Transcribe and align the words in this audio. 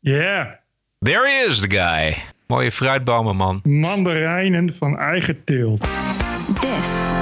Yeah. 0.00 0.54
There 0.98 1.26
he 1.26 1.46
is, 1.46 1.60
the 1.60 1.66
guy. 1.66 2.22
Mooie 2.46 2.70
fruitbomen, 2.72 3.36
man. 3.36 3.60
Mandarijnen 3.62 4.74
van 4.74 4.98
eigen 4.98 5.44
teelt. 5.44 5.94
This 6.60 7.12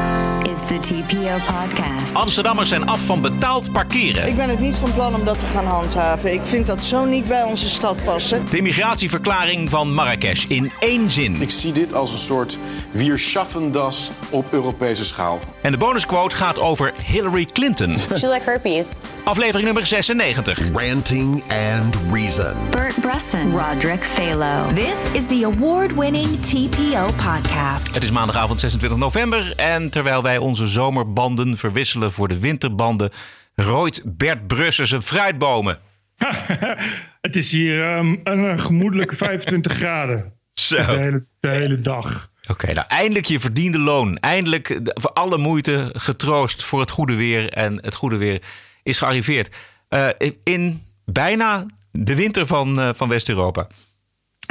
is 0.63 0.67
the 0.67 0.81
TPO 0.81 1.36
podcast. 1.55 2.15
Amsterdammers 2.15 2.68
zijn 2.68 2.89
af 2.89 3.00
van 3.00 3.20
betaald 3.20 3.73
parkeren. 3.73 4.29
Ik 4.29 4.36
ben 4.36 4.49
het 4.49 4.58
niet 4.58 4.77
van 4.77 4.95
plan 4.95 5.15
om 5.15 5.25
dat 5.25 5.38
te 5.38 5.47
gaan 5.47 5.67
handhaven. 5.67 6.33
Ik 6.33 6.41
vind 6.45 6.67
dat 6.67 6.84
zo 6.84 7.04
niet 7.04 7.29
bij 7.29 7.42
onze 7.42 7.68
stad 7.68 8.04
passen. 8.04 8.46
De 8.50 8.57
immigratieverklaring 8.57 9.71
van 9.71 9.94
Marrakesh 9.94 10.44
in 10.44 10.72
één 10.79 11.11
zin. 11.11 11.43
Ik 11.43 11.50
zie 11.50 11.72
dit 11.72 11.94
als 11.94 12.12
een 12.12 12.18
soort 12.18 12.58
Wir 12.90 13.18
schaffen 13.18 13.72
das 13.72 14.11
op 14.30 14.46
Europese 14.52 15.04
schaal. 15.04 15.39
En 15.62 15.72
de 15.72 15.79
bonusquote 15.79 16.36
gaat 16.36 16.59
over 16.59 16.93
Hillary 17.04 17.45
Clinton. 17.45 17.96
you 18.20 18.32
like 18.32 18.45
herpes? 18.45 18.86
Aflevering 19.25 19.64
nummer 19.64 19.86
96. 19.86 20.59
Ranting 20.72 21.43
and 21.48 21.96
Reason. 22.12 22.54
Bert 22.70 23.00
Bresson, 23.00 23.50
Roderick 23.50 24.02
Phalo. 24.02 24.67
This 24.75 24.96
is 25.12 25.26
the 25.26 25.45
award 25.45 25.95
winning 25.95 26.40
TPO 26.40 27.06
podcast. 27.06 27.95
Het 27.95 28.03
is 28.03 28.11
maandagavond 28.11 28.61
26 28.61 28.98
november 28.98 29.53
en 29.56 29.90
terwijl 29.90 30.22
wij 30.22 30.39
onze 30.48 30.66
zomerbanden 30.66 31.57
verwisselen 31.57 32.12
voor 32.12 32.29
de 32.29 32.38
winterbanden, 32.38 33.11
rooit 33.55 34.02
Bert 34.05 34.47
Brussen 34.47 34.87
zijn 34.87 35.02
fruitbomen. 35.02 35.79
het 37.20 37.37
is 37.37 37.52
hier 37.52 37.84
ehm, 37.97 38.16
een 38.25 38.61
gemoedelijke 38.61 39.16
25 39.27 39.73
graden. 39.73 40.33
Zo. 40.53 40.77
De 40.77 40.97
hele, 40.97 41.27
de 41.41 41.48
hele 41.48 41.79
dag. 41.79 42.33
Oké, 42.51 42.73
nou 42.73 42.87
eindelijk 42.89 43.27
je 43.27 43.41
verdiende 43.41 43.79
loon. 43.79 44.19
Eindelijk 44.19 44.66
de- 44.84 44.97
voor 45.01 45.12
alle 45.12 45.39
moeite 45.39 45.91
getroost 45.97 46.62
voor 46.62 46.80
het 46.80 46.91
goede 46.91 47.15
weer. 47.15 47.53
En 47.53 47.84
het 47.84 47.95
goede 47.95 48.17
weer 48.17 48.42
is 48.83 48.98
gearriveerd. 48.98 49.55
Eh, 49.89 50.09
in 50.45 50.83
bijna 51.05 51.67
de 51.91 52.15
winter 52.15 52.47
van, 52.47 52.80
eh, 52.80 52.91
van 52.95 53.09
West-Europa. 53.09 53.67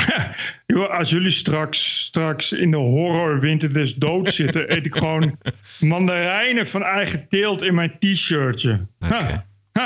Als 0.90 1.10
jullie 1.10 1.32
straks, 1.32 2.04
straks 2.04 2.52
in 2.52 2.72
de 2.72 2.78
horrorwinter 2.78 3.74
des 3.74 3.96
doods 3.96 4.36
zitten, 4.36 4.72
eet 4.72 4.86
ik 4.86 4.96
gewoon 4.96 5.38
mandarijnen 5.80 6.68
van 6.68 6.84
eigen 6.84 7.28
teelt 7.28 7.64
in 7.64 7.76
mijn 7.76 8.00
t-shirtje. 8.00 8.88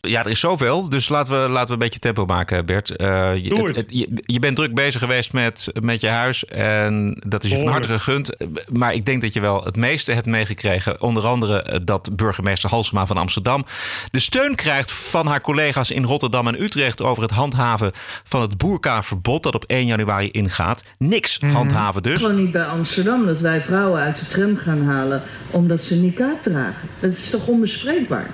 Ja, 0.00 0.24
er 0.24 0.30
is 0.30 0.40
zoveel. 0.40 0.88
Dus 0.88 1.08
laten 1.08 1.42
we, 1.42 1.48
laten 1.48 1.66
we 1.66 1.72
een 1.72 1.78
beetje 1.78 1.98
tempo 1.98 2.24
maken, 2.24 2.66
Bert. 2.66 2.96
Eh, 2.96 3.36
je, 3.36 3.48
Doe 3.48 3.66
het. 3.68 3.84
je, 3.88 4.08
je 4.24 4.38
bent 4.38 4.56
druk 4.56 4.74
bezig 4.74 5.00
geweest 5.00 5.32
met, 5.32 5.68
met 5.80 6.00
je 6.00 6.08
huis. 6.08 6.44
En 6.44 7.16
dat 7.26 7.44
is 7.44 7.50
je 7.50 7.58
van 7.58 7.66
harte 7.66 7.88
gegund. 7.88 8.30
Maar 8.72 8.94
ik 8.94 9.06
denk 9.06 9.22
dat 9.22 9.32
je 9.32 9.40
wel 9.40 9.64
het 9.64 9.76
meeste 9.76 10.12
hebt 10.12 10.26
meegekregen. 10.26 11.00
Onder 11.02 11.26
andere 11.26 11.62
eh, 11.62 11.78
dat 11.84 12.16
burgemeester 12.16 12.70
Halsema 12.70 13.06
van 13.06 13.16
Amsterdam 13.16 13.64
de 14.10 14.18
steun 14.18 14.54
krijgt 14.54 14.92
van 14.92 15.26
haar 15.26 15.40
collega's 15.40 15.90
in 15.90 16.04
Rotterdam 16.04 16.48
en 16.48 16.62
Utrecht 16.62 17.02
over 17.02 17.22
het 17.22 17.32
handhaven 17.32 17.90
van 18.24 18.40
het 18.40 18.56
boerkaverbod 18.56 19.42
dat 19.42 19.54
op 19.54 19.64
1 19.66 19.86
januari 19.86 20.30
ingaat. 20.30 20.82
Niks 20.98 21.38
Mhm. 21.38 21.52
handhaven 21.52 22.02
dus. 22.02 22.20
Gewoon 22.20 22.36
niet 22.36 22.52
bij 22.52 22.64
Amsterdam 22.64 23.26
dat 23.26 23.40
wij 23.40 23.60
vrouwen 23.60 24.00
uit 24.00 24.18
de 24.18 24.26
tram 24.26 24.56
gaan 24.56 24.82
halen 24.82 25.22
omdat 25.50 25.82
ze 25.82 25.94
niqab 26.08 26.42
dragen. 26.42 26.88
Dat 27.00 27.10
is 27.10 27.30
toch 27.30 27.46
onbespreekbaar? 27.46 28.30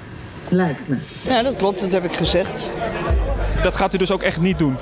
Lijkt 0.49 0.89
me. 0.89 0.97
Ja, 1.23 1.43
dat 1.43 1.57
klopt, 1.57 1.81
dat 1.81 1.93
heb 1.93 2.05
ik 2.05 2.15
gezegd. 2.15 2.71
Dat 3.63 3.75
gaat 3.75 3.95
u 3.95 3.99
dus 3.99 4.11
ook 4.11 4.23
echt 4.23 4.41
niet 4.41 4.59
doen. 4.59 4.77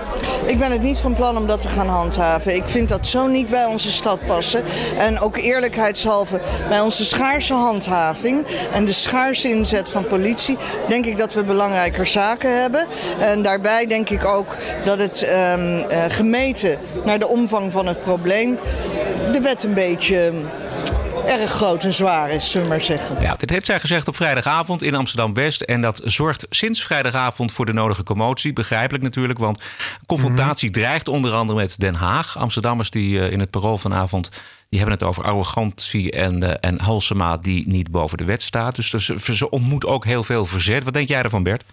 Ik 0.47 0.59
ben 0.59 0.71
het 0.71 0.83
niet 0.83 0.99
van 0.99 1.15
plan 1.15 1.37
om 1.37 1.47
dat 1.47 1.61
te 1.61 1.69
gaan 1.69 1.89
handhaven. 1.89 2.55
Ik 2.55 2.67
vind 2.67 2.89
dat 2.89 3.07
zo 3.07 3.27
niet 3.27 3.51
bij 3.51 3.65
onze 3.65 3.93
stad 3.93 4.27
passen. 4.27 4.65
En 4.99 5.19
ook 5.19 5.37
eerlijkheidshalve 5.37 6.41
bij 6.69 6.81
onze 6.81 7.05
schaarse 7.05 7.53
handhaving 7.53 8.47
en 8.73 8.85
de 8.85 8.93
schaarse 8.93 9.49
inzet 9.49 9.89
van 9.89 10.07
politie, 10.07 10.57
denk 10.89 11.07
ik 11.07 11.19
dat 11.19 11.35
we 11.35 11.45
belangrijker 11.45 12.07
zaken 12.07 12.61
hebben. 12.61 12.87
En 13.19 13.43
daarbij 13.43 13.87
denk 13.87 14.11
ik 14.11 14.25
ook 14.25 14.57
dat 14.85 14.99
het 14.99 15.23
ehm, 15.23 15.79
eh, 15.89 16.05
gemeten 16.09 16.79
naar 17.05 17.19
de 17.19 17.29
omvang 17.29 17.73
van 17.73 17.87
het 17.87 18.01
probleem 18.01 18.59
de 19.33 19.41
wet 19.41 19.63
een 19.63 19.75
beetje 19.75 20.19
ehm, 20.19 20.37
erg 21.27 21.51
groot 21.51 21.85
en 21.85 21.93
zwaar 21.93 22.31
is, 22.31 22.51
zullen 22.51 22.67
we 22.69 22.73
maar 22.75 22.83
zeggen. 22.85 23.21
Ja, 23.21 23.35
dit 23.37 23.51
heeft 23.51 23.67
zij 23.67 23.81
gezegd 23.81 24.09
op 24.09 24.17
vrijdagavond 24.17 24.83
in 24.83 24.95
Amsterdam-West. 24.95 25.61
En 25.61 25.81
dat 25.81 26.01
zorgt 26.05 26.47
sinds 26.51 26.83
vrijdagavond 26.85 27.53
voor 27.53 27.67
de 27.67 27.73
nodige 27.73 28.03
commotie. 28.03 28.53
Begrijpelijk 28.53 29.05
natuurlijk, 29.05 29.39
want 29.39 29.63
confrontatie 30.07 30.71
dreigt 30.71 31.09
onder 31.09 31.33
andere 31.33 31.59
met 31.59 31.81
Den 31.81 31.95
Haag. 31.95 32.39
Amsterdammers 32.39 32.91
die 32.91 33.21
eh, 33.21 33.33
in 33.33 33.41
het 33.41 33.51
parool 33.51 33.79
vanavond... 33.79 34.29
die 34.69 34.79
hebben 34.81 34.99
het 34.99 35.07
over 35.07 35.25
arrogantie 35.25 36.11
en, 36.11 36.43
eh, 36.43 36.71
en 36.71 36.81
Halsema 36.81 37.37
die 37.37 37.69
niet 37.69 37.91
boven 37.91 38.19
de 38.19 38.25
wet 38.25 38.43
staat. 38.43 38.77
Dus 38.77 38.91
ze, 38.91 39.35
ze 39.35 39.51
ontmoet 39.51 39.87
ook 39.87 40.05
heel 40.05 40.25
veel 40.25 40.47
verzet. 40.47 40.85
Wat 40.85 40.95
denk 40.95 41.09
jij 41.09 41.23
ervan, 41.23 41.43
Bert? 41.43 41.65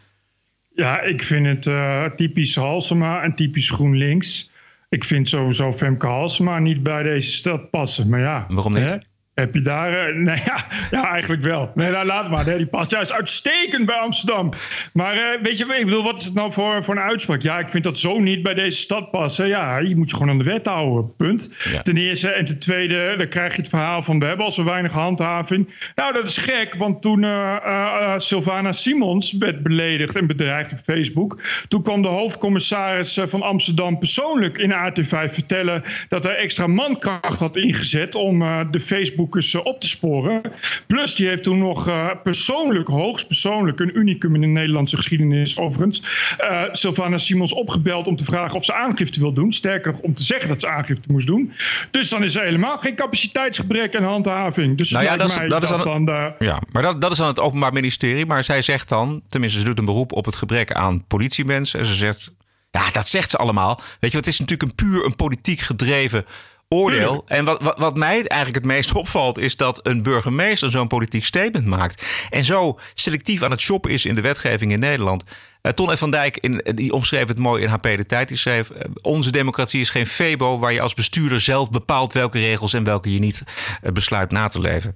Ja, 0.76 1.02
ik 1.02 1.24
vind 1.24 1.46
het 1.46 1.68
eh, 1.68 2.06
typisch 2.06 2.56
Halsema 2.56 3.22
en 3.22 3.36
typisch 3.36 3.70
GroenLinks. 3.70 4.50
Ik 4.90 5.04
vind 5.04 5.30
sowieso 5.30 5.72
Femke 5.72 6.08
Halsema 6.08 6.60
niet 6.60 6.84
bij 6.84 7.04
deze 7.04 7.32
stad 7.32 7.70
passen. 7.70 8.10
Maar 8.10 8.20
ja, 8.20 8.46
Waarom 8.50 8.74
niet? 8.74 8.84
hè? 8.84 8.96
Heb 9.40 9.54
je 9.54 9.62
daar... 9.62 10.14
nee, 10.16 10.38
ja, 10.46 10.68
ja, 10.92 11.12
eigenlijk 11.12 11.44
wel. 11.44 11.72
Nee, 11.76 11.92
nou, 11.92 12.06
laat 12.06 12.30
maar. 12.30 12.46
Nee, 12.46 12.58
die 12.58 12.68
past 12.68 12.92
juist 12.92 13.12
uitstekend 13.12 13.86
bij 13.86 13.96
Amsterdam. 13.96 14.50
Maar 14.94 15.14
eh, 15.14 15.42
weet 15.42 15.58
je, 15.58 15.66
ik 15.66 15.86
bedoel, 15.86 16.04
wat 16.04 16.20
is 16.20 16.26
het 16.26 16.34
nou 16.34 16.52
voor, 16.52 16.84
voor 16.84 16.96
een 16.96 17.02
uitspraak? 17.02 17.42
Ja, 17.42 17.60
ik 17.60 17.70
vind 17.70 17.84
dat 17.84 18.00
zo 18.00 18.20
niet 18.20 18.44
bij 18.44 18.54
deze 18.54 18.78
stad 18.78 19.12
passen. 19.12 19.48
Ja, 19.48 19.78
je 19.78 19.96
moet 19.96 20.10
je 20.10 20.16
gewoon 20.16 20.32
aan 20.32 20.38
de 20.38 20.44
wet 20.44 20.66
houden, 20.66 21.16
punt. 21.16 21.54
Ja. 21.72 21.82
Ten 21.82 21.98
eerste. 21.98 22.30
En 22.30 22.46
ten 22.46 22.60
tweede, 22.60 23.16
dan 23.18 23.28
krijg 23.28 23.52
je 23.56 23.62
het 23.62 23.70
verhaal 23.70 24.04
van... 24.04 24.20
we 24.20 24.26
hebben 24.26 24.46
al 24.46 24.52
zo 24.52 24.64
weinig 24.64 24.94
handhaving. 24.94 25.70
Nou, 25.96 26.14
dat 26.14 26.28
is 26.28 26.38
gek, 26.38 26.76
want 26.76 27.02
toen 27.02 27.24
eh, 27.24 28.14
Sylvana 28.18 28.72
Simons 28.72 29.34
werd 29.38 29.64
beledigd 29.64 30.16
en 30.16 30.28
bedreigd 30.28 30.72
op 30.72 30.80
Facebook... 30.84 31.42
toen 31.68 31.82
kwam 31.82 32.02
de 32.02 32.08
hoofdcommissaris 32.08 33.20
van 33.26 33.42
Amsterdam 33.42 34.00
persoonlijk 34.00 34.58
in 34.58 34.74
AT5 34.74 35.34
vertellen... 35.34 35.84
dat 36.08 36.24
hij 36.24 36.36
extra 36.36 36.68
mankracht 36.68 37.40
had 37.40 37.56
ingezet 37.56 38.16
om 38.16 38.40
de 38.72 38.80
Facebookers 38.80 39.29
eh, 39.36 39.62
op 39.64 39.80
te 39.80 39.88
sporen. 39.88 40.42
Plus, 40.88 41.16
die 41.16 41.28
heeft 41.28 41.44
toen 41.44 41.58
nog 41.58 41.88
eh, 41.88 42.08
persoonlijk, 42.24 42.88
hoogst 42.88 43.28
persoonlijk... 43.28 43.80
een 43.80 43.98
unicum 43.98 44.36
in 44.36 44.42
de 44.42 44.48
Nederlandse 44.48 44.96
geschiedenis 44.96 45.58
overigens... 45.58 46.02
eh 46.38 46.62
Sylvana 46.72 47.18
Simons 47.18 47.54
opgebeld 47.54 48.08
om 48.08 48.16
te 48.16 48.24
vragen 48.24 48.56
of 48.56 48.66
ze 48.66 48.74
aangifte 48.74 49.20
wil 49.20 49.34
doen. 49.34 49.52
Sterker 49.52 49.92
nog, 49.92 50.02
om 50.02 50.14
te 50.14 50.24
zeggen 50.24 50.50
dat 50.50 50.60
ze 50.62 50.70
aangifte 50.70 51.12
moest 51.12 51.28
doen. 51.28 51.52
Dus 51.92 52.10
dan 52.10 52.24
is 52.24 52.36
er 52.36 52.44
helemaal 52.44 52.78
geen 52.78 52.96
capaciteitsgebrek 52.96 53.94
en 53.94 54.04
handhaving. 54.04 54.78
Dus 54.78 54.90
Nou 54.90 55.04
ja, 55.06 55.18
dat 55.18 55.30
is- 55.30 55.70
dat 55.70 55.84
dan- 55.84 56.06
de- 56.06 56.34
Ja, 56.40 56.62
maar 56.72 56.82
dat, 56.84 57.02
dat 57.02 57.12
is 57.12 57.18
dan 57.18 57.28
het 57.28 57.40
Openbaar 57.40 57.74
Ministerie. 57.74 58.26
Maar 58.26 58.44
zij 58.44 58.62
zegt 58.62 58.90
dan, 58.90 59.22
tenminste, 59.28 59.60
ze 59.60 59.66
doet 59.66 59.80
een 59.80 59.86
beroep 59.86 60.12
op 60.14 60.26
het 60.26 60.36
gebrek 60.36 60.72
aan 60.74 61.04
politiemensen. 61.08 61.80
En 61.80 61.86
ze 61.86 61.94
zegt, 61.96 62.32
ja, 62.72 62.92
dat 62.92 63.08
zegt 63.08 63.30
ze 63.32 63.38
allemaal. 63.38 63.80
Weet 64.00 64.12
je, 64.12 64.18
het 64.18 64.28
is 64.28 64.40
natuurlijk 64.40 64.70
een 64.70 64.76
puur 64.76 65.06
een 65.06 65.16
politiek 65.16 65.60
gedreven 65.60 66.26
oordeel. 66.76 67.08
Tuurlijk. 67.08 67.30
En 67.30 67.46
wat, 67.46 67.64
wat, 67.64 67.80
wat 67.80 67.98
mij 67.98 68.28
eigenlijk 68.28 68.56
het 68.56 68.74
meest 68.74 68.94
opvalt, 69.04 69.38
is 69.38 69.56
dat 69.56 69.88
een 69.88 70.04
burgemeester 70.04 70.72
zo'n 70.72 70.88
politiek 70.88 71.26
statement 71.26 71.66
maakt. 71.66 72.28
En 72.30 72.44
zo 72.44 72.80
selectief 72.94 73.44
aan 73.44 73.52
het 73.52 73.62
shoppen 73.62 73.92
is 73.92 74.06
in 74.06 74.16
de 74.16 74.22
wetgeving 74.22 74.72
in 74.72 74.80
Nederland. 74.80 75.24
Eh, 75.62 75.72
Ton 75.72 75.90
F. 75.90 76.00
van 76.00 76.12
Dijk, 76.12 76.38
in, 76.38 76.62
die 76.76 76.94
omschreef 76.94 77.28
het 77.28 77.38
mooi 77.38 77.64
in 77.64 77.70
HP 77.70 77.84
De 77.84 78.06
Tijd. 78.06 78.28
Die 78.28 78.38
schreef, 78.38 78.70
eh, 78.70 78.90
onze 79.02 79.32
democratie 79.32 79.82
is 79.82 79.90
geen 79.90 80.08
febo 80.08 80.60
waar 80.60 80.74
je 80.74 80.82
als 80.82 80.94
bestuurder 80.94 81.40
zelf 81.40 81.70
bepaalt 81.70 82.14
welke 82.14 82.40
regels 82.40 82.74
en 82.74 82.84
welke 82.84 83.14
je 83.14 83.20
niet 83.20 83.44
eh, 83.82 83.92
besluit 83.92 84.32
na 84.32 84.48
te 84.48 84.62
leven. 84.62 84.96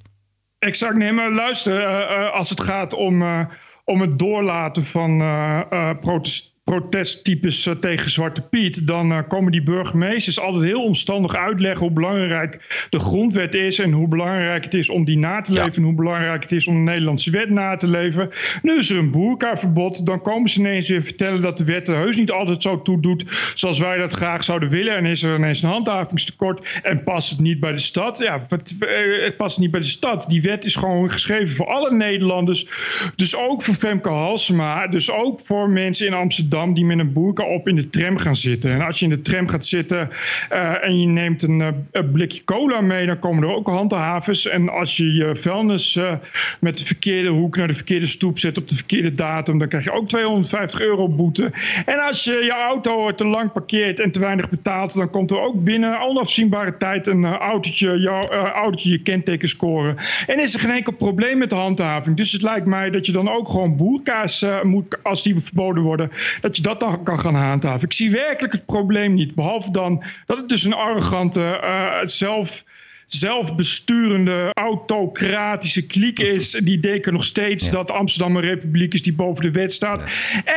Exact, 0.59 0.95
nee, 0.95 1.12
maar 1.12 1.31
luister, 1.31 1.83
eh, 1.85 2.25
eh, 2.25 2.33
als 2.33 2.50
het 2.50 2.62
gaat 2.62 2.94
om, 2.94 3.22
eh, 3.22 3.39
om 3.85 4.01
het 4.01 4.19
doorlaten 4.19 4.85
van 4.85 5.22
eh, 5.22 5.62
eh, 5.69 5.97
protest, 6.00 6.53
protesttypes 6.63 7.66
eh, 7.68 7.74
tegen 7.75 8.09
Zwarte 8.12 8.41
Piet, 8.41 8.88
dan 8.88 9.12
eh, 9.12 9.19
komen 9.28 9.51
die 9.51 9.63
burgemeesters 9.63 10.40
altijd 10.40 10.63
heel 10.63 10.84
omstandig 10.84 11.35
uitleggen 11.35 11.81
hoe 11.85 11.91
belangrijk 11.96 12.85
de 12.90 13.00
grondwet 13.00 13.56
is 13.56 13.79
en 13.79 13.91
hoe 13.91 14.07
belangrijk 14.07 14.63
het 14.63 14.74
is 14.74 14.90
om 14.90 15.06
die 15.06 15.18
na 15.18 15.41
te 15.41 15.51
Ja. 15.53 15.63
leven 15.63 15.78
en 15.78 15.84
hoe 15.84 15.94
belangrijk 15.94 16.41
het 16.44 16.51
is 16.51 16.68
om 16.68 16.74
de 16.85 16.91
Nederlandse 16.91 17.31
wet 17.31 17.50
na 17.50 17.75
te 17.75 17.88
leven. 17.88 18.29
Nu 18.62 18.78
is 18.78 18.90
er 18.90 18.97
een 18.97 19.12
boerkaverbod, 19.12 20.06
dan 20.06 20.22
komen 20.22 20.50
ze 20.50 20.59
ineens 20.59 20.89
weer 20.89 21.01
vertellen 21.01 21.42
dat 21.42 21.57
de 21.57 21.63
wet 21.63 21.88
er 21.88 21.95
heus 21.95 22.18
niet 22.18 22.31
altijd 22.31 22.62
zo 22.63 22.81
toe 22.81 23.00
doet 23.01 23.51
zoals 23.54 23.80
wij 23.80 23.98
dat 23.98 24.13
graag 24.13 24.44
zouden 24.44 24.69
willen 24.69 24.95
en 24.95 25.06
is 25.06 25.24
er 25.24 25.36
ineens 25.36 25.62
een 25.62 25.69
handhavingstekort 25.69 26.80
en 26.83 27.04
past 27.04 27.30
het 27.30 27.39
niet 27.39 27.60
bij 27.60 27.71
de 27.71 27.80
stad. 27.80 28.18
Ja, 28.18 28.36
eh, 28.50 29.24
het 29.24 29.38
past 29.38 29.60
niet 29.60 29.71
bij 29.71 29.80
de 29.80 29.86
stad. 29.86 30.25
Die 30.30 30.42
wet 30.42 30.65
is 30.65 30.75
gewoon 30.75 31.10
geschreven 31.10 31.56
voor 31.56 31.68
alle 31.68 31.92
Nederlanders, 31.94 32.68
dus 33.15 33.36
ook 33.36 33.63
voor 33.63 33.75
Femke 33.75 34.10
Halsema, 34.10 34.88
dus 34.88 35.12
ook 35.12 35.39
voor 35.42 35.69
mensen 35.69 36.07
in 36.07 36.13
Amsterdam 36.13 36.51
Die 36.53 36.85
met 36.85 37.00
een 37.00 37.13
boerka 37.13 37.45
op 37.45 37.67
in 37.67 37.75
de 37.75 37.89
tram 37.89 38.17
gaan 38.17 38.35
zitten. 38.35 38.71
En 38.71 38.81
als 38.81 39.00
je 39.00 39.05
in 39.05 39.11
de 39.11 39.21
tram 39.21 39.47
gaat 39.47 39.65
zitten 39.65 40.09
eh, 40.50 40.85
en 40.85 41.00
je 41.00 41.07
neemt 41.07 41.44
een, 41.44 41.61
eh, 41.61 41.67
een, 41.91 42.11
blikje 42.11 42.44
cola 42.44 42.81
mee, 42.81 43.05
dan 43.05 43.19
komen 43.19 43.44
er 43.44 43.55
ook 43.55 43.67
handhavers. 43.67 44.47
En 44.47 44.69
als 44.69 44.97
je 44.97 45.13
je 45.13 45.35
vuilnis 45.35 45.95
uh, 45.95 46.13
met 46.59 46.77
de 46.77 46.85
verkeerde 46.85 47.29
hoek 47.29 47.55
naar 47.55 47.67
de 47.67 47.75
verkeerde 47.75 48.05
stoep 48.05 48.39
zet 48.39 48.57
op 48.57 48.67
de 48.67 48.75
verkeerde 48.75 49.11
datum, 49.11 49.57
dan 49.57 49.67
krijg 49.67 49.83
je 49.83 49.91
ook 49.91 50.07
250 50.07 50.81
euro 50.81 51.09
boete. 51.09 51.51
En 51.85 52.00
als 52.00 52.23
je 52.23 52.31
je 52.31 52.51
auto 52.51 53.13
te 53.13 53.25
lang 53.25 53.51
parkeert 53.51 54.00
en 54.00 54.11
te 54.11 54.19
weinig 54.19 54.50
betaalt, 54.50 54.95
dan 54.95 55.09
komt 55.09 55.31
er 55.31 55.41
ook 55.41 55.63
binnen 55.63 56.01
onafzienbare 56.01 56.77
tijd 56.77 57.07
een 57.07 57.25
autootje, 57.25 58.00
jouw 58.00 58.27
autootje 58.29 58.91
je 58.91 59.01
kenteken 59.01 59.47
scoren. 59.47 59.95
En 60.27 60.39
is 60.39 60.53
er 60.53 60.59
geen 60.59 60.71
enkel 60.71 60.94
probleem 60.94 61.38
met 61.38 61.50
de 61.50 61.55
handhaving. 61.55 62.17
Dus 62.17 62.31
het 62.31 62.41
lijkt 62.41 62.65
mij 62.65 62.89
dat 62.89 63.05
je 63.05 63.11
dan 63.11 63.29
ook 63.29 63.50
gewoon 63.50 63.75
boerka's 63.75 64.45
moet, 64.63 65.03
als 65.03 65.23
die 65.23 65.39
verboden 65.39 65.83
worden, 65.83 66.09
dat 66.44 66.57
je 66.57 66.62
dat 66.62 66.80
dan 66.80 67.04
kan 67.04 67.19
gaan 67.19 67.36
handhaven. 67.36 67.86
Ik 67.88 67.94
zie 67.94 68.12
werkelijk 68.12 68.54
het 68.54 68.66
probleem 68.66 69.13
niet. 69.13 69.36
Behalve 69.36 69.72
dan 69.72 70.04
dat 70.25 70.38
het 70.38 70.50
dus 70.50 70.63
een 70.63 70.74
arrogante, 70.74 71.60
uh, 71.63 72.00
zelf 72.01 72.63
zelfbesturende, 73.05 74.50
autocratische 74.53 75.85
kliek 75.85 76.19
is. 76.19 76.51
Die 76.51 76.79
denken 76.79 77.13
nog 77.13 77.23
steeds 77.23 77.69
dat 77.69 77.91
Amsterdam 77.91 78.35
een 78.35 78.41
republiek 78.41 78.94
is 78.94 79.01
die 79.01 79.13
boven 79.13 79.44
de 79.44 79.51
wet 79.51 79.73
staat. 79.73 80.03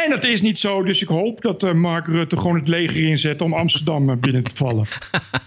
En 0.05 0.11
dat 0.11 0.25
is 0.25 0.43
niet 0.43 0.59
zo. 0.59 0.83
Dus 0.83 1.03
ik 1.03 1.09
hoop 1.09 1.41
dat 1.41 1.65
uh, 1.65 1.73
Mark 1.73 2.07
Rutte 2.07 2.37
gewoon 2.37 2.59
het 2.59 2.69
leger 2.69 3.09
inzet 3.09 3.43
om 3.43 3.55
Amsterdam 3.55 4.11
eh, 4.11 4.17
binnen 4.17 4.45
te 4.45 4.57
vallen. 4.57 4.87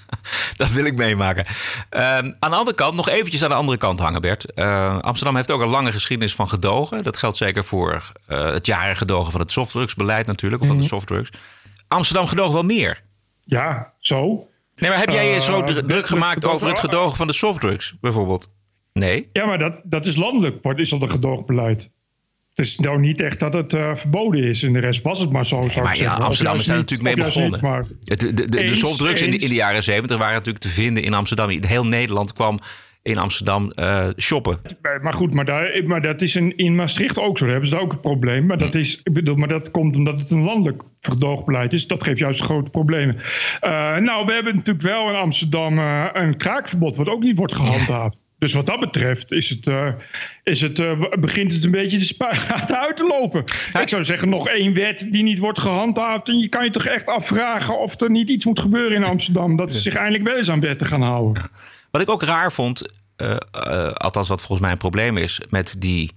dat 0.57 0.71
wil 0.71 0.85
ik 0.85 0.95
meemaken. 0.95 1.45
Uh, 1.91 2.17
aan 2.17 2.35
de 2.39 2.47
andere 2.47 2.75
kant, 2.75 2.95
nog 2.95 3.09
eventjes 3.09 3.43
aan 3.43 3.49
de 3.49 3.55
andere 3.55 3.77
kant 3.77 3.99
hangen, 3.99 4.21
Bert. 4.21 4.45
Uh, 4.55 4.99
Amsterdam 4.99 5.35
heeft 5.35 5.51
ook 5.51 5.61
een 5.61 5.69
lange 5.69 5.91
geschiedenis 5.91 6.35
van 6.35 6.49
gedogen. 6.49 7.03
Dat 7.03 7.17
geldt 7.17 7.37
zeker 7.37 7.63
voor 7.63 8.11
het 8.25 8.65
jarige 8.65 8.97
gedogen 8.97 9.31
van 9.31 9.41
het 9.41 9.51
softdrugsbeleid 9.51 10.25
natuurlijk. 10.25 10.61
Of 10.61 10.67
van 10.67 10.77
de 10.77 10.83
mhm. 10.83 10.91
softdrugs. 10.91 11.29
Amsterdam 11.87 12.27
gedogen 12.27 12.53
wel 12.53 12.63
meer. 12.63 13.01
Ja, 13.41 13.93
zo. 13.99 14.48
Nee, 14.79 14.89
maar 14.89 14.99
heb 14.99 15.09
jij 15.09 15.33
je 15.33 15.41
zo 15.41 15.63
druk 15.63 16.07
gemaakt 16.07 16.45
over 16.45 16.67
het 16.67 16.79
gedogen 16.79 17.17
van 17.17 17.27
de 17.27 17.33
softdrugs, 17.33 17.95
bijvoorbeeld? 18.01 18.49
Nee? 18.93 19.29
Ja, 19.33 19.45
maar 19.45 19.57
dat, 19.57 19.73
dat 19.83 20.05
is 20.05 20.15
landelijk, 20.15 20.65
is 20.75 20.89
dat 20.89 21.01
een 21.01 21.09
gedoogbeleid. 21.09 21.93
Het 22.49 22.67
is 22.67 22.77
nou 22.77 22.99
niet 22.99 23.21
echt 23.21 23.39
dat 23.39 23.53
het 23.53 23.73
uh, 23.73 23.95
verboden 23.95 24.43
is. 24.43 24.63
In 24.63 24.73
de 24.73 24.79
rest 24.79 25.01
was 25.03 25.19
het 25.19 25.31
maar 25.31 25.45
zo, 25.45 25.69
zou 25.69 25.85
maar 25.85 25.93
ik. 25.93 25.99
Ja, 25.99 26.13
Amsterdam 26.13 26.55
is 26.55 26.65
daar 26.65 26.77
natuurlijk 26.77 27.15
mee 27.15 27.25
begonnen. 27.25 27.59
maar... 27.61 27.85
de, 28.01 28.15
de, 28.15 28.33
de, 28.33 28.63
de 28.63 28.75
softdrugs 28.75 29.21
in 29.21 29.31
de, 29.31 29.37
in 29.37 29.49
de, 29.49 29.55
jaren 29.55 29.83
zeventig 29.83 30.17
waren 30.17 30.33
natuurlijk 30.33 30.63
te 30.63 30.69
vinden 30.69 31.03
in 31.03 31.13
Amsterdam. 31.13 31.49
Heel 31.49 31.85
Nederland 31.85 32.33
kwam 32.33 32.59
in 33.01 33.17
Amsterdam 33.17 33.71
uh, 33.75 34.07
shoppen. 34.17 34.59
Maar 35.01 35.13
goed, 35.13 35.33
maar, 35.33 35.45
daar, 35.45 35.81
maar 35.85 36.01
dat 36.01 36.21
is 36.21 36.35
in, 36.35 36.57
in 36.57 36.75
Maastricht 36.75 37.19
ook 37.19 37.37
zo. 37.37 37.43
Daar 37.43 37.53
hebben 37.53 37.69
ze 37.69 37.79
ook 37.79 37.91
een 37.91 37.99
probleem. 37.99 38.45
Maar 38.45 38.57
dat, 38.57 38.75
is, 38.75 39.01
ik 39.03 39.13
bedoel, 39.13 39.35
maar 39.35 39.47
dat 39.47 39.71
komt 39.71 39.95
omdat 39.95 40.19
het 40.19 40.31
een 40.31 40.43
landelijk 40.43 40.81
verdoogbeleid 40.99 41.73
is. 41.73 41.87
Dat 41.87 42.03
geeft 42.03 42.19
juist 42.19 42.41
grote 42.41 42.69
problemen. 42.69 43.15
Uh, 43.15 43.97
nou, 43.97 44.25
we 44.25 44.33
hebben 44.33 44.55
natuurlijk 44.55 44.85
wel 44.85 45.09
in 45.09 45.15
Amsterdam 45.15 45.79
uh, 45.79 46.05
een 46.13 46.37
kraakverbod... 46.37 46.95
wat 46.95 47.09
ook 47.09 47.23
niet 47.23 47.37
wordt 47.37 47.55
gehandhaafd. 47.55 48.27
Dus 48.39 48.53
wat 48.53 48.65
dat 48.65 48.79
betreft 48.79 49.31
is 49.31 49.49
het, 49.49 49.67
uh, 49.67 49.87
is 50.43 50.61
het, 50.61 50.79
uh, 50.79 51.03
begint 51.19 51.51
het 51.51 51.63
een 51.63 51.71
beetje 51.71 51.97
de 51.97 52.03
spuigaten 52.03 52.79
uit 52.85 52.97
te 52.97 53.07
lopen. 53.07 53.43
Ik 53.81 53.89
zou 53.89 54.03
zeggen, 54.03 54.29
nog 54.29 54.47
één 54.47 54.73
wet 54.73 55.07
die 55.09 55.23
niet 55.23 55.39
wordt 55.39 55.59
gehandhaafd. 55.59 56.29
En 56.29 56.39
je 56.39 56.47
kan 56.47 56.63
je 56.63 56.69
toch 56.69 56.85
echt 56.85 57.05
afvragen 57.05 57.79
of 57.79 58.01
er 58.01 58.11
niet 58.11 58.29
iets 58.29 58.45
moet 58.45 58.59
gebeuren 58.59 58.97
in 58.97 59.03
Amsterdam. 59.03 59.55
Dat 59.55 59.73
ze 59.73 59.79
zich 59.79 59.95
eindelijk 59.95 60.23
wel 60.23 60.35
eens 60.35 60.51
aan 60.51 60.59
wetten 60.59 60.87
gaan 60.87 61.01
houden. 61.01 61.43
Wat 61.91 62.01
ik 62.01 62.09
ook 62.09 62.23
raar 62.23 62.51
vond, 62.51 62.99
uh, 63.17 63.35
uh, 63.67 63.91
althans 63.91 64.27
wat 64.27 64.39
volgens 64.39 64.59
mij 64.59 64.71
een 64.71 64.77
probleem 64.77 65.17
is 65.17 65.41
met 65.49 65.75
die 65.77 66.11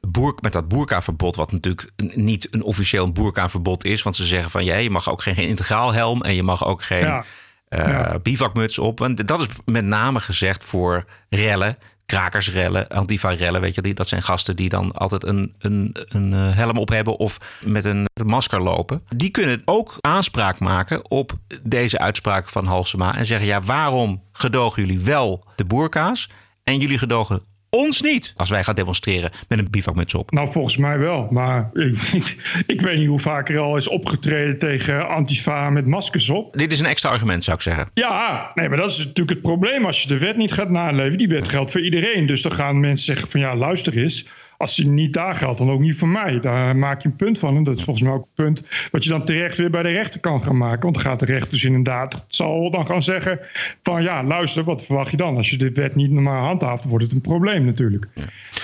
boer, 0.00 0.38
met 0.40 0.52
dat 0.52 0.68
boerkaverbod, 0.68 1.36
wat 1.36 1.52
natuurlijk 1.52 1.90
niet 2.14 2.54
een 2.54 2.62
officieel 2.62 3.12
boerkaverbod 3.12 3.84
is, 3.84 4.02
want 4.02 4.16
ze 4.16 4.24
zeggen 4.24 4.50
van 4.50 4.64
ja, 4.64 4.76
je 4.76 4.90
mag 4.90 5.10
ook 5.10 5.22
geen, 5.22 5.34
geen 5.34 5.48
integraal 5.48 5.92
helm 5.92 6.22
en 6.22 6.34
je 6.34 6.42
mag 6.42 6.66
ook 6.66 6.82
geen 6.82 7.04
ja. 7.04 7.24
Uh, 7.68 7.86
ja. 7.86 8.18
bivakmuts 8.18 8.78
op. 8.78 8.98
Want 8.98 9.26
dat 9.26 9.40
is 9.40 9.46
met 9.64 9.84
name 9.84 10.20
gezegd 10.20 10.64
voor 10.64 11.04
rellen 11.28 11.78
krakersrellen, 12.10 12.88
antifa-rellen, 12.88 13.60
weet 13.60 13.74
je, 13.74 13.82
die, 13.82 13.94
dat 13.94 14.08
zijn 14.08 14.22
gasten 14.22 14.56
die 14.56 14.68
dan 14.68 14.92
altijd 14.92 15.24
een, 15.24 15.54
een, 15.58 15.96
een 16.08 16.32
eh, 16.32 16.54
helm 16.54 16.78
op 16.78 16.88
hebben 16.88 17.18
of 17.18 17.36
met 17.60 17.84
een 17.84 18.06
masker 18.24 18.62
lopen. 18.62 19.02
Die 19.16 19.30
kunnen 19.30 19.62
ook 19.64 19.96
aanspraak 20.00 20.58
maken 20.58 21.10
op 21.10 21.32
deze 21.62 21.98
uitspraak 21.98 22.48
van 22.48 22.66
Halsema 22.66 23.16
en 23.16 23.26
zeggen: 23.26 23.46
ja, 23.46 23.60
waarom 23.60 24.22
gedogen 24.32 24.82
jullie 24.82 25.00
wel 25.00 25.44
de 25.56 25.64
boerka's 25.64 26.30
en 26.64 26.78
jullie 26.78 26.98
gedogen 26.98 27.42
ons 27.70 28.02
niet 28.02 28.32
als 28.36 28.50
wij 28.50 28.64
gaan 28.64 28.74
demonstreren 28.74 29.30
met 29.48 29.58
een 29.58 29.70
bivakmuts 29.70 30.14
op. 30.14 30.30
Nou, 30.30 30.52
volgens 30.52 30.76
mij 30.76 30.98
wel. 30.98 31.28
Maar 31.30 31.70
ik, 31.72 31.96
ik 32.66 32.80
weet 32.80 32.98
niet 32.98 33.08
hoe 33.08 33.18
vaak 33.18 33.48
er 33.48 33.58
al 33.58 33.76
is 33.76 33.88
opgetreden 33.88 34.58
tegen 34.58 35.08
Antifa 35.08 35.70
met 35.70 35.86
maskers 35.86 36.30
op. 36.30 36.56
Dit 36.56 36.72
is 36.72 36.80
een 36.80 36.86
extra 36.86 37.10
argument, 37.10 37.44
zou 37.44 37.56
ik 37.56 37.62
zeggen. 37.62 37.90
Ja, 37.94 38.50
nee, 38.54 38.68
maar 38.68 38.78
dat 38.78 38.90
is 38.90 38.98
natuurlijk 38.98 39.30
het 39.30 39.42
probleem. 39.42 39.86
Als 39.86 40.02
je 40.02 40.08
de 40.08 40.18
wet 40.18 40.36
niet 40.36 40.52
gaat 40.52 40.70
naleven, 40.70 41.18
die 41.18 41.28
wet 41.28 41.48
geldt 41.48 41.70
voor 41.70 41.80
iedereen. 41.80 42.26
Dus 42.26 42.42
dan 42.42 42.52
gaan 42.52 42.80
mensen 42.80 43.04
zeggen 43.04 43.30
van 43.30 43.40
ja, 43.40 43.56
luister 43.56 43.98
eens 43.98 44.26
als 44.60 44.76
die 44.76 44.86
niet 44.86 45.12
daar 45.12 45.34
geldt, 45.34 45.58
dan 45.58 45.70
ook 45.70 45.80
niet 45.80 45.96
voor 45.96 46.08
mij. 46.08 46.40
Daar 46.40 46.76
maak 46.76 47.02
je 47.02 47.08
een 47.08 47.16
punt 47.16 47.38
van. 47.38 47.56
En 47.56 47.64
dat 47.64 47.76
is 47.76 47.84
volgens 47.84 48.04
mij 48.04 48.14
ook 48.14 48.24
een 48.24 48.44
punt 48.44 48.64
wat 48.90 49.04
je 49.04 49.10
dan 49.10 49.24
terecht 49.24 49.58
weer 49.58 49.70
bij 49.70 49.82
de 49.82 49.88
rechter 49.88 50.20
kan 50.20 50.42
gaan 50.42 50.56
maken. 50.56 50.82
Want 50.82 50.94
dan 50.94 51.04
gaat 51.04 51.20
de 51.20 51.26
rechter 51.26 51.50
dus 51.50 51.64
inderdaad, 51.64 52.24
zal 52.28 52.70
dan 52.70 52.86
gaan 52.86 53.02
zeggen 53.02 53.40
van 53.82 54.02
ja, 54.02 54.24
luister, 54.24 54.64
wat 54.64 54.84
verwacht 54.84 55.10
je 55.10 55.16
dan? 55.16 55.36
Als 55.36 55.50
je 55.50 55.56
de 55.56 55.72
wet 55.72 55.94
niet 55.94 56.10
normaal 56.10 56.44
handhaaft, 56.44 56.84
wordt 56.84 57.04
het 57.04 57.12
een 57.12 57.20
probleem 57.20 57.64
natuurlijk. 57.64 58.08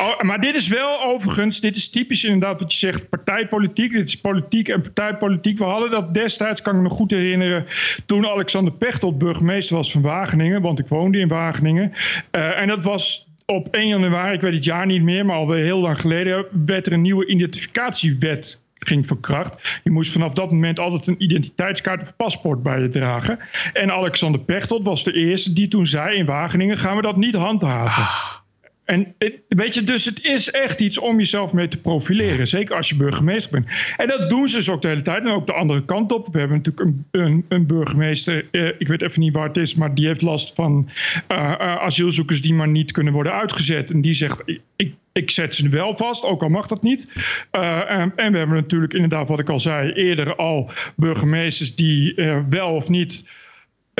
Oh, 0.00 0.20
maar 0.20 0.40
dit 0.40 0.54
is 0.54 0.68
wel 0.68 1.02
overigens, 1.02 1.60
dit 1.60 1.76
is 1.76 1.88
typisch 1.88 2.24
inderdaad 2.24 2.60
wat 2.60 2.72
je 2.72 2.78
zegt, 2.78 3.08
partijpolitiek. 3.08 3.92
Dit 3.92 4.08
is 4.08 4.20
politiek 4.20 4.68
en 4.68 4.80
partijpolitiek. 4.80 5.58
We 5.58 5.64
hadden 5.64 5.90
dat 5.90 6.14
destijds, 6.14 6.62
kan 6.62 6.76
ik 6.76 6.82
me 6.82 6.90
goed 6.90 7.10
herinneren, 7.10 7.66
toen 8.06 8.26
Alexander 8.26 8.72
Pechtold 8.72 9.18
burgemeester 9.18 9.76
was 9.76 9.92
van 9.92 10.02
Wageningen. 10.02 10.62
Want 10.62 10.78
ik 10.78 10.88
woonde 10.88 11.18
in 11.18 11.28
Wageningen. 11.28 11.92
Uh, 12.32 12.60
en 12.60 12.68
dat 12.68 12.84
was 12.84 13.26
op 13.46 13.68
1 13.68 13.88
januari, 13.88 14.34
ik 14.34 14.40
weet 14.40 14.54
het 14.54 14.64
jaar 14.64 14.86
niet 14.86 15.02
meer, 15.02 15.26
maar 15.26 15.36
alweer 15.36 15.64
heel 15.64 15.80
lang 15.80 16.00
geleden, 16.00 16.46
werd 16.64 16.86
er 16.86 16.92
een 16.92 17.00
nieuwe 17.00 17.26
identificatiewet 17.26 18.64
ging 18.74 19.06
verkracht. 19.06 19.80
Je 19.84 19.90
moest 19.90 20.12
vanaf 20.12 20.32
dat 20.32 20.50
moment 20.50 20.78
altijd 20.78 21.06
een 21.06 21.22
identiteitskaart 21.22 22.02
of 22.02 22.16
paspoort 22.16 22.62
bij 22.62 22.80
je 22.80 22.88
dragen. 22.88 23.38
En 23.72 23.92
Alexander 23.92 24.40
Pechtold 24.40 24.84
was 24.84 25.04
de 25.04 25.12
eerste 25.12 25.52
die 25.52 25.68
toen 25.68 25.86
zei 25.86 26.16
in 26.16 26.26
Wageningen 26.26 26.76
gaan 26.76 26.96
we 26.96 27.02
dat 27.02 27.16
niet 27.16 27.34
handhaven. 27.34 28.02
Ah. 28.02 28.45
En 28.86 29.14
weet 29.48 29.74
je, 29.74 29.84
dus 29.84 30.04
het 30.04 30.24
is 30.24 30.50
echt 30.50 30.80
iets 30.80 30.98
om 30.98 31.18
jezelf 31.18 31.52
mee 31.52 31.68
te 31.68 31.78
profileren. 31.78 32.48
Zeker 32.48 32.76
als 32.76 32.88
je 32.88 32.96
burgemeester 32.96 33.50
bent. 33.50 33.66
En 33.96 34.08
dat 34.08 34.30
doen 34.30 34.48
ze 34.48 34.56
dus 34.56 34.70
ook 34.70 34.82
de 34.82 34.88
hele 34.88 35.02
tijd. 35.02 35.22
En 35.22 35.28
ook 35.28 35.46
de 35.46 35.52
andere 35.52 35.84
kant 35.84 36.12
op. 36.12 36.28
We 36.32 36.38
hebben 36.38 36.56
natuurlijk 36.56 36.86
een, 36.86 37.06
een, 37.10 37.44
een 37.48 37.66
burgemeester. 37.66 38.48
Eh, 38.50 38.66
ik 38.78 38.88
weet 38.88 39.02
even 39.02 39.20
niet 39.20 39.34
waar 39.34 39.46
het 39.46 39.56
is. 39.56 39.74
Maar 39.74 39.94
die 39.94 40.06
heeft 40.06 40.22
last 40.22 40.54
van 40.54 40.88
uh, 41.32 41.38
uh, 41.38 41.76
asielzoekers 41.76 42.42
die 42.42 42.54
maar 42.54 42.68
niet 42.68 42.92
kunnen 42.92 43.12
worden 43.12 43.32
uitgezet. 43.32 43.90
En 43.90 44.00
die 44.00 44.14
zegt. 44.14 44.42
Ik, 44.76 44.94
ik 45.12 45.30
zet 45.30 45.54
ze 45.54 45.68
wel 45.68 45.96
vast, 45.96 46.24
ook 46.24 46.42
al 46.42 46.48
mag 46.48 46.66
dat 46.66 46.82
niet. 46.82 47.10
Uh, 47.52 47.90
en, 47.90 48.12
en, 48.16 48.32
we 48.32 48.38
hebben 48.38 48.56
natuurlijk 48.56 48.94
inderdaad, 48.94 49.28
wat 49.28 49.40
ik 49.40 49.48
al 49.48 49.60
zei, 49.60 49.92
eerder 49.92 50.36
al 50.36 50.70
burgemeesters 50.96 51.74
die 51.74 52.14
wel 52.48 52.74
of 52.74 52.88
niet 52.88 53.24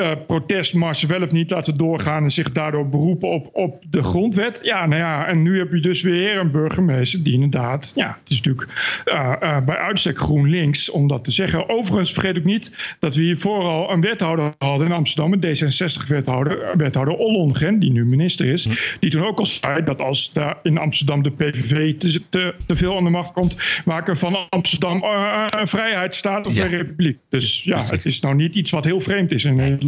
uh, 0.01 0.11
protestmarsen 0.27 1.09
wel 1.09 1.21
of 1.21 1.31
niet 1.31 1.51
laten 1.51 1.77
doorgaan 1.77 2.23
en 2.23 2.29
zich 2.29 2.51
daardoor 2.51 2.89
beroepen 2.89 3.29
op, 3.29 3.49
op 3.53 3.83
de 3.89 4.03
grondwet. 4.03 4.59
Ja, 4.63 4.85
nou 4.85 5.01
ja, 5.01 5.27
en 5.27 5.41
nu 5.41 5.57
heb 5.57 5.71
je 5.71 5.79
dus 5.79 6.01
weer 6.01 6.37
een 6.37 6.51
burgemeester 6.51 7.23
die 7.23 7.33
inderdaad, 7.33 7.91
ja, 7.95 8.17
het 8.19 8.29
is 8.29 8.41
natuurlijk 8.41 9.01
uh, 9.05 9.33
uh, 9.41 9.57
bij 9.65 9.77
uitstek 9.77 10.19
GroenLinks 10.19 10.89
om 10.89 11.07
dat 11.07 11.23
te 11.23 11.31
zeggen. 11.31 11.69
Overigens 11.69 12.13
vergeet 12.13 12.37
ik 12.37 12.43
niet 12.43 12.95
dat 12.99 13.15
we 13.15 13.21
hier 13.21 13.37
vooral 13.37 13.91
een 13.91 14.01
wethouder 14.01 14.53
hadden 14.57 14.87
in 14.87 14.93
Amsterdam, 14.93 15.33
een 15.33 15.45
D66-wethouder, 15.45 16.77
wethouder 16.77 17.15
Ollongren, 17.15 17.79
die 17.79 17.91
nu 17.91 18.05
minister 18.05 18.45
is, 18.45 18.65
hm. 18.65 18.71
die 18.99 19.09
toen 19.09 19.25
ook 19.25 19.39
al 19.39 19.45
zei 19.45 19.83
dat 19.83 20.01
als 20.01 20.33
daar 20.33 20.57
in 20.63 20.77
Amsterdam 20.77 21.23
de 21.23 21.31
PVV 21.31 21.97
te, 21.97 22.21
te, 22.29 22.55
te 22.65 22.75
veel 22.75 22.97
aan 22.97 23.03
de 23.03 23.09
macht 23.09 23.31
komt, 23.31 23.81
maken 23.85 24.17
van 24.17 24.37
Amsterdam 24.49 25.03
een 25.59 25.67
vrijheidsstaat 25.67 26.47
of 26.47 26.55
ja. 26.55 26.63
een 26.63 26.69
republiek. 26.69 27.17
Dus 27.29 27.63
ja, 27.63 27.85
het 27.85 28.05
is 28.05 28.19
nou 28.19 28.35
niet 28.35 28.55
iets 28.55 28.71
wat 28.71 28.85
heel 28.85 29.01
vreemd 29.01 29.31
is 29.31 29.45
in 29.45 29.55
Nederland. 29.55 29.85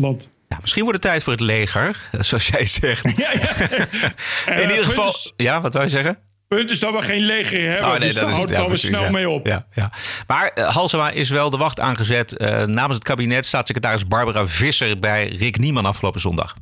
Ja, 0.48 0.58
misschien 0.62 0.84
wordt 0.84 1.04
het 1.04 1.12
tijd 1.12 1.24
voor 1.24 1.34
het 1.34 1.42
leger, 1.42 2.10
zoals 2.28 2.48
jij 2.48 2.66
zegt. 2.66 3.18
Ja, 3.18 3.32
ja. 3.32 3.68
In 4.64 4.70
ieder 4.70 4.86
geval, 4.86 5.14
ja, 5.36 5.62
wat 5.62 5.74
wil 5.74 5.84
je 5.84 5.90
zeggen? 5.90 6.28
punt 6.50 6.72
is 6.72 6.80
dat 6.80 6.94
we 6.94 7.02
geen 7.02 7.22
leger 7.22 7.70
hebben. 7.70 7.86
Oh, 7.86 7.92
nee, 7.92 8.00
dus 8.00 8.16
daar 8.16 8.30
houdt 8.30 8.50
het 8.50 8.70
ja, 8.70 8.76
snel 8.76 9.12
mee 9.12 9.30
op. 9.30 9.46
Ja, 9.48 9.66
ja. 9.72 9.92
Maar 10.28 10.52
uh, 10.56 10.68
Halsema 10.68 11.10
is 11.10 11.30
wel 11.30 11.50
de 11.50 11.58
wacht 11.58 11.80
aangezet 11.80 12.42
uh, 12.42 12.64
namens 12.64 12.96
het 12.96 13.04
kabinet 13.04 13.46
staatssecretaris 13.46 14.08
Barbara 14.08 14.48
Visser 14.48 15.00
bij 15.00 15.28
Rick 15.28 15.58
Nieman 15.58 15.86
afgelopen 15.86 16.22
zondag. 16.22 16.56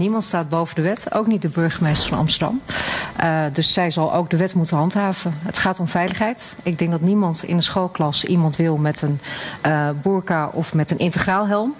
Niemand 0.00 0.24
staat 0.24 0.48
boven 0.48 0.74
de 0.74 0.82
wet, 0.82 1.12
ook 1.12 1.26
niet 1.26 1.42
de 1.42 1.48
burgemeester 1.48 2.08
van 2.08 2.18
Amsterdam. 2.18 2.60
Uh, 3.20 3.44
dus 3.52 3.72
zij 3.72 3.90
zal 3.90 4.14
ook 4.14 4.30
de 4.30 4.36
wet 4.36 4.54
moeten 4.54 4.76
handhaven. 4.76 5.34
Het 5.38 5.58
gaat 5.58 5.80
om 5.80 5.88
veiligheid. 5.88 6.54
Ik 6.62 6.78
denk 6.78 6.90
dat 6.90 7.00
niemand 7.00 7.42
in 7.42 7.56
de 7.56 7.62
schoolklas 7.62 8.24
iemand 8.24 8.56
wil 8.56 8.76
met 8.76 9.02
een 9.02 9.20
uh, 9.66 9.88
burka 10.02 10.50
of 10.52 10.74
met 10.74 10.90
een 10.90 10.98
integraal 10.98 11.46
helm. 11.46 11.74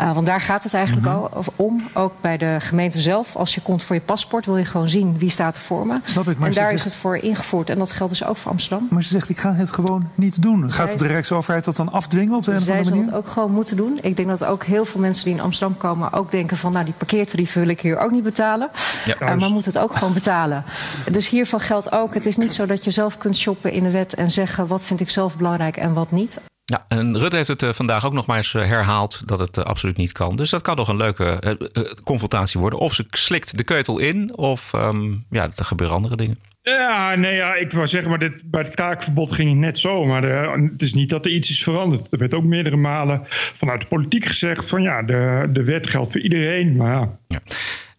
Uh, 0.00 0.12
want 0.12 0.26
daar 0.26 0.40
gaat 0.40 0.62
het 0.62 0.74
eigenlijk 0.74 1.06
mm 1.06 1.12
-hmm. 1.12 1.42
om. 1.56 1.82
Ook 1.94 2.12
bij 2.20 2.36
de 2.36 2.56
gemeente 2.58 3.00
zelf. 3.00 3.36
Als 3.36 3.54
je 3.54 3.60
komt 3.60 3.82
voor 3.82 3.96
je 3.96 4.02
paspoort 4.02 4.46
wil 4.46 4.56
je 4.56 4.64
gewoon 4.64 4.88
zien 4.88 5.18
wie 5.18 5.30
staat 5.30 5.56
er 5.56 5.62
voor 5.62 5.86
me. 5.86 5.98
Snap 6.04 6.28
ik, 6.28 6.38
maar 6.38 6.48
en 6.48 6.54
daar 6.54 6.64
zegt... 6.64 6.78
is 6.78 6.84
het 6.84 6.96
voor 6.96 7.16
ingevoerd. 7.16 7.70
En 7.70 7.78
dat 7.78 7.92
geldt 7.92 8.12
dus 8.12 8.24
ook 8.24 8.36
voor 8.36 8.50
Amsterdam. 8.50 8.86
Maar 8.90 9.02
ze 9.02 9.08
zegt 9.08 9.28
ik 9.28 9.38
ga 9.38 9.54
het 9.54 9.70
gewoon 9.70 10.08
niet 10.14 10.42
doen. 10.42 10.72
Gaat 10.72 10.88
zij... 10.88 10.98
de 10.98 11.06
Rijksoverheid 11.06 11.64
dat 11.64 11.76
dan 11.76 11.92
afdwingen 11.92 12.36
op 12.36 12.44
de 12.44 12.50
een 12.50 12.56
of 12.56 12.62
andere 12.62 12.84
manier? 12.84 12.94
Zij 12.94 13.04
zal 13.04 13.14
het 13.14 13.26
ook 13.26 13.32
gewoon 13.32 13.50
moeten 13.50 13.76
doen. 13.76 13.98
Ik 14.02 14.16
denk 14.16 14.28
dat 14.28 14.44
ook 14.44 14.64
heel 14.64 14.84
veel 14.84 15.00
mensen 15.00 15.24
die 15.24 15.34
in 15.34 15.40
Amsterdam 15.40 15.76
komen 15.76 16.12
ook 16.12 16.30
denken 16.30 16.56
van 16.56 16.72
nou 16.72 16.84
die 16.84 16.94
parkeertarief 16.96 17.55
wil 17.56 17.68
ik 17.68 17.80
hier 17.80 17.98
ook 17.98 18.10
niet 18.10 18.22
betalen. 18.22 18.70
Ja, 19.04 19.14
uh, 19.20 19.36
maar 19.36 19.50
moet 19.50 19.64
het 19.64 19.78
ook 19.78 19.96
gewoon 19.96 20.12
betalen. 20.12 20.64
Dus 21.10 21.28
hiervan 21.28 21.60
geldt 21.60 21.92
ook, 21.92 22.14
het 22.14 22.26
is 22.26 22.36
niet 22.36 22.54
zo 22.54 22.66
dat 22.66 22.84
je 22.84 22.90
zelf 22.90 23.18
kunt 23.18 23.36
shoppen 23.36 23.72
in 23.72 23.82
de 23.82 23.90
wet 23.90 24.14
en 24.14 24.30
zeggen 24.30 24.66
wat 24.66 24.84
vind 24.84 25.00
ik 25.00 25.10
zelf 25.10 25.36
belangrijk 25.36 25.76
en 25.76 25.92
wat 25.92 26.10
niet. 26.10 26.40
Ja, 26.64 26.84
en 26.88 27.18
Rutte 27.18 27.36
heeft 27.36 27.48
het 27.48 27.62
uh, 27.62 27.72
vandaag 27.72 28.04
ook 28.04 28.12
nog 28.12 28.26
maar 28.26 28.36
eens 28.36 28.52
herhaald 28.52 29.22
dat 29.24 29.38
het 29.38 29.64
absoluut 29.64 29.96
niet 29.96 30.12
kan. 30.12 30.36
Dus 30.36 30.50
dat 30.50 30.62
kan 30.62 30.76
nog 30.76 30.88
een 30.88 30.96
leuke 30.96 31.58
confrontatie 32.04 32.60
worden. 32.60 32.78
Of 32.78 32.94
ze 32.94 33.06
slikt 33.10 33.56
de 33.56 33.64
keutel 33.64 33.98
in, 33.98 34.36
of 34.36 34.72
um, 34.72 35.24
ja, 35.30 35.48
er 35.56 35.64
gebeuren 35.64 35.96
andere 35.96 36.16
dingen. 36.16 36.38
Ja, 36.70 37.14
nee, 37.14 37.34
ja, 37.34 37.54
ik 37.54 37.72
wou 37.72 37.86
zeggen, 37.86 38.10
maar 38.10 38.18
dit, 38.18 38.50
bij 38.50 38.60
het 38.60 38.74
kraakverbod 38.74 39.32
ging 39.32 39.50
het 39.50 39.58
net 39.58 39.78
zo. 39.78 40.04
Maar 40.04 40.20
de, 40.20 40.68
het 40.72 40.82
is 40.82 40.94
niet 40.94 41.08
dat 41.08 41.26
er 41.26 41.32
iets 41.32 41.50
is 41.50 41.62
veranderd. 41.62 42.12
Er 42.12 42.18
werd 42.18 42.34
ook 42.34 42.44
meerdere 42.44 42.76
malen 42.76 43.20
vanuit 43.54 43.80
de 43.80 43.86
politiek 43.86 44.24
gezegd 44.24 44.68
van 44.68 44.82
ja, 44.82 45.02
de, 45.02 45.48
de 45.52 45.64
wet 45.64 45.86
geldt 45.86 46.12
voor 46.12 46.20
iedereen. 46.20 46.76
Maar 46.76 46.92
ja. 46.92 47.18
ja. 47.28 47.40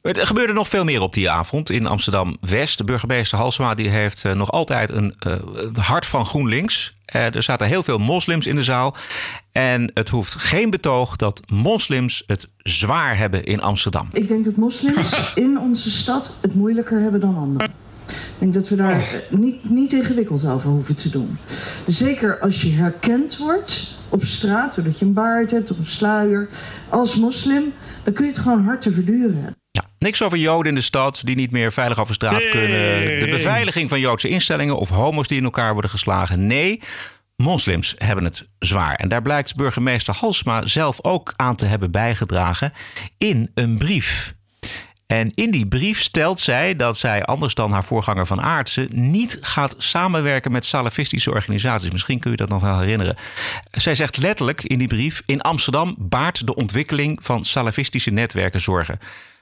Er 0.02 0.28
gebeurde 0.28 0.54
nog 0.54 0.68
veel 0.68 0.84
meer 0.84 1.02
op 1.02 1.14
die 1.14 1.30
avond 1.30 1.70
in 1.70 1.86
Amsterdam-West. 1.86 2.78
De 2.78 2.84
burgemeester 2.84 3.38
Halsema 3.38 3.76
die 3.76 3.90
heeft 3.90 4.24
uh, 4.24 4.34
nog 4.34 4.52
altijd 4.52 4.90
een 4.90 5.16
uh, 5.28 5.34
hart 5.74 6.06
van 6.06 6.26
GroenLinks. 6.26 6.94
Uh, 7.16 7.36
er 7.36 7.44
zaten 7.44 7.68
heel 7.68 7.84
veel 7.84 7.98
moslims 7.98 8.48
in 8.48 8.56
de 8.56 8.64
zaal. 8.64 8.96
En 9.52 9.92
het 9.94 10.10
hoeft 10.10 10.36
geen 10.36 10.70
betoog 10.70 11.16
dat 11.16 11.42
moslims 11.52 12.24
het 12.26 12.48
zwaar 12.58 13.18
hebben 13.18 13.44
in 13.44 13.62
Amsterdam. 13.62 14.08
Ik 14.12 14.28
denk 14.28 14.46
dat 14.46 14.56
moslims 14.56 15.34
in 15.36 15.60
onze 15.60 15.92
stad 15.92 16.38
het 16.42 16.56
moeilijker 16.56 17.00
hebben 17.00 17.20
dan 17.20 17.38
anderen. 17.38 17.86
Ik 18.38 18.44
denk 18.44 18.54
dat 18.54 18.70
we 18.70 18.76
daar 18.76 19.22
niet, 19.30 19.70
niet 19.70 19.94
ingewikkeld 19.94 20.46
over 20.48 20.70
hoeven 20.70 20.96
te 20.96 21.10
doen. 21.10 21.38
Zeker 21.88 22.40
als 22.40 22.62
je 22.62 22.72
herkend 22.72 23.38
wordt 23.38 23.98
op 24.10 24.24
straat, 24.24 24.76
doordat 24.76 25.00
je 25.00 25.06
een 25.06 25.14
baard 25.14 25.52
hebt 25.52 25.72
of 25.72 25.78
een 25.78 25.86
sluier, 25.86 26.50
als 26.90 27.16
moslim, 27.16 27.64
dan 28.04 28.14
kun 28.14 28.26
je 28.26 28.32
het 28.32 28.42
gewoon 28.42 28.64
hard 28.64 28.82
te 28.82 28.92
verduren 28.92 29.36
hebben. 29.36 29.56
Ja, 29.72 29.84
niks 30.00 30.24
over 30.24 30.38
Joden 30.38 30.70
in 30.70 30.76
de 30.76 30.82
stad 30.82 31.22
die 31.24 31.36
niet 31.36 31.52
meer 31.52 31.74
veilig 31.74 32.00
over 32.00 32.14
straat 32.14 32.44
nee. 32.44 32.50
kunnen. 32.50 33.20
De 33.20 33.28
beveiliging 33.30 33.90
van 33.90 34.00
Joodse 34.00 34.30
instellingen 34.30 34.78
of 34.78 34.90
homo's 34.90 35.28
die 35.28 35.38
in 35.38 35.44
elkaar 35.44 35.74
worden 35.74 35.92
geslagen. 35.92 36.48
Nee, 36.48 36.82
moslims 37.36 37.96
hebben 37.98 38.24
het 38.24 38.48
zwaar. 38.60 38.96
En 38.96 39.10
daar 39.10 39.22
blijkt 39.22 39.56
burgemeester 39.56 40.16
Halsma 40.16 40.66
zelf 40.66 41.04
ook 41.04 41.34
aan 41.36 41.56
te 41.56 41.66
hebben 41.66 41.92
bijgedragen 41.92 42.74
in 43.18 43.52
een 43.54 43.78
brief. 43.78 44.36
En 45.08 45.30
in 45.30 45.52
die 45.52 45.68
brief 45.68 46.02
stelt 46.02 46.40
zij 46.40 46.76
dat 46.76 46.98
zij, 46.98 47.24
anders 47.24 47.54
dan 47.54 47.72
haar 47.72 47.84
voorganger 47.84 48.26
van 48.26 48.42
Aartsen, 48.42 48.88
niet 48.92 49.38
gaat 49.42 49.76
samenwerken 49.78 50.52
met 50.52 50.66
salafistische 50.66 51.32
organisaties. 51.32 51.92
Misschien 51.92 52.20
kun 52.20 52.32
je 52.32 52.38
dat 52.38 52.50
nog 52.50 52.62
wel 52.62 52.80
herinneren. 52.80 53.16
Zij 53.72 53.96
zegt 53.96 54.18
letterlijk 54.18 54.64
in 54.64 54.78
die 54.78 54.88
brief: 54.88 55.22
In 55.26 55.42
Amsterdam 55.42 55.96
baart 56.00 56.48
de 56.48 56.56
ontwikkeling 56.56 57.20
van 57.22 57.46
salafistische 57.46 58.12
netwerken 58.12 58.60
zorgen. 58.60 59.00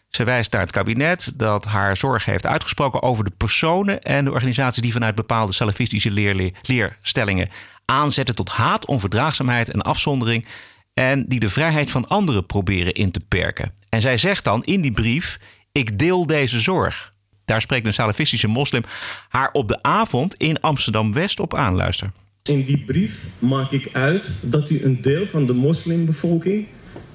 Ze 0.09 0.23
wijst 0.23 0.51
naar 0.51 0.61
het 0.61 0.71
kabinet 0.71 1.31
dat 1.35 1.65
haar 1.65 1.97
zorgen 1.97 2.31
heeft 2.31 2.45
uitgesproken 2.45 3.01
over 3.01 3.23
de 3.23 3.31
personen 3.37 4.01
en 4.01 4.25
de 4.25 4.31
organisaties 4.31 4.81
die 4.81 4.93
vanuit 4.93 5.15
bepaalde 5.15 5.51
salafistische 5.51 6.11
leer 6.11 6.51
leerstellingen 6.61 7.49
aanzetten 7.85 8.35
tot 8.35 8.49
haat, 8.49 8.85
onverdraagzaamheid 8.85 9.69
en 9.69 9.81
afzondering. 9.81 10.45
En 10.93 11.25
die 11.27 11.39
de 11.39 11.49
vrijheid 11.49 11.91
van 11.91 12.07
anderen 12.07 12.45
proberen 12.45 12.93
in 12.93 13.11
te 13.11 13.19
perken. 13.19 13.73
En 13.89 14.01
zij 14.01 14.17
zegt 14.17 14.43
dan 14.43 14.63
in 14.63 14.81
die 14.81 14.91
brief: 14.91 15.39
Ik 15.75 15.99
deel 15.99 16.25
deze 16.25 16.59
zorg. 16.59 17.13
Daar 17.45 17.61
spreekt 17.61 17.85
een 17.85 17.93
salafistische 17.93 18.47
moslim 18.47 18.83
haar 19.29 19.49
op 19.51 19.67
de 19.67 19.83
avond 19.83 20.35
in 20.35 20.61
Amsterdam 20.61 21.13
West 21.13 21.39
op 21.39 21.53
aan. 21.53 21.75
Luister. 21.75 22.11
In 22.43 22.65
die 22.65 22.83
brief 22.85 23.23
maak 23.39 23.71
ik 23.71 23.89
uit 23.91 24.39
dat 24.41 24.69
u 24.69 24.83
een 24.83 25.01
deel 25.01 25.27
van 25.27 25.45
de 25.45 25.53
moslimbevolking 25.53 26.67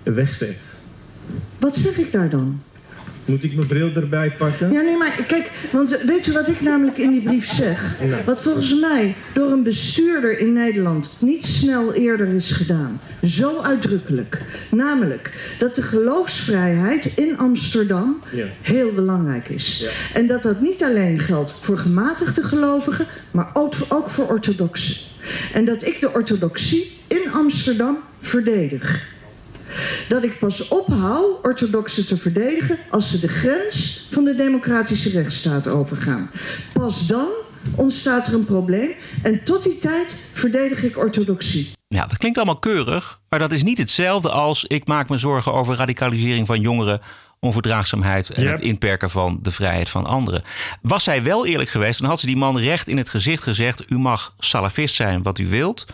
wegzet. 0.02 0.79
Wat 1.59 1.76
zeg 1.76 1.99
ik 1.99 2.12
daar 2.12 2.31
dan? 2.31 2.62
Moet 3.25 3.43
ik 3.43 3.55
mijn 3.55 3.67
bril 3.67 3.91
erbij 3.95 4.33
pakken? 4.39 4.73
Ja, 4.73 4.81
nee, 4.81 4.97
maar 4.97 5.25
kijk, 5.27 5.50
want 5.73 6.03
weet 6.07 6.25
je 6.25 6.33
wat 6.33 6.49
ik 6.49 6.61
namelijk 6.61 6.99
in 6.99 7.11
die 7.11 7.23
brief 7.23 7.50
zeg? 7.50 7.97
Wat 8.25 8.43
volgens 8.43 8.81
mij 8.81 9.15
door 9.35 9.50
een 9.50 9.62
bestuurder 9.62 10.39
in 10.39 10.53
Nederland 10.53 11.09
niet 11.19 11.47
snel 11.47 11.95
eerder 11.95 12.29
is 12.29 12.53
gedaan. 12.53 13.00
Zo 13.25 13.61
uitdrukkelijk. 13.61 14.43
Namelijk 14.71 15.55
dat 15.59 15.75
de 15.75 15.83
geloofsvrijheid 15.83 17.05
in 17.17 17.39
Amsterdam 17.39 18.23
Ja. 18.33 18.47
heel 18.61 18.93
belangrijk 18.93 19.49
is. 19.49 19.79
Ja. 19.79 20.19
En 20.21 20.27
dat 20.27 20.43
dat 20.43 20.61
niet 20.61 20.83
alleen 20.83 21.19
geldt 21.19 21.55
voor 21.61 21.79
gematigde 21.79 22.43
gelovigen, 22.43 23.07
maar 23.31 23.50
ook, 23.53 23.73
ook 23.89 24.11
voor 24.11 24.27
orthodoxen. 24.27 24.97
En 25.53 25.65
dat 25.65 25.87
ik 25.87 26.00
de 26.00 26.12
orthodoxie 26.12 26.91
in 27.07 27.33
Amsterdam 27.33 27.99
verdedig. 28.21 29.09
Dat 30.09 30.23
ik 30.23 30.39
pas 30.39 30.69
ophoud 30.69 31.45
orthodoxen 31.45 32.07
te 32.07 32.17
verdedigen 32.17 32.79
als 32.91 33.11
ze 33.11 33.21
de 33.21 33.29
grens 33.29 34.07
van 34.11 34.25
de 34.25 34.35
democratische 34.35 35.11
rechtsstaat 35.11 35.67
overgaan. 35.69 36.31
Pas 36.73 37.07
dan 37.07 37.29
ontstaat 37.75 38.27
er 38.27 38.35
een 38.35 38.45
probleem 38.45 38.91
en 39.23 39.45
tot 39.45 39.62
die 39.62 39.79
tijd 39.79 40.25
verdedig 40.33 40.83
ik 40.83 40.99
orthodoxie. 40.99 41.71
Ja, 41.89 42.07
dat 42.07 42.17
klinkt 42.17 42.37
allemaal 42.39 42.59
keurig, 42.59 43.21
maar 43.29 43.39
dat 43.39 43.53
is 43.53 43.62
niet 43.62 43.79
hetzelfde 43.79 44.31
als 44.31 44.65
ik 44.65 44.87
maak 44.87 45.09
me 45.09 45.19
zorgen 45.19 45.53
over 45.53 45.77
radicalisering 45.77 46.47
van 46.47 46.61
jongeren, 46.61 47.00
onverdraagzaamheid 47.41 48.31
en 48.31 48.43
Yep. 48.43 48.53
het 48.53 48.61
inperken 48.61 49.11
van 49.11 49.39
de 49.43 49.50
vrijheid 49.50 49.89
van 49.89 50.07
anderen. 50.07 50.43
Was 50.83 51.05
zij 51.05 51.23
wel 51.23 51.47
eerlijk 51.47 51.71
geweest, 51.71 52.00
dan 52.00 52.09
had 52.09 52.21
ze 52.21 52.27
die 52.27 52.37
man 52.37 52.59
recht 52.59 52.89
in 52.89 52.97
het 52.97 53.09
gezicht 53.09 53.43
gezegd: 53.43 53.91
U 53.91 53.99
mag 53.99 54.35
salafist 54.39 54.95
zijn 54.95 55.23
wat 55.23 55.39
u 55.39 55.47
wilt. 55.47 55.87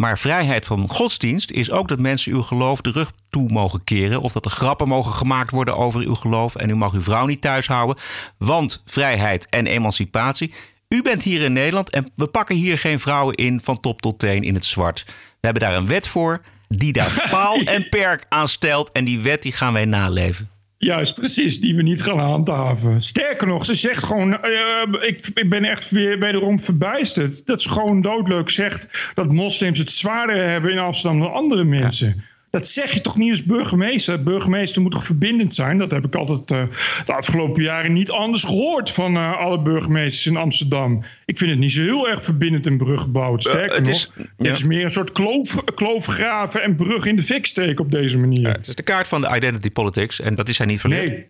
Maar 0.00 0.18
vrijheid 0.18 0.66
van 0.66 0.88
godsdienst 0.88 1.50
is 1.50 1.70
ook 1.70 1.88
dat 1.88 1.98
mensen 1.98 2.32
uw 2.32 2.42
geloof 2.42 2.80
de 2.80 2.90
rug 2.90 3.12
toe 3.30 3.52
mogen 3.52 3.84
keren. 3.84 4.20
Of 4.20 4.32
dat 4.32 4.44
er 4.44 4.50
grappen 4.50 4.88
mogen 4.88 5.12
gemaakt 5.12 5.50
worden 5.50 5.76
over 5.76 6.00
uw 6.00 6.14
geloof. 6.14 6.54
En 6.54 6.68
u 6.68 6.74
mag 6.74 6.92
uw 6.92 7.00
vrouw 7.00 7.26
niet 7.26 7.40
thuis 7.40 7.66
houden. 7.66 7.96
Want 8.38 8.82
vrijheid 8.84 9.48
en 9.48 9.66
emancipatie. 9.66 10.54
U 10.88 11.02
bent 11.02 11.22
hier 11.22 11.42
in 11.42 11.52
Nederland 11.52 11.90
en 11.90 12.12
we 12.16 12.26
pakken 12.26 12.56
hier 12.56 12.78
geen 12.78 13.00
vrouwen 13.00 13.34
in 13.34 13.60
van 13.60 13.80
top 13.80 14.02
tot 14.02 14.18
teen 14.18 14.42
in 14.42 14.54
het 14.54 14.64
zwart. 14.64 15.04
We 15.06 15.12
hebben 15.40 15.62
daar 15.62 15.76
een 15.76 15.86
wet 15.86 16.08
voor 16.08 16.40
die 16.68 16.92
daar 16.92 17.26
paal 17.30 17.58
en 17.58 17.88
perk 17.88 18.26
aan 18.28 18.48
stelt. 18.48 18.92
En 18.92 19.04
die 19.04 19.20
wet 19.20 19.42
die 19.42 19.52
gaan 19.52 19.72
wij 19.72 19.84
naleven. 19.84 20.50
Juist, 20.78 21.14
precies, 21.14 21.60
die 21.60 21.76
we 21.76 21.82
niet 21.82 22.02
gaan 22.02 22.18
handhaven. 22.18 23.00
Sterker 23.00 23.46
nog, 23.46 23.64
ze 23.64 23.74
zegt 23.74 24.04
gewoon, 24.04 24.42
eh, 24.42 25.08
ik, 25.08 25.30
ik 25.34 25.48
ben 25.48 25.64
echt 25.64 25.90
weer 25.90 26.18
wederom 26.18 26.60
verbijsterd. 26.60 27.46
Dat 27.46 27.62
ze 27.62 27.68
gewoon 27.68 28.00
doodleuk 28.00 28.50
zegt 28.50 29.10
dat 29.14 29.32
moslims 29.32 29.78
het 29.78 29.90
zwaarder 29.90 30.48
hebben 30.48 30.70
in 30.70 30.78
Amsterdam 30.78 31.20
dan 31.20 31.32
andere 31.32 31.64
mensen. 31.64 32.24
Dat 32.56 32.66
zeg 32.68 32.92
je 32.92 33.00
toch 33.00 33.16
niet 33.16 33.30
als 33.30 33.44
burgemeester? 33.44 34.22
Burgemeester 34.22 34.82
moet 34.82 34.92
toch 34.92 35.04
verbindend 35.04 35.54
zijn? 35.54 35.78
Dat 35.78 35.90
heb 35.90 36.04
ik 36.04 36.14
altijd 36.14 36.50
eh, 36.50 36.62
de 37.06 37.12
afgelopen 37.14 37.62
jaren 37.62 37.92
niet 37.92 38.10
anders 38.10 38.42
gehoord 38.44 38.90
van 38.90 39.16
eh, 39.16 39.38
alle 39.38 39.60
burgemeesters 39.62 40.26
in 40.26 40.36
Amsterdam. 40.36 41.02
Ik 41.24 41.38
vind 41.38 41.50
het 41.50 41.58
niet 41.60 41.72
zo 41.72 41.82
heel 41.82 42.08
erg 42.08 42.24
verbindend 42.24 42.66
en 42.66 42.76
brug 42.76 43.00
gebouwd. 43.00 43.42
Sterker 43.42 43.74
het 43.76 43.84
nog, 43.84 43.94
is- 43.94 44.08
het 44.14 44.28
ja. 44.38 44.50
is 44.50 44.64
meer 44.64 44.84
een 44.84 44.90
soort 44.90 45.12
kloof, 45.12 45.64
kloofgraven 45.74 46.62
en 46.62 46.76
brug 46.76 47.04
in 47.06 47.16
de 47.16 47.22
fik 47.22 47.46
steken 47.46 47.84
op 47.84 47.90
deze 47.90 48.18
manier. 48.18 48.48
Het 48.48 48.66
is 48.66 48.74
de 48.74 48.82
kaart 48.82 49.08
van 49.08 49.20
de 49.20 49.34
identity 49.36 49.70
politics 49.70 50.20
en 50.20 50.34
dat 50.34 50.48
is 50.48 50.58
hij 50.58 50.66
niet 50.66 50.80
verleerd. 50.80 51.08
Nee, 51.08 51.26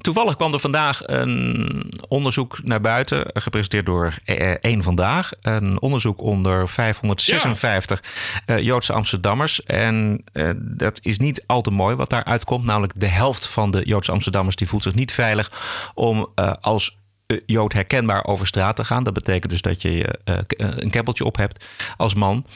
Toevallig 0.00 0.36
kwam 0.36 0.52
er 0.52 0.60
vandaag 0.60 1.00
een 1.04 1.92
onderzoek 2.08 2.58
naar 2.62 2.80
buiten, 2.80 3.30
gepresenteerd 3.32 3.86
door 3.86 4.14
eh, 4.24 4.54
Eén 4.60 4.82
Vandaag. 4.82 5.30
Een 5.40 5.80
onderzoek 5.80 6.20
onder 6.20 6.68
556 6.68 8.02
eh, 8.46 8.58
Joodse 8.58 8.92
Amsterdammers. 8.92 9.62
En 9.64 10.24
eh, 10.32 10.50
dat 10.56 10.98
is 11.02 11.18
niet 11.18 11.44
al 11.46 11.60
te 11.60 11.70
mooi 11.70 11.96
wat 11.96 12.10
daar 12.10 12.24
uitkomt. 12.24 12.64
Namelijk 12.64 12.92
de 12.96 13.06
helft 13.06 13.46
van 13.46 13.70
de 13.70 13.82
Joodse 13.84 14.12
Amsterdammers 14.12 14.56
die 14.56 14.68
voelt 14.68 14.82
zich 14.82 14.94
niet 14.94 15.12
veilig 15.12 15.52
om 15.94 16.28
eh, 16.34 16.52
als 16.60 16.98
eh, 17.28 17.38
Jood 17.46 17.72
herkenbaar 17.72 18.24
over 18.24 18.46
straat 18.46 18.76
te 18.76 18.84
gaan. 18.84 19.04
Dat 19.04 19.14
betekent 19.14 19.52
dus 19.52 19.62
dat 19.62 19.82
je 19.82 20.18
eh, 20.24 20.38
eh, 20.38 20.42
een 20.56 20.90
keppeltje 20.90 21.24
op 21.24 21.36
hebt 21.36 21.66
als 21.96 22.14
man. 22.14 22.46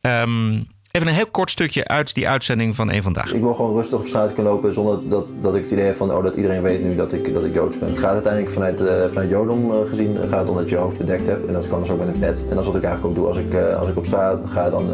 Ehm, 0.00 0.62
Even 0.94 1.08
een 1.08 1.14
heel 1.14 1.30
kort 1.30 1.50
stukje 1.50 1.88
uit 1.88 2.14
die 2.14 2.28
uitzending 2.28 2.74
van 2.74 2.90
één 2.90 3.02
vandaag. 3.02 3.32
Ik 3.32 3.40
wil 3.40 3.54
gewoon 3.54 3.74
rustig 3.74 3.98
op 3.98 4.06
straat 4.06 4.32
kunnen 4.32 4.52
lopen 4.52 4.74
zonder 4.74 5.08
dat, 5.08 5.28
dat 5.40 5.54
ik 5.54 5.62
het 5.62 5.70
idee 5.70 5.84
heb 5.84 5.96
van 5.96 6.12
oh, 6.12 6.22
dat 6.22 6.36
iedereen 6.36 6.62
weet 6.62 6.82
nu 6.82 6.96
dat 6.96 7.12
ik, 7.12 7.34
dat 7.34 7.44
ik 7.44 7.54
Joods 7.54 7.78
ben. 7.78 7.88
Het 7.88 7.98
gaat 7.98 8.12
uiteindelijk 8.12 8.52
vanuit, 8.52 8.80
uh, 8.80 9.04
vanuit 9.08 9.30
Jodom 9.30 9.70
uh, 9.70 9.76
gezien, 9.88 10.18
gaat 10.28 10.40
het 10.40 10.48
om 10.48 10.56
dat 10.56 10.68
je 10.68 10.76
hoofd 10.76 10.98
bedekt 10.98 11.26
hebt. 11.26 11.46
En 11.46 11.52
dat 11.52 11.68
kan 11.68 11.80
dus 11.80 11.90
ook 11.90 11.98
met 11.98 12.08
een 12.08 12.18
pet. 12.18 12.40
En 12.42 12.48
dat 12.48 12.58
is 12.58 12.66
wat 12.66 12.74
ik 12.74 12.82
eigenlijk 12.82 13.04
ook 13.04 13.14
doe. 13.14 13.26
Als 13.26 13.36
ik, 13.36 13.54
uh, 13.54 13.78
als 13.78 13.88
ik 13.88 13.96
op 13.96 14.04
straat 14.06 14.40
ga, 14.50 14.70
dan, 14.70 14.86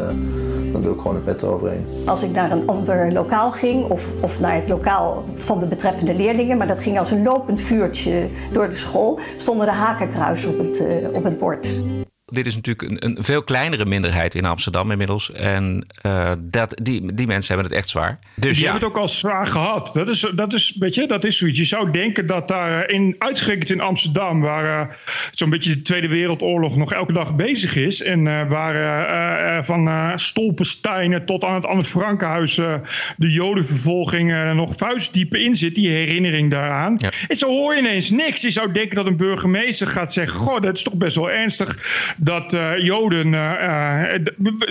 dan 0.71 0.81
doe 0.81 0.93
ik 0.93 0.99
gewoon 0.99 1.15
een 1.15 1.23
pet 1.23 1.41
eroverheen. 1.41 1.85
Als 2.05 2.23
ik 2.23 2.31
naar 2.31 2.51
een 2.51 2.67
ander 2.67 3.11
lokaal 3.11 3.51
ging, 3.51 3.89
of, 3.89 4.07
of 4.19 4.39
naar 4.39 4.55
het 4.55 4.69
lokaal 4.69 5.25
van 5.35 5.59
de 5.59 5.65
betreffende 5.65 6.15
leerlingen, 6.15 6.57
maar 6.57 6.67
dat 6.67 6.79
ging 6.79 6.99
als 6.99 7.11
een 7.11 7.23
lopend 7.23 7.61
vuurtje 7.61 8.27
door 8.51 8.69
de 8.69 8.75
school, 8.75 9.19
stonden 9.37 9.65
de 9.65 9.73
hakenkruis 9.73 10.45
op 10.45 10.57
het, 10.57 10.83
op 11.13 11.23
het 11.23 11.37
bord 11.37 11.81
dit 12.31 12.45
is 12.45 12.55
natuurlijk 12.55 12.89
een, 12.89 13.05
een, 13.05 13.23
veel 13.23 13.43
kleinere 13.43 13.85
minderheid 13.85 14.35
in 14.35 14.45
Amsterdam 14.45 14.91
inmiddels. 14.91 15.31
En 15.31 15.85
uh, 16.05 16.31
dat, 16.39 16.79
die, 16.83 17.13
die 17.13 17.27
mensen 17.27 17.53
hebben 17.53 17.71
het 17.71 17.81
echt 17.81 17.89
zwaar. 17.89 18.19
Dus 18.35 18.57
je 18.57 18.63
ja. 18.63 18.71
hebt 18.71 18.83
het 18.83 18.91
ook 18.91 18.97
al 18.97 19.07
zwaar 19.07 19.47
gehad. 19.47 19.91
Dat 19.93 20.07
is, 20.07 20.31
dat 20.35 20.53
is, 20.53 20.75
weet 20.79 20.95
je, 20.95 21.07
dat 21.07 21.23
is 21.25 21.37
zoiets. 21.37 21.57
Je 21.57 21.65
zou 21.65 21.91
denken 21.91 22.25
dat 22.25 22.47
daar 22.47 22.89
in, 22.89 23.15
uitgerekend 23.17 23.69
in 23.69 23.81
Amsterdam, 23.81 24.41
waar 24.41 24.87
uh, 24.87 24.93
zo'n 25.31 25.49
beetje 25.49 25.75
de 25.75 25.81
Tweede 25.81 26.07
Wereldoorlog 26.07 26.75
nog 26.75 26.93
elke 26.93 27.13
dag 27.13 27.35
bezig 27.35 27.75
is. 27.75 28.01
En 28.01 28.25
uh, 28.25 28.49
waar 28.49 29.65
van 29.65 30.11
Stolpensteinen 30.19 31.25
tot 31.25 31.43
aan 31.43 31.55
het 31.55 31.65
Anne 31.65 31.83
Frankenhuis 31.83 32.55
de 32.55 33.31
Jodenvervolging 33.31 34.53
nog 34.53 34.73
vuistdiep 34.75 35.35
in 35.35 35.55
zit, 35.55 35.75
die 35.75 35.89
herinnering 35.89 36.51
daaraan. 36.51 36.95
Ja. 36.97 37.09
En 37.27 37.35
zo 37.35 37.47
hoor 37.47 37.73
je 37.73 37.79
ineens 37.79 38.09
niks. 38.09 38.41
Je 38.41 38.49
zou 38.49 38.71
denken 38.71 38.95
dat 38.95 39.05
een 39.05 39.17
burgemeester 39.17 39.87
gaat 39.87 40.13
zeggen: 40.13 40.39
Goh, 40.39 40.61
dat 40.61 40.77
is 40.77 40.83
toch 40.83 40.95
best 40.95 41.15
wel 41.15 41.31
ernstig 41.31 41.77
dat 42.23 42.53
uh, 42.53 42.77
Joden, 42.77 43.33
uh, 43.33 44.03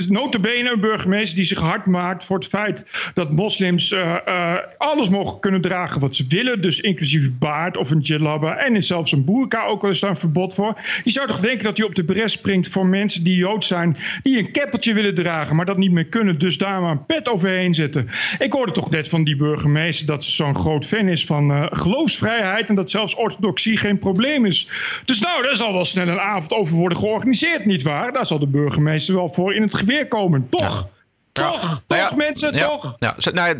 notabene 0.09 0.73
een 0.73 0.80
burgemeester 0.80 1.37
die 1.37 1.45
zich 1.45 1.59
hard 1.59 1.87
maakt 1.87 2.25
voor 2.25 2.38
het 2.38 2.49
feit 2.49 3.11
dat 3.14 3.30
moslims 3.30 3.95
alles 4.78 5.09
mogen 5.09 5.40
kunnen 5.40 5.61
dragen 5.61 6.00
wat 6.00 6.16
ze 6.16 6.25
willen, 6.28 6.61
dus 6.61 6.80
inclusief 6.80 7.30
baard 7.38 7.76
of 7.76 7.90
een 7.90 7.99
jilabba 7.99 8.57
en 8.57 8.83
zelfs 8.83 9.12
een 9.12 9.25
boerka, 9.25 9.64
ook 9.64 9.83
al 9.83 9.88
is 9.88 10.00
daar 10.00 10.11
een 10.11 10.16
verbod 10.16 10.54
voor. 10.54 10.80
Je 11.04 11.11
zou 11.11 11.26
toch 11.26 11.40
denken 11.40 11.64
dat 11.64 11.76
hij 11.76 11.87
op 11.87 11.95
de 11.95 12.04
bres 12.04 12.33
springt 12.33 12.69
voor 12.69 12.87
mensen 12.87 13.25
die 13.25 13.37
Jood 13.37 13.64
zijn, 13.64 13.97
die 14.23 14.38
een 14.38 14.52
keppeltje 14.52 14.95
willen 14.95 15.14
dragen, 15.14 15.57
maar 15.57 15.66
dat 15.66 15.76
niet 15.76 15.92
meer 15.92 16.07
kunnen, 16.07 16.38
dus 16.38 16.59
daar 16.59 16.80
maar 16.80 16.90
een 16.90 17.07
pet 17.07 17.28
overheen 17.28 17.75
zetten. 17.75 18.09
Ik 18.38 18.52
hoorde 18.52 18.73
toch 18.73 18.90
net 18.90 19.09
van 19.09 19.25
die 19.25 19.37
burgemeester 19.37 20.07
dat 20.07 20.25
ze 20.25 20.30
zo'n 20.30 20.57
groot 20.57 20.87
fan 20.87 21.09
is 21.09 21.25
van 21.25 21.69
geloofsvrijheid 21.71 22.69
en 22.69 22.75
dat 22.75 22.90
zelfs 22.90 23.14
orthodoxie 23.14 23.76
geen 23.76 23.99
probleem 23.99 24.47
is. 24.47 24.69
Dus 25.04 25.21
nou, 25.21 25.42
daar 25.42 25.57
zal 25.57 25.73
wel 25.73 25.85
snel 25.85 26.09
een 26.09 26.21
avond 26.21 26.52
over 26.52 26.76
worden 26.76 26.99
georganiseerd 26.99 27.38
niet 27.64 27.82
waar? 27.82 28.12
Daar 28.12 28.26
zal 28.26 28.38
de 28.38 28.47
burgemeester 28.47 29.14
wel 29.14 29.28
voor 29.28 29.54
in 29.54 29.62
het 29.62 29.75
geweer 29.75 30.09
komen. 30.09 30.49
Toch? 30.49 30.88
Toch, 31.32 31.62
ja. 31.62 31.68
toch 31.68 31.82
nou 31.87 32.00
ja, 32.00 32.16
mensen, 32.16 32.54
ja, 32.54 32.68
toch? 32.68 32.97
Ja, 32.99 33.16
nou, 33.32 33.56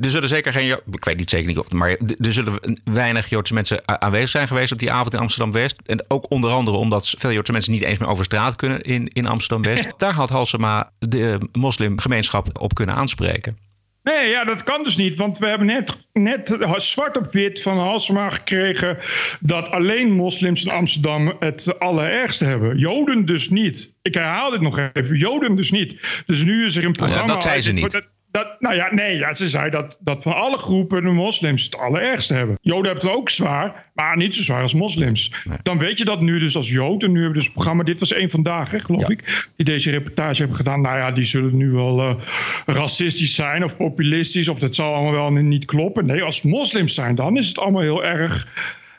er 0.00 0.10
zullen 0.10 0.28
zeker 0.28 0.52
geen, 0.52 0.78
ik 0.90 1.04
weet 1.04 1.16
niet 1.16 1.30
zeker 1.30 1.46
niet 1.46 1.58
of, 1.58 1.72
maar 1.72 1.88
er 2.18 2.32
zullen 2.32 2.80
weinig 2.84 3.28
Joodse 3.28 3.54
mensen 3.54 3.82
aanwezig 3.84 4.28
zijn 4.28 4.46
geweest 4.46 4.72
op 4.72 4.78
die 4.78 4.92
avond 4.92 5.14
in 5.14 5.20
Amsterdam 5.20 5.52
West. 5.52 5.76
En 5.86 6.04
ook 6.08 6.26
onder 6.28 6.50
andere 6.50 6.76
omdat 6.76 7.14
veel 7.18 7.32
Joodse 7.32 7.52
mensen 7.52 7.72
niet 7.72 7.82
eens 7.82 7.98
meer 7.98 8.08
over 8.08 8.24
straat 8.24 8.56
kunnen 8.56 8.80
in, 8.80 9.08
in 9.12 9.26
Amsterdam 9.26 9.74
West. 9.74 9.88
Daar 9.96 10.12
had 10.12 10.28
Halsema 10.28 10.90
de 10.98 11.38
moslimgemeenschap 11.52 12.60
op 12.60 12.74
kunnen 12.74 12.94
aanspreken. 12.94 13.58
Nee, 14.04 14.28
ja, 14.28 14.44
dat 14.44 14.62
kan 14.62 14.84
dus 14.84 14.96
niet. 14.96 15.16
Want 15.16 15.38
we 15.38 15.46
hebben 15.46 15.66
net, 15.66 15.98
net 16.12 16.56
zwart 16.76 17.16
op 17.16 17.32
wit 17.32 17.62
van 17.62 17.78
Halsema 17.78 18.30
gekregen... 18.30 18.96
dat 19.40 19.70
alleen 19.70 20.12
moslims 20.12 20.64
in 20.64 20.70
Amsterdam 20.70 21.36
het 21.38 21.78
allerergste 21.78 22.44
hebben. 22.44 22.78
Joden 22.78 23.24
dus 23.24 23.48
niet. 23.48 23.94
Ik 24.02 24.14
herhaal 24.14 24.50
dit 24.50 24.60
nog 24.60 24.90
even. 24.92 25.16
Joden 25.16 25.54
dus 25.54 25.70
niet. 25.70 26.22
Dus 26.26 26.44
nu 26.44 26.64
is 26.64 26.76
er 26.76 26.84
een 26.84 26.92
programma... 26.92 27.22
Oh 27.22 27.28
ja, 27.28 27.34
dat 27.34 27.42
zei 27.42 27.60
ze 27.60 27.72
niet. 27.72 28.02
Dat, 28.34 28.56
nou 28.58 28.74
ja, 28.74 28.94
nee, 28.94 29.18
ja, 29.18 29.32
ze 29.34 29.48
zei 29.48 29.70
dat, 29.70 29.98
dat 30.02 30.22
van 30.22 30.34
alle 30.34 30.56
groepen 30.56 31.02
de 31.02 31.10
moslims 31.10 31.64
het 31.64 31.78
allerergste 31.78 32.34
hebben. 32.34 32.58
Joden 32.60 32.86
hebben 32.86 33.08
het 33.08 33.18
ook 33.18 33.30
zwaar, 33.30 33.90
maar 33.94 34.16
niet 34.16 34.34
zo 34.34 34.42
zwaar 34.42 34.62
als 34.62 34.74
moslims. 34.74 35.32
Dan 35.62 35.78
weet 35.78 35.98
je 35.98 36.04
dat 36.04 36.20
nu 36.20 36.38
dus 36.38 36.56
als 36.56 36.70
Jood. 36.70 37.02
En 37.02 37.12
nu 37.12 37.14
hebben 37.14 37.28
we 37.28 37.34
dus 37.34 37.44
het 37.44 37.52
programma, 37.52 37.82
dit 37.82 38.00
was 38.00 38.12
één 38.12 38.30
vandaag, 38.30 38.70
hè, 38.70 38.78
geloof 38.78 39.08
ik, 39.08 39.50
die 39.56 39.64
deze 39.64 39.90
reportage 39.90 40.38
hebben 40.38 40.56
gedaan. 40.56 40.80
Nou 40.80 40.98
ja, 40.98 41.10
die 41.10 41.24
zullen 41.24 41.56
nu 41.56 41.70
wel 41.70 41.98
uh, 41.98 42.14
racistisch 42.66 43.34
zijn 43.34 43.64
of 43.64 43.76
populistisch, 43.76 44.48
of 44.48 44.58
dat 44.58 44.74
zal 44.74 44.94
allemaal 44.94 45.12
wel 45.12 45.30
niet 45.30 45.64
kloppen. 45.64 46.06
Nee, 46.06 46.22
als 46.22 46.42
moslims 46.42 46.94
zijn, 46.94 47.14
dan 47.14 47.36
is 47.36 47.48
het 47.48 47.58
allemaal 47.58 47.82
heel 47.82 48.04
erg. 48.04 48.46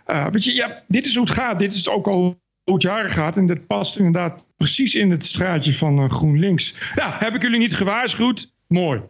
Uh, 0.07 0.27
weet 0.31 0.43
je, 0.43 0.53
ja, 0.53 0.83
dit 0.87 1.05
is 1.05 1.15
hoe 1.15 1.25
het 1.25 1.33
gaat. 1.33 1.59
Dit 1.59 1.73
is 1.73 1.89
ook 1.89 2.07
al 2.07 2.39
hoe 2.63 2.73
het 2.73 2.83
jaren 2.83 3.09
gaat. 3.09 3.37
En 3.37 3.45
dat 3.45 3.67
past 3.67 3.97
inderdaad 3.97 4.43
precies 4.57 4.95
in 4.95 5.11
het 5.11 5.25
straatje 5.25 5.73
van 5.73 6.03
uh, 6.03 6.09
GroenLinks. 6.09 6.75
Ja, 6.95 7.15
heb 7.19 7.35
ik 7.35 7.41
jullie 7.41 7.59
niet 7.59 7.75
gewaarschuwd? 7.75 8.53
Mooi. 8.75 9.01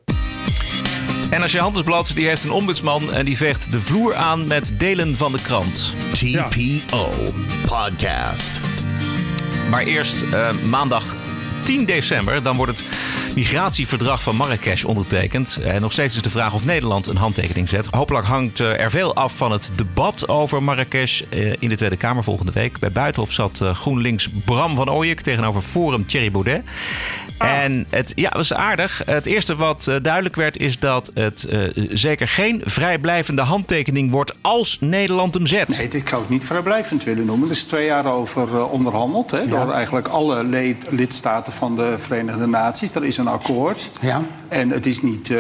En 1.30 1.42
als 1.42 1.52
je 1.52 1.60
Handelsblad, 1.60 2.12
die 2.16 2.28
heeft 2.28 2.44
een 2.44 2.52
ombudsman 2.52 3.14
en 3.14 3.26
die 3.26 3.38
vecht 3.38 3.72
de 3.72 3.82
vloer 3.82 4.16
aan 4.16 4.48
met 4.48 4.74
delen 4.78 5.16
van 5.16 5.32
de 5.32 5.42
krant. 5.42 5.94
TPO 6.12 7.14
Podcast. 7.68 8.60
Maar 9.70 9.84
eerst 9.84 10.22
uh, 10.22 10.52
maandag 10.52 11.16
10 11.64 11.86
december, 11.86 12.44
dan 12.44 12.56
wordt 12.56 12.78
het 12.78 12.88
migratieverdrag 13.36 14.24
van 14.24 14.36
Marrakesh 14.36 14.84
ondertekend. 14.84 15.60
En 15.64 15.82
nog 15.82 15.92
steeds 15.92 16.16
is 16.16 16.22
de 16.22 16.30
vraag 16.30 16.54
of 16.54 16.66
Nederland 16.66 17.08
een 17.08 17.18
handtekening 17.18 17.70
zet. 17.70 17.88
Hopelijk 17.92 18.26
hangt 18.28 18.60
eh, 18.60 18.80
er 18.80 18.92
veel 18.92 19.16
af 19.16 19.36
van 19.36 19.52
het 19.52 19.72
debat 19.76 20.28
over 20.28 20.64
Marrakesh 20.64 21.22
eh, 21.30 21.54
in 21.60 21.70
de 21.70 21.76
Tweede 21.76 21.98
Kamer 21.98 22.24
volgende 22.24 22.52
week. 22.52 22.80
Bij 22.80 22.92
Buitenhof 22.92 23.32
zat 23.32 23.62
GroenLinks 23.74 24.30
Bram 24.46 24.76
van 24.76 24.90
Ooyek 24.90 25.22
tegenover 25.22 25.62
Forum 25.62 26.06
Thierry 26.06 26.32
Baudet. 26.32 26.64
Ah. 27.38 27.64
En 27.64 27.86
het 27.90 28.12
ja, 28.16 28.32
was 28.34 28.54
aardig. 28.54 29.02
Het 29.06 29.26
eerste 29.26 29.56
wat 29.56 29.88
uh, 29.90 29.96
duidelijk 30.02 30.36
werd 30.36 30.58
is 30.58 30.80
dat 30.80 31.12
het 31.14 31.46
uh, 31.50 31.88
zeker 31.90 32.28
geen 32.28 32.62
vrijblijvende 32.66 33.42
handtekening 33.42 34.12
wordt 34.12 34.34
als 34.42 34.78
Nederland 34.80 35.34
hem 35.34 35.48
zet. 35.48 35.78
Nee, 35.78 35.88
ik 35.88 36.10
zou 36.10 36.22
het 36.22 36.30
niet 36.30 36.46
vrijblijvend 36.46 37.04
willen 37.04 37.26
noemen. 37.26 37.48
Er 37.48 37.56
is 37.56 37.64
twee 37.64 37.86
jaar 37.86 38.06
over 38.06 38.48
uh, 38.54 38.72
onderhandeld 38.72 39.32
hè, 39.32 39.38
ja. 39.38 39.46
door 39.46 39.72
eigenlijk 39.72 40.08
alle 40.08 40.44
lid, 40.44 40.88
lidstaten 40.90 41.54
van 41.54 41.76
de 41.76 41.96
Verenigde 41.98 42.48
Naties. 42.48 42.96
Er 42.96 43.06
is 43.06 43.18
een 43.18 43.25
akkoord. 43.28 43.90
Ja. 44.02 44.22
En 44.48 44.70
het 44.70 44.86
is 44.86 45.02
niet 45.02 45.32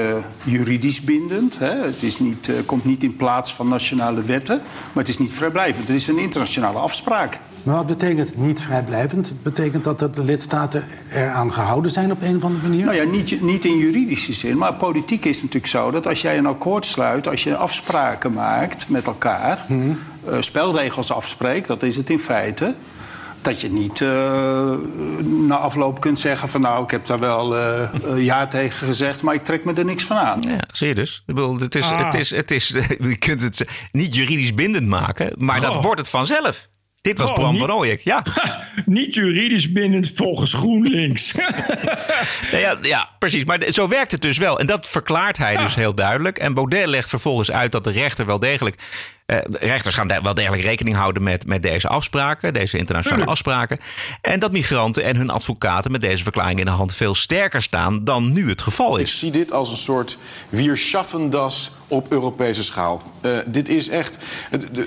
juridisch 0.44 1.02
bindend. 1.02 1.60
Hè. 1.60 1.86
Het 1.86 2.04
is 2.04 2.20
niet, 2.20 2.52
komt 2.66 2.86
niet 2.86 3.04
in 3.04 3.16
plaats 3.16 3.54
van 3.54 3.70
nationale 3.70 4.22
wetten. 4.22 4.62
Maar 4.94 5.04
het 5.04 5.10
is 5.10 5.18
niet 5.18 5.34
vrijblijvend. 5.34 5.88
Het 5.88 5.96
is 5.96 6.08
een 6.08 6.20
internationale 6.20 6.78
afspraak. 6.78 7.40
Maar 7.66 7.76
wat 7.76 7.86
betekent 7.86 8.38
niet 8.38 8.62
vrijblijvend? 8.62 9.28
Het 9.28 9.44
betekent 9.44 9.84
dat 9.84 10.00
de 10.00 10.24
lidstaten 10.24 10.84
eraan 11.14 11.54
gehouden 11.54 11.92
zijn 11.92 12.12
op 12.12 12.22
een 12.22 12.36
of 12.36 12.44
andere 12.44 12.68
manier? 12.68 12.86
Nou 12.86 12.98
ja, 12.98 13.04
niet, 13.04 13.42
niet 13.42 13.66
in 13.66 13.78
juridische 13.78 14.34
zin. 14.34 14.58
Maar 14.58 14.74
politiek 14.74 15.26
is 15.26 15.36
het 15.36 15.44
natuurlijk 15.44 15.72
zo 15.72 15.92
dat 15.92 16.08
als 16.08 16.22
jij 16.22 16.38
een 16.38 16.46
akkoord 16.46 16.86
sluit, 16.86 17.28
als 17.28 17.44
je 17.44 17.56
afspraken 17.56 18.34
maakt 18.34 18.90
met 18.90 19.06
elkaar, 19.06 19.64
hmm. 19.68 20.00
uh, 20.30 20.36
spelregels 20.40 21.12
afspreekt, 21.12 21.68
dat 21.68 21.84
is 21.84 21.96
het 21.96 22.10
in 22.10 22.20
feite. 22.20 22.76
Dat 23.46 23.62
je 23.62 23.72
niet 23.72 24.00
uh, 24.00 24.74
na 25.48 25.58
afloop 25.58 26.00
kunt 26.00 26.20
zeggen 26.20 26.50
van 26.50 26.62
nou, 26.62 26.84
ik 26.84 26.92
heb 26.92 27.06
daar 27.06 27.20
wel 27.20 27.58
uh, 27.58 27.90
ja 28.26 28.48
tegen 28.58 28.88
gezegd, 28.88 29.22
maar 29.22 29.34
ik 29.34 29.44
trek 29.44 29.66
me 29.66 29.74
er 29.74 29.86
niks 29.86 30.04
van 30.04 30.18
aan. 30.18 30.42
Ja, 30.42 30.68
zie 30.72 30.88
je 30.88 30.96
dus. 30.96 31.24
Ik 31.28 31.36
bedoel, 31.36 31.60
het 31.60 31.76
is, 31.76 31.92
ah. 31.92 32.04
het 32.04 32.14
is, 32.14 32.30
het 32.30 32.52
is, 32.52 32.68
je 33.10 33.18
kunt 33.20 33.42
het 33.42 33.66
niet 33.92 34.16
juridisch 34.16 34.54
bindend 34.54 34.88
maken, 34.88 35.34
maar 35.38 35.56
oh. 35.56 35.62
dat 35.62 35.84
wordt 35.84 36.00
het 36.00 36.10
vanzelf. 36.10 36.68
Dit 37.02 37.18
was 37.18 37.30
oh, 37.30 37.36
Bram 37.36 37.58
van 37.58 37.72
Ooyek, 37.72 38.02
ja. 38.02 38.24
niet 38.86 39.16
juridisch 39.16 39.72
binnen 39.72 40.06
volgens 40.16 40.54
GroenLinks. 40.54 41.34
nee, 42.52 42.62
ja, 42.62 42.78
ja, 42.82 43.10
precies. 43.20 43.46
Maar 43.46 43.64
zo 43.70 43.88
werkt 43.88 44.12
het 44.12 44.22
dus 44.22 44.38
wel. 44.38 44.60
En 44.60 44.66
dat 44.66 44.88
verklaart 44.88 45.38
hij 45.38 45.58
dus 45.58 45.76
heel 45.76 45.96
duidelijk. 45.96 46.38
En 46.38 46.54
Baudet 46.54 46.88
legt 46.88 47.10
vervolgens 47.10 47.52
uit 47.52 47.72
dat 47.72 47.84
de 47.84 47.92
rechter 47.92 48.26
wel 48.26 48.40
degelijk 48.40 48.82
uh, 49.26 49.38
rechters 49.52 49.96
gaan 49.96 50.08
wel 50.24 50.34
degelijk 50.34 50.64
rekening 50.64 50.96
houden 50.96 51.24
met, 51.24 51.48
met 51.48 51.64
deze 51.64 51.88
afspraken, 51.88 52.54
deze 52.54 52.78
internationale 52.78 53.26
afspraken. 53.26 53.80
En 54.22 54.40
dat 54.40 54.52
migranten 54.52 55.04
en 55.04 55.16
hun 55.16 55.30
advocaten 55.30 55.92
met 55.92 56.02
deze 56.02 56.24
verklaring 56.24 56.60
in 56.60 56.66
de 56.66 56.72
hand 56.72 56.94
veel 56.96 57.16
sterker 57.16 57.62
staan 57.62 58.04
dan 58.04 58.34
nu 58.34 58.50
het 58.50 58.62
geval 58.62 58.98
is. 58.98 59.12
Ik 59.12 59.18
zie 59.18 59.32
dit 59.32 59.52
als 59.52 59.72
een 59.72 59.78
soort 59.78 60.18
Wierschaffendas 60.50 61.72
op 61.88 62.12
Europese 62.12 62.64
schaal. 62.64 63.02
Uh, 63.22 63.38
dit 63.46 63.70
is 63.70 63.90
echt. 63.90 64.18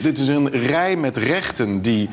Dit 0.02 0.18
is 0.18 0.28
een 0.28 0.50
rij 0.50 0.96
met 0.96 1.16
rechten 1.16 1.82
die 1.82 2.08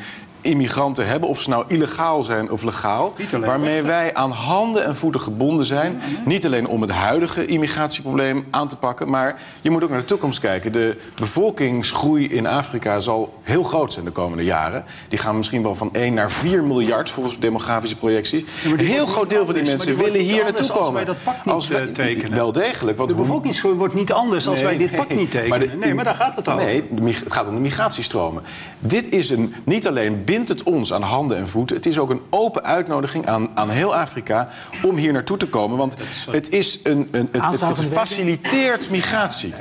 immigranten 0.46 1.06
hebben, 1.06 1.28
of 1.28 1.40
ze 1.40 1.48
nou 1.48 1.64
illegaal 1.68 2.24
zijn 2.24 2.50
of 2.50 2.62
legaal, 2.62 3.14
waarmee 3.40 3.82
wij 3.82 4.14
aan 4.14 4.30
handen 4.30 4.84
en 4.84 4.96
voeten 4.96 5.20
gebonden 5.20 5.66
zijn. 5.66 6.00
Niet 6.24 6.46
alleen 6.46 6.66
om 6.66 6.80
het 6.80 6.90
huidige 6.90 7.46
immigratieprobleem 7.46 8.46
aan 8.50 8.68
te 8.68 8.76
pakken, 8.76 9.10
maar 9.10 9.40
je 9.60 9.70
moet 9.70 9.82
ook 9.82 9.90
naar 9.90 9.98
de 9.98 10.04
toekomst 10.04 10.40
kijken. 10.40 10.72
De 10.72 10.96
bevolkingsgroei 11.14 12.26
in 12.28 12.46
Afrika 12.46 13.00
zal 13.00 13.38
heel 13.42 13.62
groot 13.62 13.92
zijn 13.92 14.04
de 14.04 14.10
komende 14.10 14.44
jaren. 14.44 14.84
Die 15.08 15.18
gaan 15.18 15.36
misschien 15.36 15.62
wel 15.62 15.74
van 15.74 15.88
1 15.92 16.14
naar 16.14 16.30
4 16.30 16.62
miljard 16.62 17.10
volgens 17.10 17.38
demografische 17.38 17.96
projecties. 17.96 18.44
een 18.64 18.78
heel 18.78 19.06
groot 19.06 19.30
deel 19.30 19.44
van 19.44 19.54
die 19.54 19.62
mensen 19.62 19.96
willen 19.96 20.20
hier 20.20 20.42
naartoe 20.42 20.66
komen. 20.66 20.84
Als 20.84 20.92
wij 20.92 21.04
dat 21.04 21.16
pak 21.24 21.44
niet 21.44 21.54
als 21.54 21.68
wij, 21.68 21.86
tekenen. 21.86 22.34
Wel 22.34 22.52
degelijk. 22.52 22.96
Want 22.96 23.08
de 23.08 23.14
bevolkingsgroei 23.14 23.74
wordt 23.76 23.94
niet 23.94 24.12
anders 24.12 24.48
als 24.48 24.62
wij 24.62 24.76
dit 24.76 24.96
pak 24.96 25.14
niet 25.14 25.30
tekenen. 25.30 25.50
Maar 25.50 25.60
de, 25.60 25.76
nee, 25.76 25.94
maar 25.94 26.04
daar 26.04 26.14
gaat 26.14 26.36
het 26.36 26.48
over. 26.48 26.64
Nee, 26.64 26.84
het 27.04 27.32
gaat 27.32 27.48
om 27.48 27.54
de 27.54 27.60
migratiestromen. 27.60 28.42
Dit 28.78 29.10
is 29.10 29.30
een, 29.30 29.54
niet 29.64 29.86
alleen 29.86 30.24
binnen 30.24 30.35
bindt 30.36 30.48
het 30.48 30.62
ons 30.62 30.92
aan 30.92 31.02
handen 31.02 31.36
en 31.36 31.48
voeten. 31.48 31.76
Het 31.76 31.86
is 31.86 31.98
ook 31.98 32.10
een 32.10 32.22
open 32.30 32.64
uitnodiging 32.64 33.26
aan, 33.26 33.56
aan 33.56 33.70
heel 33.70 33.96
Afrika 33.96 34.48
om 34.82 34.96
hier 34.96 35.12
naartoe 35.12 35.36
te 35.36 35.46
komen. 35.46 35.78
Want 35.78 35.96
het, 36.30 36.50
is 36.50 36.80
een, 36.82 37.08
een, 37.10 37.28
het, 37.32 37.44
het, 37.44 37.60
het 37.60 37.86
faciliteert 37.86 38.90
migratie. 38.90 39.52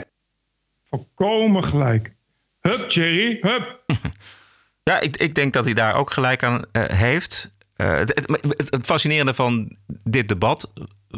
Volkomen 0.83 1.63
gelijk. 1.63 2.15
Hup, 2.59 2.91
Jerry, 2.91 3.37
hup. 3.41 3.83
Ja, 4.83 4.99
ik, 4.99 5.17
ik 5.17 5.35
denk 5.35 5.53
dat 5.53 5.65
hij 5.65 5.73
daar 5.73 5.95
ook 5.95 6.11
gelijk 6.11 6.43
aan 6.43 6.61
uh, 6.71 6.83
heeft. 6.85 7.51
Uh, 7.77 7.97
het, 7.97 8.15
het, 8.15 8.69
het, 8.69 8.85
fascinerende 8.85 9.33
van 9.33 9.77
dit 10.03 10.27
debat 10.27 10.71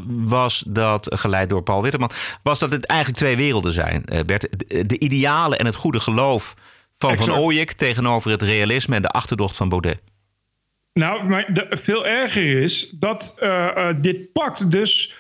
was 0.07 0.63
dat, 0.67 1.07
geleid 1.15 1.49
door 1.49 1.63
Paul 1.63 1.81
Witteman, 1.81 2.11
was 2.43 2.59
dat 2.59 2.71
het 2.71 2.85
eigenlijk 2.85 3.19
twee 3.19 3.35
werelden 3.35 3.73
zijn, 3.73 4.03
uh, 4.05 4.19
Bert. 4.25 4.47
De 4.89 4.99
ideale 4.99 5.57
en 5.57 5.65
het 5.65 5.75
goede 5.75 5.99
geloof 5.99 6.55
van 6.97 7.12
exact. 7.12 7.29
Van 7.29 7.39
Ooyek 7.39 7.71
tegenover 7.71 8.31
het 8.31 8.41
realisme 8.41 8.95
en 8.95 9.01
de 9.01 9.10
achterdocht 9.10 9.57
van 9.57 9.69
Baudet. 9.69 10.01
Nou, 10.93 11.27
maar 11.27 11.53
de, 11.53 11.67
veel 11.69 12.05
erger 12.05 12.62
is 12.62 12.89
dat 12.89 13.38
dit 14.01 14.31
pakt 14.31 14.71
dus 14.71 15.15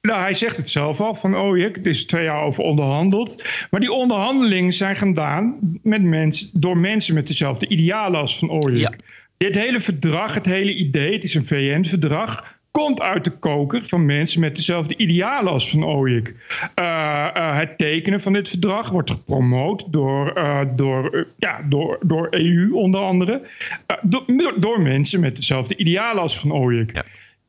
nou, 0.00 0.20
hij 0.20 0.34
zegt 0.34 0.56
het 0.56 0.70
zelf 0.70 1.00
al, 1.00 1.14
van 1.14 1.38
oh, 1.38 1.60
er 1.60 1.86
is 1.86 2.04
twee 2.04 2.24
jaar 2.24 2.42
over 2.42 2.64
onderhandeld. 2.64 3.44
Maar 3.70 3.80
die 3.80 3.92
onderhandelingen 3.92 4.72
zijn 4.72 4.96
gedaan 4.96 5.58
met 5.82 6.02
mensen, 6.02 6.50
door 6.52 6.78
mensen 6.78 7.14
met 7.14 7.26
dezelfde 7.26 7.68
idealen 7.68 8.20
als 8.20 8.38
Van 8.38 8.50
Ooyek. 8.50 8.78
Ja. 8.78 8.92
Dit 9.36 9.54
hele 9.54 9.80
verdrag, 9.80 10.34
het 10.34 10.46
hele 10.46 10.74
idee, 10.74 11.12
het 11.12 11.24
is 11.24 11.34
een 11.34 11.46
VN-verdrag, 11.46 12.57
komt 12.78 13.00
uit 13.00 13.24
de 13.24 13.30
koker 13.30 13.86
van 13.86 14.06
mensen 14.06 14.40
met 14.40 14.56
dezelfde 14.56 14.96
idealen 14.96 15.52
als 15.52 15.70
Van 15.70 15.84
Ooyek. 15.84 16.34
Uh, 16.80 16.84
uh, 17.36 17.56
het 17.56 17.78
tekenen 17.78 18.20
van 18.20 18.32
dit 18.32 18.48
verdrag 18.48 18.90
wordt 18.90 19.10
gepromoot 19.10 19.84
door, 19.92 20.38
uh, 20.38 20.60
door, 20.76 21.26
ja, 21.36 21.62
door, 21.68 21.98
door 22.02 22.28
EU 22.30 22.72
onder 22.72 23.00
andere. 23.00 23.42
door, 24.02 24.54
door 24.60 24.80
mensen 24.80 25.20
met 25.20 25.36
dezelfde 25.36 25.76
idealen 25.76 26.22
als 26.22 26.38
Van 26.38 26.52
Ooyek. 26.52 26.94
Ja 26.94 27.04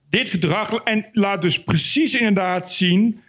dit 0.10 0.30
verdrag 0.30 0.74
en 0.74 1.06
laat 1.12 1.42
dus 1.42 1.64
precies 1.64 2.16
inderdaad 2.16 2.72
zien 2.72 3.22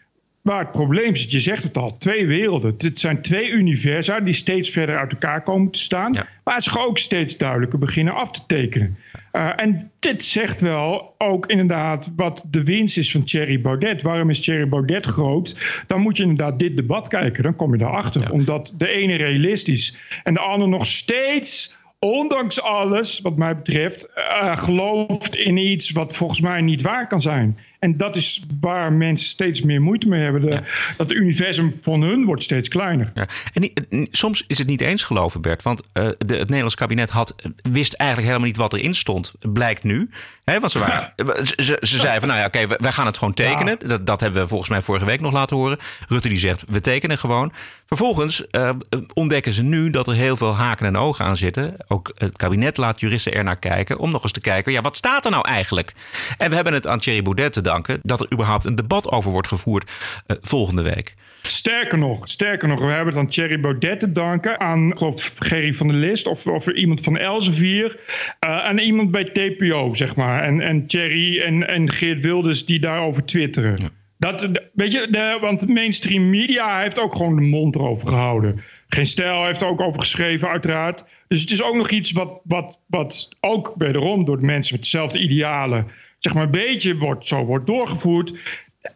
waar 0.51 0.61
het 0.61 0.73
probleem 0.73 1.17
zit. 1.17 1.33
Je 1.33 1.41
zegt 1.41 1.63
het 1.63 1.77
al, 1.77 1.97
twee 1.99 2.27
werelden. 2.27 2.75
Het 2.79 2.99
zijn 2.99 3.23
twee 3.23 3.51
universa 3.51 4.21
die 4.21 4.35
steeds 4.35 4.71
verder 4.71 4.99
uit 4.99 5.13
elkaar 5.13 5.43
komen 5.43 5.71
te 5.71 5.79
staan. 5.79 6.13
Ja. 6.13 6.27
Maar 6.45 6.63
ze 6.63 6.79
ook 6.79 6.99
steeds 6.99 7.37
duidelijker 7.37 7.79
beginnen 7.79 8.15
af 8.15 8.31
te 8.31 8.41
tekenen. 8.47 8.97
Uh, 9.33 9.51
en 9.57 9.91
dit 9.99 10.23
zegt 10.23 10.61
wel 10.61 11.15
ook 11.19 11.47
inderdaad 11.47 12.13
wat 12.17 12.47
de 12.51 12.65
winst 12.65 12.97
is 12.97 13.11
van 13.11 13.25
Thierry 13.25 13.61
Baudet. 13.61 14.03
Waarom 14.03 14.31
is 14.31 14.41
Thierry 14.41 14.69
Baudet 14.69 15.07
groot? 15.07 15.83
Dan 15.87 16.01
moet 16.01 16.17
je 16.17 16.23
inderdaad 16.23 16.59
dit 16.59 16.77
debat 16.77 17.09
kijken. 17.09 17.43
Dan 17.43 17.57
kom 17.57 17.73
je 17.73 17.79
daarachter. 17.79 18.21
Ja. 18.23 18.31
Omdat 18.31 18.75
de 18.79 18.89
ene 18.89 19.17
realistisch 19.17 19.97
en 20.25 20.35
de 20.35 20.41
ander 20.41 20.69
nog 20.69 20.87
steeds 20.87 21.75
ondanks 21.99 22.63
alles, 22.63 23.21
wat 23.21 23.37
mij 23.37 23.57
betreft, 23.57 24.13
uh, 24.17 24.57
gelooft 24.57 25.37
in 25.37 25.57
iets 25.57 25.91
wat 25.91 26.17
volgens 26.17 26.41
mij 26.41 26.61
niet 26.61 26.83
waar 26.83 27.07
kan 27.07 27.21
zijn. 27.21 27.59
En 27.81 27.97
dat 27.97 28.17
is 28.17 28.43
waar 28.61 28.93
mensen 28.93 29.29
steeds 29.29 29.63
meer 29.63 29.83
moeite 29.83 30.09
mee 30.09 30.23
hebben. 30.23 30.41
De, 30.41 30.51
ja. 30.51 30.63
Dat 30.97 31.11
het 31.11 31.13
universum 31.13 31.73
van 31.83 32.03
hun 32.03 32.25
wordt 32.25 32.43
steeds 32.43 32.69
kleiner. 32.69 33.13
Ja. 33.15 33.29
En 33.53 34.09
soms 34.11 34.45
is 34.47 34.59
het 34.59 34.67
niet 34.67 34.81
eens 34.81 35.03
geloven, 35.03 35.41
Bert. 35.41 35.63
Want 35.63 35.83
uh, 35.83 36.09
de, 36.19 36.35
het 36.35 36.47
Nederlands 36.47 36.75
kabinet 36.75 37.11
had, 37.11 37.35
wist 37.71 37.93
eigenlijk 37.93 38.29
helemaal 38.29 38.49
niet 38.49 38.57
wat 38.57 38.73
erin 38.73 38.95
stond. 38.95 39.33
Blijkt 39.41 39.83
nu. 39.83 40.11
Want 40.45 40.73
ze, 40.73 40.79
waren, 40.79 41.13
ze, 41.47 41.79
ze 41.81 41.99
zeiden 41.99 42.21
van, 42.21 42.29
nou 42.29 42.41
ja, 42.41 42.47
oké, 42.47 42.59
okay, 42.63 42.77
wij 42.79 42.93
gaan 42.93 43.07
het 43.07 43.19
gewoon 43.19 43.35
tekenen. 43.35 43.77
Ja. 43.81 43.89
Dat, 43.89 44.07
dat 44.07 44.21
hebben 44.21 44.43
we 44.43 44.49
volgens 44.49 44.71
mij 44.71 44.83
vorige 44.83 45.05
week 45.05 45.21
nog 45.21 45.33
laten 45.33 45.57
horen. 45.57 45.79
Rutte 46.09 46.29
die 46.29 46.39
zegt, 46.39 46.65
we 46.69 46.81
tekenen 46.81 47.19
gewoon. 47.19 47.53
Vervolgens 47.87 48.45
uh, 48.51 48.71
ontdekken 49.15 49.53
ze 49.53 49.63
nu 49.63 49.91
dat 49.91 50.09
er 50.09 50.15
heel 50.15 50.37
veel 50.37 50.57
haken 50.57 50.87
en 50.87 50.97
ogen 50.97 51.25
aan 51.25 51.37
zitten. 51.37 51.77
Ook 51.89 52.13
het 52.15 52.37
kabinet 52.37 52.77
laat 52.77 53.01
juristen 53.01 53.35
er 53.35 53.45
naar 53.45 53.59
kijken. 53.59 53.99
Om 53.99 54.11
nog 54.11 54.23
eens 54.23 54.33
te 54.33 54.41
kijken, 54.41 54.73
ja, 54.73 54.81
wat 54.81 54.97
staat 54.97 55.25
er 55.25 55.31
nou 55.31 55.49
eigenlijk? 55.49 55.95
En 56.39 56.49
we 56.49 56.55
hebben 56.55 56.73
het 56.73 56.87
aan 56.87 56.99
Thierry 56.99 57.23
Baudet 57.23 57.65
danken 57.71 58.01
dat 58.03 58.21
er 58.21 58.33
überhaupt 58.33 58.65
een 58.65 58.75
debat 58.75 59.11
over 59.11 59.31
wordt 59.31 59.49
gevoerd 59.49 59.91
uh, 60.27 60.37
volgende 60.41 60.83
week. 60.83 61.15
Sterker 61.43 61.99
nog, 61.99 62.29
sterker 62.29 62.69
nog, 62.69 62.81
we 62.81 62.91
hebben 62.91 63.17
aan 63.17 63.27
Thierry 63.27 63.61
Baudet 63.61 64.01
te 64.01 64.13
danken, 64.13 64.61
aan 64.61 64.97
geloof 64.97 65.35
Gerry 65.39 65.75
van 65.75 65.89
der 65.89 65.97
List 65.97 66.27
of, 66.27 66.47
of 66.47 66.69
iemand 66.69 67.01
van 67.01 67.17
Elsevier, 67.17 68.01
uh, 68.47 68.69
en 68.69 68.79
iemand 68.79 69.11
bij 69.11 69.25
TPO, 69.25 69.95
zeg 69.95 70.17
maar. 70.17 70.43
En, 70.43 70.61
en 70.61 70.87
Thierry 70.87 71.41
en, 71.41 71.69
en 71.69 71.91
Geert 71.91 72.21
Wilders 72.21 72.67
die 72.67 72.81
daarover 72.81 73.25
twitteren. 73.25 73.77
Ja. 73.83 73.89
Dat, 74.19 74.49
weet 74.73 74.93
je, 74.93 75.07
de, 75.11 75.39
want 75.41 75.69
mainstream 75.69 76.31
media 76.31 76.81
heeft 76.81 77.01
ook 77.01 77.17
gewoon 77.17 77.37
de 77.37 77.43
mond 77.43 77.75
erover 77.75 78.09
gehouden. 78.09 78.61
Geen 78.89 79.07
Stijl 79.07 79.45
heeft 79.45 79.61
er 79.61 79.69
ook 79.69 79.81
over 79.81 80.01
geschreven, 80.01 80.49
uiteraard. 80.49 81.05
Dus 81.29 81.41
het 81.41 81.51
is 81.51 81.63
ook 81.63 81.75
nog 81.75 81.91
iets 81.91 82.13
wat, 82.13 82.41
wat, 82.45 82.81
wat 82.87 83.29
ook 83.41 83.75
wederom 83.77 84.25
door 84.25 84.39
de 84.39 84.47
mensen 84.47 84.75
met 84.75 84.83
dezelfde 84.83 85.19
idealen 85.19 85.87
zeg 86.21 86.35
maar 86.35 86.45
een 86.45 86.51
beetje 86.51 86.97
wordt, 86.97 87.27
zo 87.27 87.45
wordt 87.45 87.67
doorgevoerd. 87.67 88.33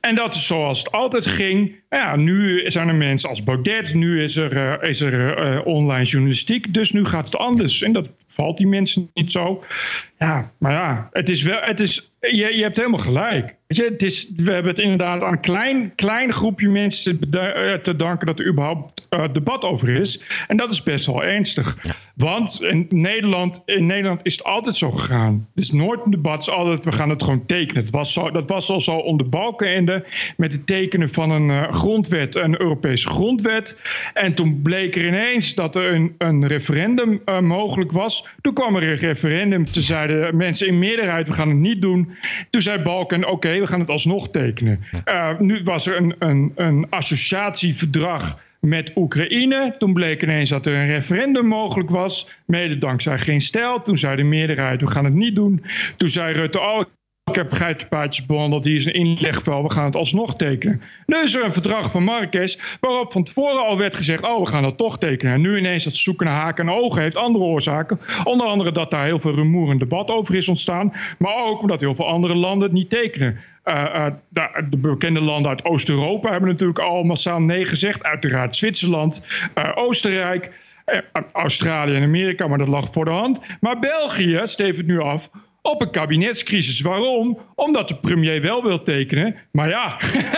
En 0.01 0.15
dat 0.15 0.35
is 0.35 0.47
zoals 0.47 0.79
het 0.79 0.93
altijd 0.93 1.27
ging. 1.27 1.83
Ja, 1.89 2.17
nu 2.17 2.71
zijn 2.71 2.89
er 2.89 2.95
mensen 2.95 3.29
als 3.29 3.45
Baudet, 3.45 3.95
nu 3.95 4.23
is 4.23 4.37
er, 4.37 4.81
uh, 4.83 4.89
is 4.89 5.01
er 5.01 5.39
uh, 5.55 5.67
online 5.67 6.05
journalistiek, 6.05 6.75
dus 6.75 6.93
nu 6.93 7.05
gaat 7.05 7.25
het 7.25 7.37
anders. 7.37 7.83
En 7.83 7.93
dat 7.93 8.09
valt 8.29 8.57
die 8.57 8.67
mensen 8.67 9.11
niet 9.15 9.33
zo. 9.33 9.65
Ja, 10.19 10.53
maar 10.59 10.73
ja, 10.73 11.09
het 11.13 11.29
is 11.29 11.43
wel, 11.43 11.61
het 11.61 11.81
is, 11.81 12.13
je, 12.21 12.57
je 12.57 12.63
hebt 12.63 12.77
helemaal 12.77 12.99
gelijk. 12.99 13.57
Weet 13.75 13.87
je, 13.87 13.93
het 13.93 14.03
is, 14.03 14.31
we 14.37 14.53
hebben 14.53 14.71
het 14.71 14.81
inderdaad 14.81 15.23
aan 15.23 15.33
een 15.33 15.41
klein, 15.41 15.95
klein 15.95 16.33
groepje 16.33 16.69
mensen 16.69 17.31
te, 17.31 17.79
te 17.83 17.97
danken 17.97 18.27
dat 18.27 18.41
er 18.41 18.47
überhaupt 18.47 19.07
uh, 19.11 19.25
debat 19.33 19.65
over 19.65 19.89
is. 19.89 20.21
En 20.49 20.57
dat 20.57 20.73
is 20.73 20.83
best 20.83 21.07
wel 21.07 21.25
ernstig. 21.25 21.79
Ja. 21.83 21.95
Want 22.15 22.63
in 22.63 22.87
Nederland, 22.89 23.63
in 23.65 23.87
Nederland 23.87 24.21
is 24.23 24.33
het 24.33 24.45
altijd 24.45 24.77
zo 24.77 24.91
gegaan. 24.91 25.49
Het 25.55 25.65
is 25.65 25.73
nooit 25.73 26.01
een 26.05 26.11
debat, 26.11 26.33
het 26.33 26.43
is 26.43 26.51
altijd 26.51 26.85
we 26.85 26.93
gaan 26.93 27.11
het 27.11 27.23
gewoon 27.23 27.47
tekenen. 27.47 27.83
Het 27.83 27.93
was 27.93 28.13
zo, 28.13 28.31
dat 28.31 28.49
was 28.49 28.71
al 28.71 28.81
zo 28.81 28.97
onder 28.97 29.29
Balkenende 29.29 30.05
met 30.37 30.53
het 30.53 30.67
tekenen 30.67 31.11
van 31.11 31.31
een 31.31 31.49
uh, 31.49 31.71
grondwet, 31.71 32.35
een 32.35 32.61
Europese 32.61 33.09
grondwet. 33.09 33.79
En 34.15 34.35
toen 34.35 34.63
bleek 34.63 34.97
er 34.97 35.07
ineens 35.07 35.55
dat 35.55 35.77
er 35.77 35.95
een, 35.95 36.15
een 36.19 36.47
referendum 36.47 37.21
uh, 37.27 37.41
mogelijk 37.41 37.93
was. 37.93 38.27
Toen 38.41 38.55
kwam 38.55 38.77
er 38.77 38.83
een 38.83 38.95
referendum, 38.95 39.65
toen 39.65 39.83
zeiden 39.83 40.37
mensen 40.37 40.67
in 40.67 40.79
meerderheid, 40.79 41.29
we 41.29 41.35
gaan 41.35 41.49
het 41.49 41.59
niet 41.59 41.83
doen. 41.83 42.11
Toen 42.51 42.63
zei 42.63 42.83
Balken, 42.83 43.25
oké, 43.25 43.33
okay, 43.33 43.64
we 43.65 43.71
gaan 43.71 43.81
het 43.81 43.91
alsnog 43.91 44.31
tekenen. 44.31 44.81
Uh, 45.05 45.39
nu 45.39 45.61
was 45.65 45.87
er 45.87 45.97
een, 45.97 46.15
een, 46.19 46.53
een 46.55 46.87
associatieverdrag 46.91 48.39
met 48.61 48.93
Oekraïne. 48.97 49.75
Toen 49.79 49.93
bleek 49.93 50.23
ineens 50.23 50.51
dat 50.51 50.67
er 50.67 50.75
een 50.75 50.87
referendum 50.87 51.47
mogelijk 51.47 51.91
was. 51.91 52.29
Mede 52.47 52.79
dankzij 52.79 53.19
geen 53.19 53.41
stijl. 53.41 53.81
Toen 53.81 53.99
zei 53.99 54.17
de 54.17 54.23
meerderheid, 54.23 54.81
we 54.81 54.91
gaan 54.91 55.05
het 55.05 55.15
niet 55.15 55.35
doen. 55.35 55.65
Toen 55.97 56.09
zei 56.09 56.35
Rutte, 56.35 56.61
oh, 56.61 56.85
ik 57.25 57.35
heb 57.35 57.53
geitenpaadjes 57.53 58.27
behandeld, 58.27 58.65
hier 58.65 58.75
is 58.75 58.87
een 58.87 58.93
inlegvel, 58.93 59.63
we 59.63 59.71
gaan 59.71 59.85
het 59.85 59.97
alsnog 59.97 60.37
tekenen. 60.37 60.81
Nu 61.07 61.17
is 61.17 61.35
er 61.35 61.45
een 61.45 61.53
verdrag 61.53 61.91
van 61.91 62.05
Marrakesh 62.05 62.57
waarop 62.81 63.13
van 63.13 63.25
tevoren 63.25 63.67
al 63.67 63.79
werd 63.79 63.95
gezegd, 63.95 64.23
oh 64.23 64.41
we 64.41 64.47
gaan 64.47 64.63
dat 64.63 64.77
toch 64.77 64.99
tekenen. 64.99 65.35
En 65.35 65.41
nu 65.41 65.59
ineens 65.59 65.85
dat 65.85 65.97
zoeken 65.97 66.27
naar 66.27 66.41
haken 66.41 66.69
en 66.69 66.75
ogen 66.75 67.03
heeft 67.03 67.17
andere 67.17 67.45
oorzaken. 67.45 68.01
Onder 68.25 68.47
andere 68.47 68.73
dat 68.73 68.91
daar 68.91 69.05
heel 69.05 69.19
veel 69.19 69.35
rumoer 69.35 69.71
en 69.71 69.79
debat 69.79 70.11
over 70.11 70.35
is 70.35 70.49
ontstaan. 70.49 70.93
Maar 71.19 71.45
ook 71.45 71.61
omdat 71.61 71.81
heel 71.81 71.95
veel 71.95 72.09
andere 72.09 72.35
landen 72.35 72.63
het 72.63 72.77
niet 72.77 72.91
tekenen. 72.91 73.39
Uh, 73.65 73.75
uh, 73.75 74.07
de, 74.29 74.67
de, 74.71 74.77
bekende 74.77 75.21
landen 75.21 75.51
uit 75.51 75.65
Oost-Europa 75.65 76.31
hebben 76.31 76.51
natuurlijk 76.51 76.79
al 76.79 77.03
massaal 77.03 77.41
nee 77.41 77.67
gezegd. 77.67 78.03
Uiteraard 78.03 78.57
Zwitserland, 78.57 79.27
uh, 79.59 79.71
Oostenrijk. 79.75 80.73
Australië 81.33 81.95
en 81.95 82.03
Amerika, 82.03 82.47
maar 82.47 82.59
dat 82.59 82.69
lag 82.69 82.93
voor 82.93 83.05
de 83.05 83.11
hand. 83.11 83.41
Maar 83.61 83.79
België 83.79 84.41
steeft 84.43 84.77
het 84.77 84.87
nu 84.87 85.01
af 85.01 85.31
op 85.71 85.81
een 85.81 85.91
kabinetscrisis. 85.91 86.81
Waarom? 86.81 87.39
Omdat 87.55 87.89
de 87.89 87.97
premier 87.97 88.41
wel 88.41 88.63
wil 88.63 88.83
tekenen. 88.83 89.35
Maar 89.51 89.69
ja, 89.69 89.97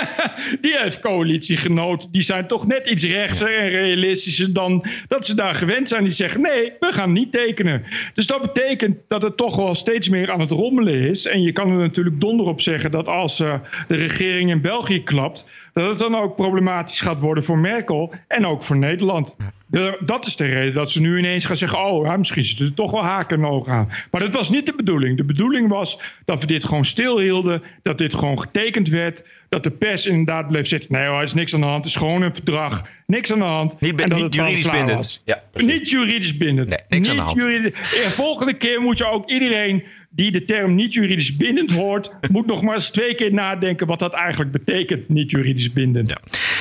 die 0.60 0.78
heeft 0.78 1.00
coalitiegenoten. 1.00 2.12
Die 2.12 2.22
zijn 2.22 2.46
toch 2.46 2.66
net 2.66 2.86
iets 2.86 3.04
rechtser 3.04 3.58
en 3.58 3.68
realistischer 3.68 4.52
dan 4.52 4.84
dat 5.08 5.26
ze 5.26 5.34
daar 5.34 5.54
gewend 5.54 5.88
zijn. 5.88 6.02
Die 6.02 6.12
zeggen 6.12 6.40
nee, 6.40 6.72
we 6.80 6.92
gaan 6.92 7.12
niet 7.12 7.32
tekenen. 7.32 7.82
Dus 8.14 8.26
dat 8.26 8.40
betekent 8.40 8.96
dat 9.08 9.22
het 9.22 9.36
toch 9.36 9.56
wel 9.56 9.74
steeds 9.74 10.08
meer 10.08 10.30
aan 10.30 10.40
het 10.40 10.50
rommelen 10.50 11.00
is. 11.00 11.26
En 11.26 11.42
je 11.42 11.52
kan 11.52 11.70
er 11.70 11.76
natuurlijk 11.76 12.20
donder 12.20 12.46
op 12.46 12.60
zeggen 12.60 12.90
dat 12.90 13.08
als 13.08 13.40
uh, 13.40 13.54
de 13.88 13.96
regering 13.96 14.50
in 14.50 14.60
België 14.60 15.02
klapt 15.02 15.50
dat 15.82 15.88
het 15.88 15.98
dan 15.98 16.16
ook 16.16 16.36
problematisch 16.36 17.00
gaat 17.00 17.20
worden 17.20 17.44
voor 17.44 17.58
Merkel 17.58 18.12
en 18.28 18.46
ook 18.46 18.62
voor 18.62 18.76
Nederland. 18.76 19.36
De, 19.66 19.98
dat 20.00 20.26
is 20.26 20.36
de 20.36 20.44
reden 20.44 20.74
dat 20.74 20.90
ze 20.90 21.00
nu 21.00 21.18
ineens 21.18 21.44
gaan 21.44 21.56
zeggen: 21.56 21.84
oh, 21.84 22.04
ja, 22.04 22.16
misschien 22.16 22.44
zitten 22.44 22.66
er 22.66 22.74
toch 22.74 22.90
wel 22.90 23.04
haken 23.04 23.38
en 23.38 23.46
ogen 23.46 23.72
aan. 23.72 23.88
Maar 24.10 24.20
dat 24.20 24.34
was 24.34 24.50
niet 24.50 24.66
de 24.66 24.76
bedoeling. 24.76 25.16
De 25.16 25.24
bedoeling 25.24 25.68
was 25.68 26.00
dat 26.24 26.40
we 26.40 26.46
dit 26.46 26.64
gewoon 26.64 26.84
stilhielden, 26.84 27.62
dat 27.82 27.98
dit 27.98 28.14
gewoon 28.14 28.40
getekend 28.40 28.88
werd. 28.88 29.28
Dat 29.48 29.64
de 29.64 29.70
pers 29.70 30.06
inderdaad 30.06 30.48
bleef 30.48 30.66
zitten. 30.66 30.92
Nee, 30.92 31.06
hoor, 31.06 31.16
er 31.16 31.22
is 31.22 31.34
niks 31.34 31.54
aan 31.54 31.60
de 31.60 31.66
hand. 31.66 31.84
Het 31.84 31.94
is 31.94 32.00
gewoon 32.00 32.22
een 32.22 32.34
verdrag. 32.34 32.82
Niks 33.06 33.32
aan 33.32 33.38
de 33.38 33.44
hand. 33.44 33.80
Niet, 33.80 34.00
en 34.00 34.08
dat 34.08 34.22
niet 34.22 34.34
juridisch 34.34 34.70
bindend. 34.70 35.22
Ja, 35.24 35.42
niet 35.54 35.90
juridisch 35.90 36.36
bindend. 36.36 36.68
Nee, 36.68 36.78
niks 36.88 37.08
niet 37.08 37.08
aan 37.08 37.16
de 37.16 37.22
hand. 37.22 37.36
Juridisch, 37.36 38.02
en 38.04 38.10
volgende 38.10 38.54
keer 38.54 38.80
moet 38.80 38.98
je 38.98 39.10
ook 39.10 39.30
iedereen 39.30 39.84
die 40.16 40.31
de 40.31 40.42
term 40.42 40.74
niet 40.74 40.94
juridisch 40.94 41.37
bindend 41.37 41.72
hoort, 41.72 42.11
moet 42.33 42.46
nog 42.46 42.62
maar 42.62 42.74
eens 42.74 42.90
twee 42.90 43.14
keer 43.14 43.33
nadenken 43.33 43.87
wat 43.87 43.98
dat 43.98 44.14
eigenlijk 44.14 44.52
betekent, 44.52 45.09
niet 45.09 45.31
juridisch 45.31 45.72
bindend. 45.72 46.09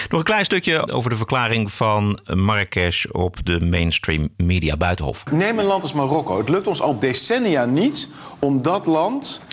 Nog 0.10 0.20
een 0.20 0.26
klein 0.26 0.46
stukje 0.46 0.92
over 0.92 1.10
de 1.10 1.16
verklaring 1.16 1.72
van 1.72 2.20
Marrakesh 2.34 3.06
op 3.06 3.46
de 3.46 3.60
mainstream 3.60 4.30
media 4.38 4.78
buitenhof. 4.78 5.24
Neem 5.32 5.60
een 5.60 5.66
land 5.66 5.82
als 5.82 5.94
Marokko. 5.94 6.38
Het 6.38 6.50
lukt 6.50 6.68
ons 6.68 6.82
al 6.82 7.00
decennia 7.00 7.66
niet 7.66 8.14
om 8.40 8.62
dat 8.62 8.86
land 8.86 9.46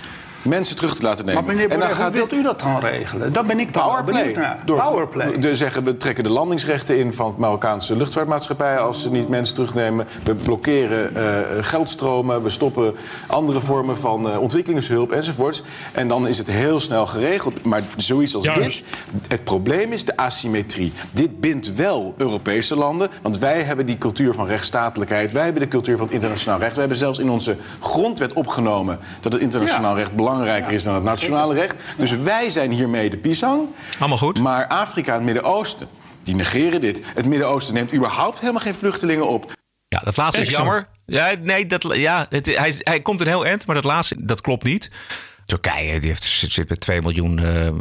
mensen 0.42 0.76
terug 0.76 0.94
te 0.94 1.02
laten 1.02 1.24
nemen. 1.24 1.44
Maar 1.44 1.54
meneer 1.54 1.70
en 1.70 1.78
dan 1.78 1.88
Borrell, 1.88 2.04
hoe 2.04 2.12
wilt 2.12 2.32
u 2.32 2.42
dat 2.42 2.60
dan 2.60 2.80
regelen? 2.80 3.32
Daar 3.32 3.44
ben 3.44 3.60
ik 3.60 3.72
dan 3.72 3.82
Powerplay. 3.82 4.32
naar. 4.32 4.58
Door, 4.64 4.80
Powerplay. 4.80 5.38
De 5.38 5.56
zeggen, 5.56 5.84
we 5.84 5.96
trekken 5.96 6.24
de 6.24 6.30
landingsrechten 6.30 6.98
in 6.98 7.12
van 7.12 7.34
Marokkaanse 7.38 7.96
luchtvaartmaatschappijen 7.96 8.80
als 8.82 9.02
ze 9.02 9.10
niet 9.10 9.28
mensen 9.28 9.54
terugnemen. 9.54 10.06
We 10.24 10.34
blokkeren 10.34 11.16
eh, 11.16 11.64
geldstromen, 11.64 12.42
we 12.42 12.50
stoppen 12.50 12.94
andere 13.26 13.60
vormen 13.60 13.98
van 13.98 14.30
eh, 14.30 14.40
ontwikkelingshulp 14.40 15.12
enzovoorts. 15.12 15.62
En 15.92 16.08
dan 16.08 16.28
is 16.28 16.38
het 16.38 16.50
heel 16.50 16.80
snel 16.80 17.06
geregeld. 17.06 17.64
Maar 17.64 17.82
zoiets 17.96 18.34
als 18.34 18.44
Juist. 18.44 18.60
dit, 18.60 18.84
het 19.28 19.44
probleem 19.44 19.92
is 19.92 20.04
de 20.04 20.16
asymmetrie. 20.16 20.92
Dit 21.10 21.40
bindt 21.40 21.74
wel 21.74 22.14
Europese 22.16 22.76
landen, 22.76 23.10
want 23.22 23.38
wij 23.38 23.62
hebben 23.62 23.86
die 23.86 23.98
cultuur 23.98 24.34
van 24.34 24.46
rechtsstatelijkheid. 24.46 25.32
Wij 25.32 25.44
hebben 25.44 25.62
de 25.62 25.68
cultuur 25.68 25.96
van 25.96 26.06
het 26.06 26.14
internationaal 26.14 26.58
recht. 26.58 26.74
We 26.74 26.80
hebben 26.80 26.98
zelfs 26.98 27.18
in 27.18 27.30
onze 27.30 27.56
grondwet 27.80 28.32
opgenomen 28.32 28.98
dat 29.20 29.32
het 29.32 29.42
internationaal 29.42 29.96
recht 29.96 30.16
belangrijker 30.32 30.72
is 30.72 30.82
dan 30.82 30.94
het 30.94 31.04
nationale 31.04 31.54
recht. 31.54 31.76
Dus 31.96 32.10
wij 32.10 32.50
zijn 32.50 32.70
hiermee 32.70 33.10
de 33.10 33.16
pisang. 33.16 33.68
Allemaal 33.98 34.18
goed. 34.18 34.40
Maar 34.40 34.66
Afrika 34.66 35.10
en 35.10 35.14
het 35.14 35.24
Midden-Oosten, 35.24 35.88
die 36.22 36.34
negeren 36.34 36.80
dit. 36.80 37.02
Het 37.14 37.26
Midden-Oosten 37.26 37.74
neemt 37.74 37.94
überhaupt 37.94 38.38
helemaal 38.40 38.60
geen 38.60 38.74
vluchtelingen 38.74 39.28
op. 39.28 39.52
Ja, 39.88 40.00
dat 40.04 40.16
laatste 40.16 40.40
is 40.40 40.50
jammer. 40.50 40.88
Ja, 41.06 41.34
nee, 41.42 41.66
dat, 41.66 41.86
ja, 41.90 42.26
het, 42.28 42.46
hij, 42.46 42.74
hij 42.78 43.00
komt 43.00 43.20
een 43.20 43.26
heel 43.26 43.46
eind, 43.46 43.66
maar 43.66 43.74
dat 43.74 43.84
laatste, 43.84 44.14
dat 44.18 44.40
klopt 44.40 44.64
niet. 44.64 44.90
Turkije 45.60 46.00
die 46.00 46.08
heeft, 46.08 46.22
zit, 46.22 46.68
met 46.68 46.80
2 46.80 47.00
miljoen 47.02 47.38
eh, 47.38 47.66
eh, 47.66 47.72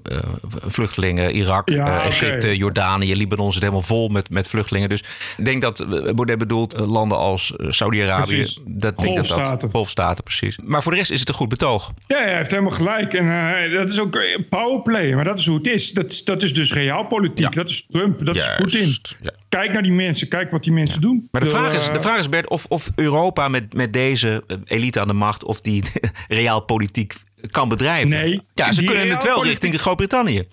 vluchtelingen. 0.65 1.35
Irak, 1.35 1.69
Ja, 1.69 1.99
eh. 2.01 2.05
Egypte, 2.05 2.57
Jordanië, 2.57 3.15
Libanon 3.15 3.51
zit 3.53 3.61
helemaal 3.61 3.81
vol 3.81 4.07
met, 4.09 4.29
met 4.29 4.47
vluchtelingen. 4.47 4.89
Dus 4.89 5.03
ik 5.37 5.45
denk 5.45 5.61
dat 5.61 5.85
Baudet 6.15 6.37
bedoelt 6.37 6.77
landen 6.79 7.17
als 7.17 7.53
Saudi-Arabië. 7.57 8.37
Dat, 8.37 8.63
denk 8.65 8.81
dat 8.81 8.95
dat- 8.97 9.05
Golfstaten. 9.05 9.69
Golfstaten, 9.71 10.23
precies. 10.23 10.57
Maar 10.63 10.83
voor 10.83 10.91
de 10.91 10.97
rest 10.97 11.11
is 11.11 11.19
het 11.19 11.29
een 11.29 11.35
goed 11.35 11.49
betoog. 11.49 11.91
Ja, 12.07 12.17
hij 12.17 12.35
heeft 12.35 12.51
helemaal 12.51 12.71
gelijk. 12.71 13.13
En 13.13 13.71
dat 13.71 13.89
is 13.89 13.99
ook 13.99 14.19
powerplay, 14.49 15.13
maar 15.13 15.23
dat 15.23 15.39
is 15.39 15.45
hoe 15.45 15.57
het 15.57 15.67
is. 15.67 15.91
Dat, 15.91 16.11
is- 16.11 16.23
dat 16.23 16.43
is 16.43 16.53
dus 16.53 16.73
realpolitiek. 16.73 17.53
Dat 17.55 17.69
is 17.69 17.85
Trump, 17.87 18.25
dat 18.25 18.35
Juist, 18.35 18.49
is 18.49 18.55
Poetin. 18.55 18.95
ja. 19.21 19.31
Kijk 19.49 19.73
naar 19.73 19.81
die 19.83 19.91
mensen, 19.91 20.27
kijk 20.27 20.51
wat 20.51 20.63
die 20.63 20.73
mensen 20.73 21.01
doen. 21.01 21.27
Maar 21.31 21.41
de 21.43 21.49
vraag, 21.49 21.73
is, 21.73 21.85
de 21.93 22.01
vraag 22.01 22.19
is, 22.19 22.29
Bert, 22.29 22.49
of, 22.49 22.65
of 22.69 22.89
Europa 22.95 23.47
met, 23.47 23.73
met 23.73 23.93
deze 23.93 24.43
elite 24.65 24.99
aan 24.99 25.07
de 25.07 25.13
macht... 25.13 25.43
of 25.43 25.61
die 25.61 25.83
realpolitiek 26.27 27.13
kan 27.51 27.69
bedrijven. 27.69 28.09
Nee, 28.09 28.41
Ja, 28.53 28.71
ze 28.71 28.83
kunnen 28.83 29.09
het 29.09 29.23
wel 29.23 29.43
richting 29.43 29.79
Groot-Brittannië. 29.79 30.43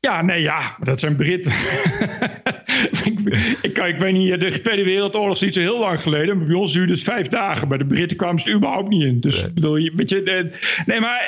Ja, 0.00 0.22
nee, 0.22 0.40
ja, 0.40 0.58
maar 0.58 0.76
dat 0.84 1.00
zijn 1.00 1.16
Britten. 1.16 1.52
ik, 3.04 3.20
ik, 3.62 3.78
ik 3.78 3.98
weet 3.98 4.12
niet, 4.12 4.40
de 4.40 4.60
Tweede 4.60 4.84
Wereldoorlog 4.84 5.34
is 5.34 5.40
niet 5.40 5.54
zo 5.54 5.60
heel 5.60 5.78
lang 5.78 6.00
geleden. 6.00 6.36
Maar 6.38 6.46
bij 6.46 6.56
ons 6.56 6.72
duurde 6.72 6.92
het 6.92 7.02
vijf 7.02 7.26
dagen. 7.26 7.68
Bij 7.68 7.78
de 7.78 7.86
Britten 7.86 8.16
kwamen 8.16 8.40
ze 8.40 8.48
er 8.50 8.56
überhaupt 8.56 8.88
niet 8.88 9.02
in. 9.02 9.20
Dus 9.20 9.52
bedoel, 9.52 9.76
je- 9.76 9.92
weet 9.96 10.10
je, 10.10 10.50
nee, 10.86 11.00
maar 11.00 11.20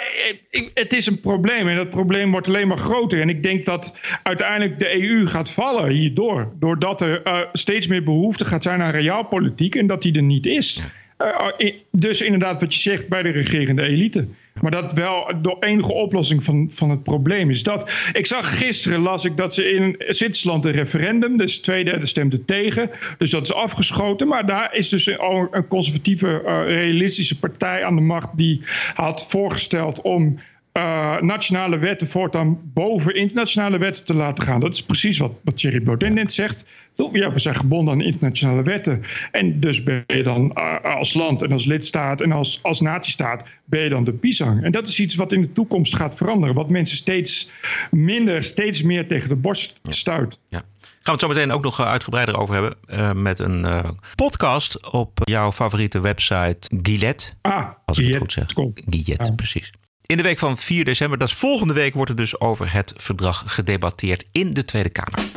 ik- 0.50 0.70
het 0.74 0.92
is 0.92 1.06
een 1.06 1.20
probleem. 1.20 1.68
En 1.68 1.76
dat 1.76 1.90
probleem 1.90 2.30
wordt 2.30 2.48
alleen 2.48 2.68
maar 2.68 2.78
groter. 2.78 3.20
En 3.20 3.28
ik 3.28 3.42
denk 3.42 3.64
dat 3.64 3.98
uiteindelijk 4.22 4.78
de 4.78 5.02
EU 5.02 5.26
gaat 5.26 5.50
vallen 5.50 5.90
hierdoor. 5.90 6.52
Doordat 6.60 7.00
er 7.00 7.22
eh, 7.22 7.38
steeds 7.52 7.86
meer 7.86 8.02
behoefte 8.02 8.44
gaat 8.44 8.62
zijn 8.62 8.82
aan 8.82 8.90
realpolitiek. 8.92 9.74
En 9.74 9.86
dat 9.86 10.02
die 10.02 10.12
er 10.14 10.22
niet 10.22 10.46
is. 10.46 10.80
Eh, 11.16 11.28
eh, 11.58 11.74
dus 11.90 12.20
inderdaad, 12.22 12.60
wat 12.60 12.74
je 12.74 12.80
zegt 12.80 13.08
bij 13.08 13.22
de 13.22 13.30
regerende 13.30 13.82
elite. 13.82 14.26
Maar 14.60 14.70
dat 14.70 14.92
wel 14.92 15.32
de 15.42 15.56
enige 15.60 15.92
oplossing 15.92 16.44
van, 16.44 16.68
van 16.70 16.90
het 16.90 17.02
probleem 17.02 17.50
is 17.50 17.62
dat. 17.62 18.10
Ik 18.12 18.26
zag 18.26 18.58
gisteren, 18.58 19.00
las 19.00 19.24
ik 19.24 19.36
dat 19.36 19.54
ze 19.54 19.70
in 19.70 19.96
Zwitserland 19.98 20.64
een 20.64 20.72
referendum, 20.72 21.36
dus 21.36 21.58
twee 21.58 21.84
derde 21.84 22.06
stemde 22.06 22.44
tegen. 22.44 22.90
Dus 23.18 23.30
dat 23.30 23.42
is 23.42 23.54
afgeschoten. 23.54 24.28
Maar 24.28 24.46
daar 24.46 24.74
is 24.74 24.88
dus 24.88 25.18
al 25.18 25.48
een 25.50 25.66
conservatieve, 25.66 26.42
eh, 26.42 26.64
realistische 26.64 27.38
partij 27.38 27.84
aan 27.84 27.96
de 27.96 28.02
macht 28.02 28.36
die 28.36 28.62
had 28.94 29.26
voorgesteld 29.28 30.00
om. 30.00 30.38
Eh, 30.74 31.20
nationale 31.20 31.78
wetten 31.78 32.08
voortaan 32.08 32.58
boven 32.62 33.14
internationale 33.14 33.78
wetten 33.78 34.04
te 34.04 34.14
laten 34.14 34.44
gaan. 34.44 34.60
Dat 34.60 34.72
is 34.72 34.82
precies 34.82 35.18
wat, 35.18 35.32
wat 35.44 35.56
Thierry 35.56 35.82
Baudet 35.82 36.12
net 36.12 36.32
zegt. 36.32 36.64
Ja, 37.12 37.32
we 37.32 37.38
zijn 37.38 37.54
gebonden 37.54 37.94
aan 37.94 38.00
internationale 38.00 38.62
wetten. 38.62 39.02
En 39.32 39.60
dus 39.60 39.82
ben 39.82 40.04
je 40.06 40.22
dan 40.22 40.52
eh, 40.52 40.96
als 40.96 41.14
land 41.14 41.42
en 41.42 41.52
als 41.52 41.64
lidstaat 41.64 42.20
en 42.20 42.32
als, 42.32 42.62
als 42.62 42.80
natiestaat... 42.80 43.48
ben 43.64 43.80
je 43.80 43.88
dan 43.88 44.04
de 44.04 44.12
pisang. 44.12 44.64
En 44.64 44.72
dat 44.72 44.88
is 44.88 45.00
iets 45.00 45.14
wat 45.14 45.32
in 45.32 45.42
de 45.42 45.52
toekomst 45.52 45.96
gaat 45.96 46.16
veranderen. 46.16 46.54
Wat 46.54 46.70
mensen 46.70 46.96
steeds 46.96 47.50
minder, 47.90 48.42
steeds 48.42 48.82
meer 48.82 49.08
tegen 49.08 49.28
de 49.28 49.36
borst 49.36 49.80
stuit. 49.88 50.40
Ja. 50.48 50.58
Gaan 50.58 50.66
we 51.02 51.10
het 51.10 51.20
zo 51.20 51.28
meteen 51.28 51.52
ook 51.52 51.62
nog 51.62 51.80
eh, 51.80 51.86
uitgebreider 51.86 52.38
over 52.38 52.54
hebben. 52.54 53.22
met 53.22 53.38
een 53.38 53.66
podcast 54.14 54.92
op 54.92 55.20
jouw 55.24 55.52
favoriete 55.52 56.00
website 56.00 56.70
Gillette. 56.82 57.30
Ah, 57.40 57.68
Als 57.84 57.98
ik 57.98 58.06
het 58.06 58.16
goed 58.16 58.32
zeg. 58.32 58.46
Gillette, 58.74 59.34
precies. 59.34 59.72
In 60.06 60.16
de 60.16 60.22
week 60.22 60.38
van 60.38 60.58
4 60.58 60.84
december, 60.84 61.18
dat 61.18 61.28
is 61.28 61.34
volgende 61.34 61.74
week, 61.74 61.94
wordt 61.94 62.10
er 62.10 62.16
dus 62.16 62.40
over 62.40 62.72
het 62.72 62.94
verdrag 62.96 63.42
gedebatteerd 63.46 64.24
in 64.32 64.50
de 64.50 64.64
Tweede 64.64 64.88
Kamer. 64.88 65.30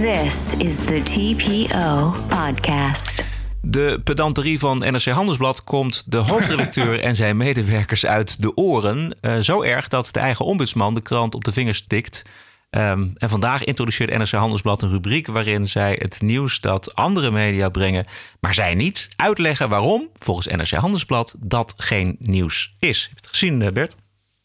This 0.00 0.54
is 0.58 0.76
the 0.76 1.02
TPO 1.02 2.14
podcast. 2.28 3.24
De 3.60 4.00
pedanterie 4.04 4.58
van 4.58 4.78
NRC 4.78 5.04
Handelsblad 5.04 5.64
komt 5.64 6.02
de 6.06 6.16
hoofdredacteur 6.16 7.00
en 7.08 7.16
zijn 7.16 7.36
medewerkers 7.36 8.06
uit 8.06 8.42
de 8.42 8.56
oren. 8.56 9.16
Eh, 9.20 9.38
zo 9.38 9.62
erg 9.62 9.88
dat 9.88 10.08
de 10.12 10.20
eigen 10.20 10.44
ombudsman 10.44 10.94
de 10.94 11.00
krant 11.02 11.34
op 11.34 11.44
de 11.44 11.52
vingers 11.52 11.86
tikt. 11.86 12.22
Ehm, 12.70 13.08
en 13.14 13.28
vandaag 13.28 13.64
introduceert 13.64 14.18
NRC 14.18 14.30
Handelsblad 14.30 14.82
een 14.82 14.90
rubriek 14.90 15.26
waarin 15.26 15.68
zij 15.68 15.96
het 15.98 16.20
nieuws 16.20 16.60
dat 16.60 16.94
andere 16.94 17.30
media 17.30 17.68
brengen, 17.68 18.06
maar 18.40 18.54
zij 18.54 18.74
niet, 18.74 19.08
uitleggen 19.16 19.68
waarom, 19.68 20.08
volgens 20.14 20.46
NRC 20.46 20.70
Handelsblad, 20.70 21.36
dat 21.40 21.74
geen 21.76 22.16
nieuws 22.18 22.76
is. 22.78 23.02
Heb 23.02 23.10
je 23.10 23.16
het 23.16 23.26
gezien, 23.26 23.62
eh, 23.62 23.72
Bert? 23.72 23.94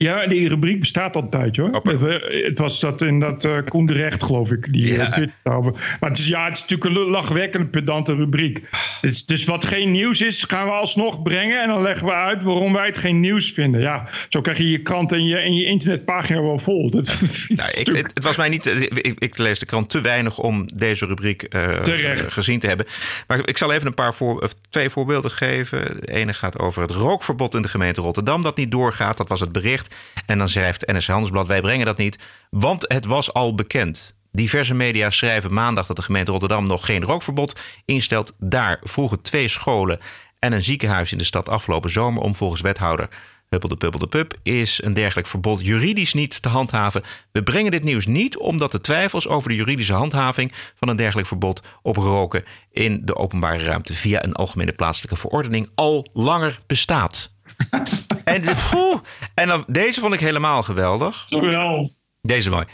Ja, 0.01 0.27
die 0.27 0.49
rubriek 0.49 0.79
bestaat 0.79 1.15
al 1.15 1.21
een 1.21 1.29
tijdje 1.29 1.61
hoor. 1.61 1.71
Eh, 2.09 2.45
Het 2.45 2.59
was 2.59 2.79
dat 2.79 3.01
in 3.01 3.19
dat 3.19 3.45
eh 3.45 3.57
Koen 3.67 3.85
de 3.85 3.93
Recht, 3.93 4.23
geloof 4.23 4.51
ik, 4.51 4.73
die 4.73 4.93
Ja. 4.93 5.13
ja. 5.43 5.53
over. 5.55 5.71
Maar 5.99 6.09
het 6.09 6.19
is, 6.19 6.27
ja, 6.27 6.45
het 6.45 6.55
is 6.55 6.61
natuurlijk 6.61 6.95
een 6.95 7.09
lachwekkende 7.09 7.67
pedante 7.67 8.15
rubriek. 8.15 8.61
Dus, 9.01 9.25
dus 9.25 9.45
wat 9.45 9.65
geen 9.65 9.91
nieuws 9.91 10.21
is, 10.21 10.43
gaan 10.43 10.65
we 10.65 10.71
alsnog 10.71 11.21
brengen. 11.21 11.61
En 11.61 11.67
dan 11.67 11.81
leggen 11.81 12.05
we 12.05 12.13
uit 12.13 12.43
waarom 12.43 12.73
wij 12.73 12.85
het 12.85 12.97
geen 12.97 13.19
nieuws 13.19 13.51
vinden. 13.51 13.81
Ja, 13.81 14.07
zo 14.29 14.41
krijg 14.41 14.57
je 14.57 14.69
je 14.71 14.77
krant 14.81 15.11
en 15.11 15.25
je, 15.25 15.37
en 15.37 15.53
je 15.53 15.65
internetpagina 15.65 16.41
wel 16.41 16.57
vol. 16.59 16.89
Dat, 16.89 17.07
Nou, 17.47 17.69
ik, 17.79 17.87
het, 17.87 18.11
het 18.13 18.23
was 18.23 18.35
mij 18.35 18.49
niet. 18.49 18.65
eh, 18.65 18.81
Ik, 18.81 19.13
ik 19.17 19.37
lees 19.37 19.59
de 19.59 19.65
krant 19.65 19.89
te 19.89 20.01
weinig 20.01 20.37
om 20.37 20.69
deze 20.73 21.05
rubriek 21.05 21.43
eh, 21.43 21.79
Terecht. 21.79 22.33
gezien 22.33 22.59
te 22.59 22.67
hebben. 22.67 22.85
Maar 23.27 23.47
ik 23.47 23.57
zal 23.57 23.71
even 23.73 23.87
een 23.87 23.93
paar 23.93 24.13
voor, 24.13 24.49
twee 24.69 24.89
voorbeelden 24.89 25.31
geven. 25.31 25.99
De 25.99 26.11
ene 26.13 26.33
gaat 26.33 26.59
over 26.59 26.81
het 26.81 26.91
rookverbod 26.91 27.55
in 27.55 27.61
de 27.61 27.67
gemeente 27.67 28.01
Rotterdam 28.01 28.41
dat 28.43 28.57
niet 28.57 28.71
doorgaat. 28.71 29.17
Dat 29.17 29.29
was 29.29 29.39
het 29.39 29.51
bericht. 29.51 29.90
En 30.25 30.37
dan 30.37 30.49
schrijft 30.49 30.87
NS 30.87 31.07
Handelsblad: 31.07 31.47
wij 31.47 31.61
brengen 31.61 31.85
dat 31.85 31.97
niet, 31.97 32.19
want 32.49 32.85
het 32.87 33.05
was 33.05 33.33
al 33.33 33.55
bekend. 33.55 34.13
Diverse 34.31 34.73
media 34.73 35.09
schrijven 35.09 35.53
maandag 35.53 35.85
dat 35.85 35.95
de 35.95 36.01
gemeente 36.01 36.31
Rotterdam 36.31 36.67
nog 36.67 36.85
geen 36.85 37.03
rookverbod 37.03 37.59
instelt. 37.85 38.33
Daar 38.39 38.79
vroegen 38.83 39.21
twee 39.21 39.47
scholen 39.47 39.99
en 40.39 40.53
een 40.53 40.63
ziekenhuis 40.63 41.11
in 41.11 41.17
de 41.17 41.23
stad 41.23 41.49
afgelopen 41.49 41.89
zomer 41.89 42.21
om 42.21 42.35
volgens 42.35 42.61
wethouder 42.61 43.09
Huppel 43.51 43.69
de 43.69 43.77
Puppel 43.77 43.99
de 43.99 44.07
Pup 44.07 44.33
is 44.43 44.83
een 44.83 44.93
dergelijk 44.93 45.27
verbod 45.27 45.65
juridisch 45.65 46.13
niet 46.13 46.41
te 46.41 46.49
handhaven. 46.49 47.03
We 47.31 47.43
brengen 47.43 47.71
dit 47.71 47.83
nieuws 47.83 48.05
niet 48.05 48.37
omdat 48.37 48.71
de 48.71 48.81
twijfels 48.81 49.27
over 49.27 49.49
de 49.49 49.55
juridische 49.55 49.93
handhaving 49.93 50.51
van 50.75 50.89
een 50.89 50.95
dergelijk 50.95 51.27
verbod 51.27 51.61
op 51.81 51.97
roken 51.97 52.43
in 52.71 53.01
de 53.05 53.15
openbare 53.15 53.63
ruimte 53.63 53.93
via 53.93 54.23
een 54.23 54.33
algemene 54.33 54.73
plaatselijke 54.73 55.15
verordening 55.15 55.69
al 55.75 56.07
langer 56.13 56.59
bestaat. 56.67 57.30
en, 58.23 58.41
de- 58.41 58.67
poeh. 58.69 58.99
en 59.33 59.47
dan, 59.47 59.63
deze 59.67 59.99
vond 59.99 60.13
ik 60.13 60.19
helemaal 60.19 60.63
geweldig. 60.63 61.25
Wel. 61.29 61.91
Deze 62.21 62.49
mooi. 62.49 62.65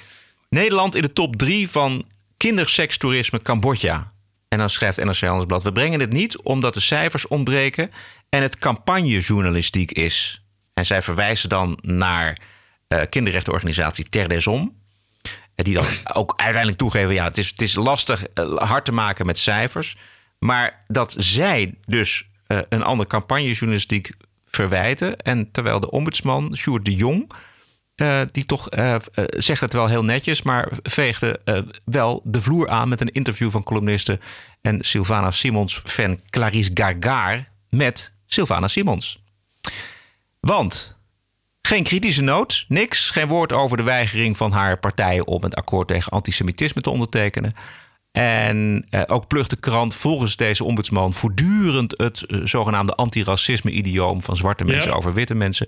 Nederland 0.49 0.95
in 0.95 1.01
de 1.01 1.13
top 1.13 1.35
3 1.35 1.69
van 1.69 2.05
kindersekstoerisme 2.37 3.41
Cambodja. 3.41 4.11
En 4.47 4.57
dan 4.57 4.69
schrijft 4.69 5.03
NRC 5.03 5.19
Handelsblad... 5.19 5.63
we 5.63 5.71
brengen 5.71 5.99
het 5.99 6.11
niet 6.11 6.37
omdat 6.37 6.73
de 6.73 6.79
cijfers 6.79 7.27
ontbreken... 7.27 7.91
en 8.29 8.41
het 8.41 8.57
campagnejournalistiek 8.57 9.91
is. 9.91 10.43
En 10.73 10.85
zij 10.85 11.01
verwijzen 11.01 11.49
dan 11.49 11.77
naar 11.81 12.41
eh 12.87 13.01
kinderrechtenorganisatie 13.09 14.09
Ter 14.09 14.29
des 14.29 14.47
Om... 14.47 14.75
En 15.55 15.63
die 15.63 15.73
dan 15.73 15.85
ook 16.13 16.33
uiteindelijk 16.35 16.77
toegeven... 16.77 17.13
ja, 17.13 17.23
het 17.23 17.37
is, 17.37 17.47
het 17.47 17.61
is 17.61 17.75
lastig 17.75 18.27
eh, 18.27 18.55
hard 18.55 18.85
te 18.85 18.91
maken 18.91 19.25
met 19.25 19.37
cijfers... 19.37 19.97
maar 20.39 20.83
dat 20.87 21.15
zij 21.17 21.73
dus 21.85 22.29
eh, 22.47 22.59
een 22.69 22.83
andere 22.83 23.09
campagnejournalistiek 23.09 24.11
verwijten... 24.57 25.17
en 25.17 25.51
terwijl 25.51 25.79
de 25.79 25.91
ombudsman, 25.91 26.55
Sjoerd 26.57 26.85
de 26.85 26.95
Jong... 26.95 27.31
Eh, 27.97 28.21
die 28.31 28.45
toch 28.45 28.69
eh, 28.69 28.95
eh, 28.95 28.99
zegt 29.29 29.61
het 29.61 29.73
wel 29.73 29.87
heel 29.87 30.03
netjes, 30.03 30.41
maar 30.41 30.69
veegde 30.83 31.39
wel 31.85 32.21
de 32.23 32.41
vloer 32.41 32.69
aan 32.69 32.89
met 32.89 33.01
een 33.01 33.11
interview 33.11 33.49
van 33.49 33.63
columniste 33.63 34.19
en 34.61 34.83
Sylvana 34.83 35.31
Simons 35.31 35.81
fan 35.83 36.19
Clarice 36.29 36.71
Gargar 36.73 37.47
met 37.69 38.13
Sylvana 38.25 38.67
Simons. 38.67 39.23
Want 40.39 40.97
geen 41.61 41.83
kritische 41.83 42.21
noot, 42.21 42.65
niks. 42.67 43.09
Geen 43.09 43.27
woord 43.27 43.53
over 43.53 43.77
de 43.77 43.83
weigering 43.83 44.37
van 44.37 44.51
haar 44.51 44.79
partij 44.79 45.19
om 45.19 45.43
het 45.43 45.55
akkoord 45.55 45.87
tegen 45.87 46.11
antisemitisme 46.11 46.81
te 46.81 46.89
ondertekenen. 46.89 47.53
En 48.17 48.85
eh, 48.89 49.01
ook 49.07 49.27
plucht 49.27 49.49
de 49.49 49.55
krant 49.59 49.95
volgens 49.95 50.35
deze 50.35 50.63
ombudsman 50.63 51.13
voortdurend 51.13 51.93
het 51.97 52.21
eh, 52.25 52.39
zogenaamde 52.43 52.93
antiracisme-idioom 52.93 54.21
van 54.21 54.35
zwarte 54.35 54.65
mensen 54.65 54.93
over 54.93 55.13
witte 55.13 55.35
mensen, 55.35 55.67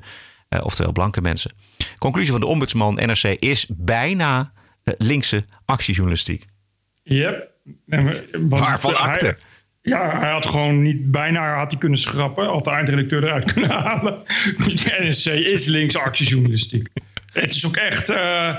eh, 0.49 0.59
oftewel 0.65 0.91
blanke 0.91 1.21
mensen. 1.21 1.51
Conclusie 1.97 2.31
van 2.31 2.39
de 2.39 2.45
ombudsman 2.47 2.93
NRC 2.93 3.23
is 3.23 3.69
bijna 3.77 4.51
linkse 4.97 5.45
actiejournalistiek. 5.65 6.45
Yep. 7.03 7.51
Waarvan 8.39 8.91
hij- 8.93 8.99
akte? 9.01 9.37
Ja, 9.81 10.19
hij 10.19 10.31
had 10.31 10.45
gewoon 10.45 10.81
niet 10.81 11.11
bijna 11.11 11.57
had 11.57 11.71
hij 11.71 11.79
kunnen 11.79 11.99
schrappen. 11.99 12.45
Had 12.45 12.63
de 12.63 12.69
eindredacteur 12.69 13.23
eruit 13.23 13.43
kunnen 13.53 13.71
halen. 13.71 14.21
De 14.57 14.95
NSC 14.99 15.27
is 15.27 15.65
linkse 15.65 15.99
actiejournalistiek. 15.99 16.87
Het 17.33 17.55
is 17.55 17.65
ook 17.65 17.75
echt... 17.77 18.09
eh 18.09 18.55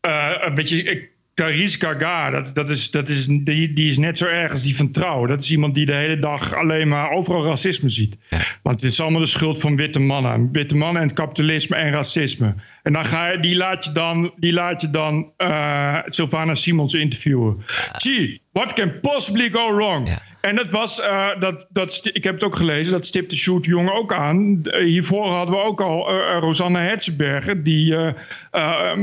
eh 0.00 0.54
weet 0.54 0.68
je, 0.68 0.82
ik- 0.82 1.12
Carice 1.34 1.78
Gaga, 1.80 2.30
dat, 2.30 2.54
dat 2.54 2.70
is, 2.70 2.90
dat 2.90 3.08
is, 3.08 3.26
die, 3.26 3.72
die 3.72 3.86
is 3.86 3.98
net 3.98 4.18
zo 4.18 4.26
erg 4.26 4.50
als 4.50 4.62
die 4.62 4.76
van 4.76 4.90
Trouw. 4.90 5.26
Dat 5.26 5.42
is 5.42 5.50
iemand 5.50 5.74
die 5.74 5.86
de 5.86 5.94
hele 5.94 6.18
dag 6.18 6.52
alleen 6.54 6.88
maar 6.88 7.10
overal 7.10 7.44
racisme 7.44 7.88
ziet. 7.88 8.18
Want 8.62 8.80
het 8.80 8.92
is 8.92 9.00
allemaal 9.00 9.20
de 9.20 9.26
schuld 9.26 9.60
van 9.60 9.76
witte 9.76 10.00
mannen. 10.00 10.48
Witte 10.52 10.76
mannen 10.76 11.02
en 11.02 11.08
het 11.08 11.16
kapitalisme 11.16 11.76
en 11.76 11.92
racisme. 11.92 12.54
En 12.82 12.92
dan 12.92 13.04
ga 13.04 13.28
je, 13.28 13.40
die 13.40 13.56
laat 13.56 13.84
je 13.84 13.92
dan, 13.92 14.32
die 14.36 14.52
laat 14.52 14.80
je 14.80 14.90
dan 14.90 15.32
eh, 15.36 15.98
Sylvana 16.04 16.54
Simons 16.54 16.94
interviewen. 16.94 17.62
Gee, 17.92 18.40
what 18.52 18.72
can 18.72 19.00
possibly 19.00 19.50
go 19.50 19.76
wrong? 19.76 20.08
En 20.44 20.56
dat 20.56 20.70
was, 20.70 21.00
eh, 21.00 21.28
dat, 21.38 21.66
dat, 21.70 22.00
ik 22.12 22.24
heb 22.24 22.34
het 22.34 22.44
ook 22.44 22.56
gelezen, 22.56 22.92
dat 22.92 23.06
stipte 23.06 23.36
Sjoerd 23.36 23.64
Jong 23.64 23.90
ook 23.90 24.12
aan. 24.12 24.62
Eh, 24.62 24.84
Hiervoor 24.84 25.26
hadden 25.26 25.54
we 25.54 25.62
ook 25.62 25.80
al 25.80 26.08
eh, 26.08 26.38
Rosanne 26.40 26.78
Herzenberger, 26.78 27.62
die 27.62 27.96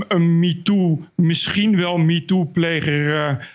een 0.08 0.40
MeToo, 0.40 1.06
misschien 1.16 1.78
wel 1.78 1.98
MeToo-pleger. 1.98 3.50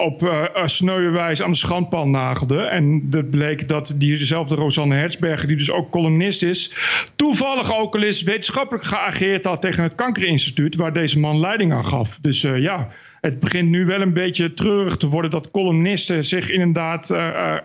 Op 0.00 0.22
uh, 0.22 0.44
sneuwe 0.64 1.10
wijze 1.10 1.44
aan 1.44 1.50
de 1.50 1.56
schandpaal 1.56 2.08
nagelde. 2.08 2.60
En 2.60 3.10
dat 3.10 3.30
bleek 3.30 3.68
dat 3.68 3.94
diezelfde 3.96 4.54
Rosanne 4.54 4.94
Hertzberger, 4.94 5.48
die 5.48 5.56
dus 5.56 5.70
ook 5.70 5.90
columnist 5.90 6.42
is, 6.42 6.72
toevallig 7.16 7.78
ook 7.78 7.94
al 7.94 8.02
eens 8.02 8.22
wetenschappelijk 8.22 8.84
geageerd 8.84 9.44
had 9.44 9.60
tegen 9.60 9.82
het 9.82 9.94
Kankerinstituut, 9.94 10.76
waar 10.76 10.92
deze 10.92 11.18
man 11.18 11.40
leiding 11.40 11.72
aan 11.72 11.84
gaf. 11.84 12.18
Dus 12.20 12.44
eh, 12.44 12.58
ja, 12.58 12.88
het 13.20 13.40
begint 13.40 13.68
nu 13.68 13.84
wel 13.86 14.00
een 14.00 14.12
beetje 14.12 14.54
treurig 14.54 14.96
te 14.96 15.08
worden 15.08 15.30
dat 15.30 15.50
columnisten 15.50 16.24
zich 16.24 16.50
inderdaad 16.50 17.14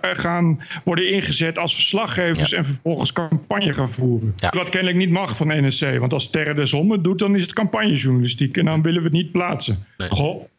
gaan 0.02 0.62
worden 0.84 1.10
ingezet 1.10 1.58
als 1.58 1.76
verslaggevers 1.76 2.54
en 2.54 2.66
vervolgens 2.66 3.14
campagne 3.14 3.74
gaan 3.74 3.92
voeren. 3.92 4.36
Wat 4.50 4.70
kennelijk 4.70 4.98
niet 4.98 5.10
mag 5.10 5.38
van 5.38 5.48
de 5.48 5.62
NSC, 5.62 5.98
want 5.98 6.14
als 6.14 6.30
Terre 6.30 6.70
Hommen 6.70 6.96
het 6.96 7.04
doet, 7.04 7.20
dan 7.20 7.36
is 7.36 7.42
het 7.42 7.54
campagnejournalistiek 7.54 8.58
en 8.58 8.66
dan 8.66 8.82
willen 8.82 9.00
we 9.00 9.08
het 9.08 9.18
niet 9.18 9.32
plaatsen. 9.32 9.86
Goh. 9.98 10.52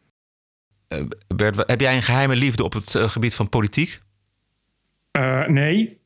Eh, 0.87 1.01
Bert, 1.35 1.63
heb 1.67 1.81
jij 1.81 1.95
een 1.95 2.03
geheime 2.03 2.35
liefde 2.35 2.63
op 2.63 2.73
het 2.73 2.95
eh, 2.95 3.09
gebied 3.09 3.35
van 3.35 3.49
politiek? 3.49 4.01
Eh, 5.11 5.47
nee. 5.47 5.99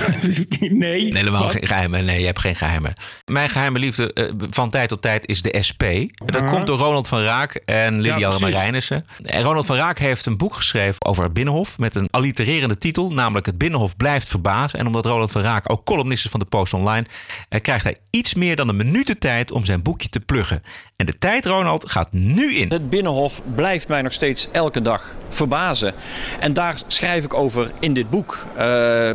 nee. 0.60 0.70
Nee, 0.70 1.16
helemaal 1.16 1.42
Wat? 1.42 1.52
geen 1.52 1.66
geheime. 1.66 2.02
Nee, 2.02 2.20
je 2.20 2.26
hebt 2.26 2.40
geen 2.40 2.54
geheime. 2.54 2.92
Mijn 3.24 3.48
geheime 3.48 3.78
liefde 3.78 4.12
eh, 4.12 4.32
van 4.50 4.70
tijd 4.70 4.88
tot 4.88 5.02
tijd 5.02 5.26
is 5.26 5.42
de 5.42 5.62
SP. 5.68 5.82
Dat 6.14 6.44
komt 6.44 6.66
door 6.66 6.78
Ronald 6.78 7.08
van 7.08 7.20
Raak 7.22 7.54
en 7.54 8.00
Lilian 8.00 8.32
Ja. 8.32 8.38
Marijnissen. 8.38 9.06
En 9.22 9.42
Ronald 9.42 9.66
van 9.66 9.76
Raak 9.76 9.98
heeft 9.98 10.26
een 10.26 10.36
boek 10.36 10.54
geschreven 10.54 11.04
over 11.04 11.24
het 11.24 11.32
Binnenhof... 11.32 11.78
met 11.78 11.94
een 11.94 12.08
allitererende 12.10 12.76
titel, 12.78 13.12
namelijk 13.12 13.46
Het 13.46 13.58
Binnenhof 13.58 13.96
blijft 13.96 14.28
verbazen. 14.28 14.78
En 14.78 14.86
omdat 14.86 15.06
Ronald 15.06 15.30
van 15.30 15.42
Raak 15.42 15.70
ook 15.70 15.84
columnist 15.84 16.24
is 16.24 16.30
van 16.30 16.40
de 16.40 16.46
Post 16.46 16.72
Online... 16.74 17.06
eh, 17.48 17.60
krijgt 17.60 17.84
hij 17.84 17.96
iets 18.10 18.34
meer 18.34 18.56
dan 18.56 18.68
een 18.68 18.76
minuut 18.76 19.06
de 19.06 19.18
tijd 19.18 19.50
om 19.50 19.64
zijn 19.64 19.82
boekje 19.82 20.08
te 20.08 20.20
pluggen. 20.20 20.62
En 20.96 21.06
de 21.06 21.18
tijd, 21.18 21.46
Ronald, 21.46 21.90
gaat 21.90 22.12
nu 22.12 22.54
in. 22.54 22.70
Het 22.70 22.90
Binnenhof 22.90 23.42
blijft 23.54 23.88
mij 23.88 24.02
nog 24.02 24.12
steeds 24.12 24.48
elke 24.52 24.82
dag 24.82 25.14
verbazen. 25.28 25.94
En 26.40 26.52
daar 26.52 26.74
schrijf 26.86 27.24
ik 27.24 27.34
over 27.34 27.70
in 27.80 27.94
dit 27.94 28.10
boek. 28.10 28.46
Eh, 28.56 28.64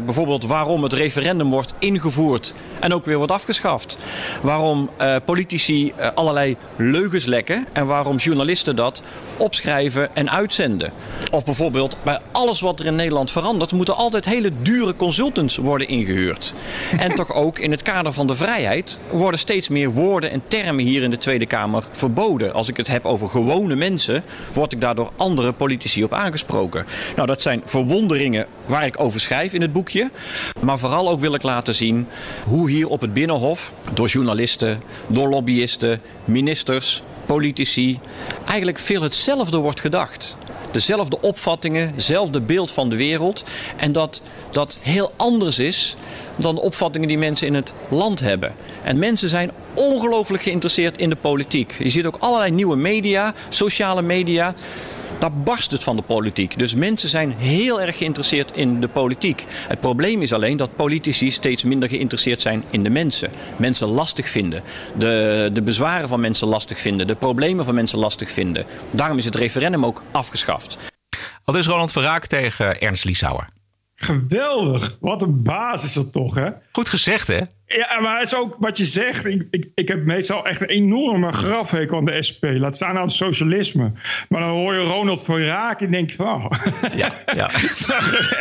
bijvoorbeeld 0.06 0.44
waarom 0.44 0.67
het 0.76 0.94
referendum 0.94 1.50
wordt 1.50 1.74
ingevoerd 1.80 2.54
en 2.80 2.94
ook 2.94 3.06
weer 3.06 3.18
wordt 3.18 3.32
afgeschaft. 3.32 3.98
Waarom 4.42 4.90
eh, 4.98 5.16
politici 5.26 5.94
eh, 5.96 6.10
allerlei 6.14 6.58
leugens 6.76 7.26
lekken 7.26 7.68
en 7.74 7.86
waarom 7.86 8.16
journalisten 8.16 8.76
dat 8.76 9.02
opschrijven 9.38 10.16
en 10.16 10.32
uitzenden. 10.32 10.92
Of 11.32 11.46
bijvoorbeeld 11.46 11.98
bij 12.04 12.20
alles 12.32 12.60
wat 12.60 12.80
er 12.80 12.86
in 12.86 12.96
Nederland 12.96 13.32
verandert, 13.32 13.72
moeten 13.72 13.96
altijd 13.96 14.26
hele 14.26 14.52
dure 14.62 14.96
consultants 14.96 15.56
worden 15.56 15.88
ingehuurd. 15.88 16.54
En 17.08 17.16
toch 17.16 17.34
ook 17.34 17.60
in 17.60 17.72
het 17.72 17.82
kader 17.82 18.14
van 18.14 18.28
de 18.28 18.36
vrijheid 18.36 19.00
worden 19.12 19.40
steeds 19.40 19.68
meer 19.68 19.92
woorden 19.92 20.32
en 20.32 20.44
termen 20.48 20.86
hier 20.86 21.04
in 21.04 21.10
de 21.10 21.18
Tweede 21.18 21.46
Kamer 21.46 21.84
verboden. 21.92 22.54
Als 22.54 22.70
ik 22.70 22.78
het 22.78 22.88
heb 22.88 23.06
over 23.06 23.28
gewone 23.28 23.76
mensen, 23.76 24.24
word 24.54 24.74
ik 24.74 24.82
daardoor 24.82 25.12
andere 25.16 25.54
politici 25.54 26.04
op 26.04 26.14
aangesproken. 26.14 26.86
Nou, 27.16 27.28
dat 27.28 27.42
zijn 27.42 27.62
verwonderingen 27.66 28.46
waar 28.66 28.86
ik 28.86 29.00
over 29.00 29.20
schrijf 29.20 29.54
in 29.54 29.62
het 29.62 29.74
boekje. 29.74 30.12
Maar 30.62 30.80
vooral 30.80 31.10
ook 31.10 31.20
wil 31.20 31.34
ik 31.34 31.44
laten 31.44 31.76
zien 31.76 32.08
hoe 32.46 32.70
hier 32.70 32.88
op 32.88 33.02
het 33.02 33.14
Binnenhof 33.14 33.74
door 33.94 34.08
journalisten, 34.08 34.82
door 35.08 35.30
lobbyisten, 35.30 36.02
ministers, 36.26 37.04
politici 37.28 38.00
eigenlijk 38.46 38.80
veel 38.80 39.02
hetzelfde 39.02 39.58
wordt 39.58 39.80
gedacht. 39.80 40.38
Dezelfde 40.72 41.22
opvattingen, 41.22 41.92
hetzelfde 41.94 42.42
beeld 42.42 42.72
van 42.72 42.90
de 42.90 42.96
wereld. 42.96 43.44
En 43.78 43.92
dat 43.92 44.22
dat 44.52 44.78
heel 44.82 45.12
anders 45.16 45.60
is 45.60 45.96
dan 46.36 46.56
de 46.56 46.62
opvattingen 46.62 47.08
die 47.08 47.18
mensen 47.18 47.48
in 47.48 47.54
het 47.54 47.74
land 47.90 48.20
hebben. 48.20 48.56
En 48.84 49.00
mensen 49.00 49.30
zijn 49.30 49.52
ongelooflijk 49.74 50.44
geïnteresseerd 50.44 50.98
in 50.98 51.10
de 51.10 51.16
politiek. 51.16 51.76
Je 51.80 51.90
ziet 51.90 52.06
ook 52.06 52.18
allerlei 52.20 52.52
nieuwe 52.52 52.76
media, 52.76 53.34
sociale 53.50 54.02
media. 54.02 54.54
Daar 55.20 55.34
barst 55.34 55.72
het 55.72 55.84
van 55.84 55.96
de 55.96 56.02
politiek. 56.02 56.58
Dus 56.58 56.76
mensen 56.76 57.10
zijn 57.10 57.34
heel 57.38 57.82
erg 57.82 57.98
geïnteresseerd 57.98 58.52
in 58.52 58.82
de 58.82 58.88
politiek. 58.88 59.46
Het 59.68 59.80
probleem 59.80 60.22
is 60.22 60.34
alleen 60.34 60.58
dat 60.58 60.76
politici 60.76 61.32
steeds 61.32 61.64
minder 61.64 61.90
geïnteresseerd 61.90 62.42
zijn 62.42 62.64
in 62.70 62.84
de 62.84 62.90
mensen. 62.90 63.30
Mensen 63.56 63.88
lastig 63.88 64.30
vinden. 64.30 64.64
De, 64.98 65.50
de 65.54 65.62
bezwaren 65.62 66.08
van 66.08 66.20
mensen 66.20 66.48
lastig 66.48 66.80
vinden. 66.80 67.08
De 67.08 67.16
problemen 67.16 67.66
van 67.66 67.76
mensen 67.76 68.00
lastig 68.00 68.32
vinden. 68.32 68.66
Daarom 68.92 69.18
is 69.18 69.26
het 69.26 69.36
referendum 69.36 69.86
ook 69.86 70.04
afgeschaft. 70.12 70.78
Al 71.44 71.58
is 71.58 71.68
Ronald 71.68 71.92
van 71.92 72.04
Raak 72.04 72.26
tegen 72.26 72.82
Ernst 72.82 73.06
Liesauer. 73.06 73.57
Geweldig. 74.00 74.98
Wat 75.00 75.22
een 75.22 75.44
baas 75.44 75.84
is 75.84 75.94
dat 75.94 76.12
toch, 76.12 76.36
hè? 76.36 76.50
Goed 76.72 76.90
gezegd, 76.90 77.28
hè? 77.28 77.40
Ja, 77.66 78.00
maar 78.00 78.18
het 78.18 78.28
is 78.28 78.36
ook 78.36 78.56
wat 78.60 78.78
je 78.78 78.86
zegt. 78.86 79.26
Ik, 79.26 79.48
ik, 79.52 79.72
ik 79.76 79.88
heb 79.88 80.06
meestal 80.06 80.46
echt 80.46 80.62
een 80.62 80.68
enorme 80.68 81.32
grafhekel 81.32 81.98
aan 81.98 82.06
de 82.06 82.24
SP. 82.28 82.44
Laat 82.44 82.76
staan 82.76 82.98
aan 82.98 83.02
het 83.02 83.12
socialisme. 83.12 83.92
Maar 84.30 84.42
dan 84.42 84.50
hoor 84.50 84.74
je 84.74 84.80
Ronald 84.80 85.26
van 85.26 85.40
Raak 85.40 85.82
en 85.82 85.92
denk 85.92 86.10
je 86.10 86.16
van... 86.16 86.28
Oh, 86.28 86.52
Ja, 86.96 87.24
ja. 87.34 87.48
het 87.52 87.88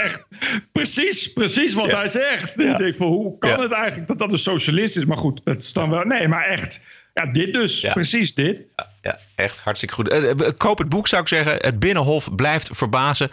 echt 0.05 0.27
precies, 0.73 1.33
precies 1.33 1.75
wat 1.75 1.91
hij 1.91 2.07
zegt. 2.07 2.61
Ik 2.61 2.77
denk 2.77 2.95
van, 2.95 3.07
hoe 3.07 3.39
kan 3.39 3.61
het 3.61 3.73
eigenlijk 3.73 4.09
dat 4.09 4.19
dat 4.19 4.33
een 4.33 4.39
socialist 4.39 4.97
is? 4.97 5.05
Maar 5.05 5.17
goed, 5.17 5.41
dat 5.45 5.63
is 5.63 5.73
dan 5.73 5.91
wel... 5.91 6.05
Nee, 6.05 6.29
maar 6.29 6.45
echt... 6.45 6.85
Ja, 7.15 7.27
dit 7.27 7.53
dus. 7.53 7.87
Precies 7.93 8.35
dit. 8.35 8.65
Ja, 9.03 9.19
echt 9.35 9.59
hartstikke 9.59 9.95
goed. 9.95 10.09
Eh, 10.09 10.31
eh, 10.31 10.37
koop 10.57 10.79
het 10.79 10.89
boek, 10.89 11.09
zou 11.09 11.23
ik 11.23 11.29
zeggen. 11.29 11.57
Het 11.59 11.79
Binnenhof 11.79 12.35
blijft 12.35 12.69
verbazen 12.73 13.29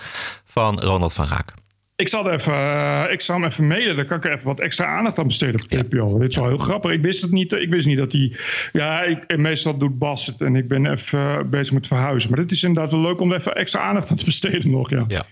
van 0.45 0.79
Ronald 0.79 1.13
van 1.13 1.27
Raak. 1.27 1.53
Ik 1.95 2.08
zal, 2.08 2.32
even, 2.32 2.53
eh, 2.53 3.03
ik 3.10 3.21
zal 3.21 3.36
hem 3.36 3.45
even 3.45 3.67
mailen. 3.67 3.95
Dan 3.95 4.06
kan 4.06 4.17
ik 4.17 4.25
er 4.25 4.34
even 4.34 4.45
wat 4.45 4.62
extra 4.62 4.86
aandacht 4.86 5.19
aan 5.19 5.27
besteden 5.27 5.62
op 5.62 5.67
TPO. 5.67 6.19
Dit 6.19 6.29
is 6.29 6.36
wel 6.36 6.47
heel 6.47 6.58
grappig. 6.58 6.91
Ik 6.91 7.03
wist 7.03 7.21
het 7.21 7.32
niet. 7.32 7.51
Ik 7.51 7.69
wist 7.69 7.86
niet 7.86 7.97
dat 7.97 8.12
hij... 8.12 8.36
Ja, 8.71 9.01
ik, 9.01 9.38
meestal 9.38 9.77
doet 9.77 9.99
Bas 9.99 10.25
het. 10.25 10.41
En 10.41 10.56
ik 10.56 10.67
ben 10.67 10.91
even 10.91 11.19
eh, 11.19 11.43
bezig 11.45 11.73
met 11.73 11.88
verhuizen. 11.88 12.29
Maar 12.29 12.39
dit 12.39 12.51
is 12.51 12.63
inderdaad 12.63 12.91
wel 12.91 13.01
leuk 13.01 13.21
om 13.21 13.32
er 13.32 13.38
even 13.38 13.56
extra 13.56 13.79
aandacht 13.79 14.12
aan 14.12 14.17
te 14.17 14.25
besteden 14.25 14.71
nog. 14.71 14.89
Ja. 14.89 15.06
Ja. 15.08 15.25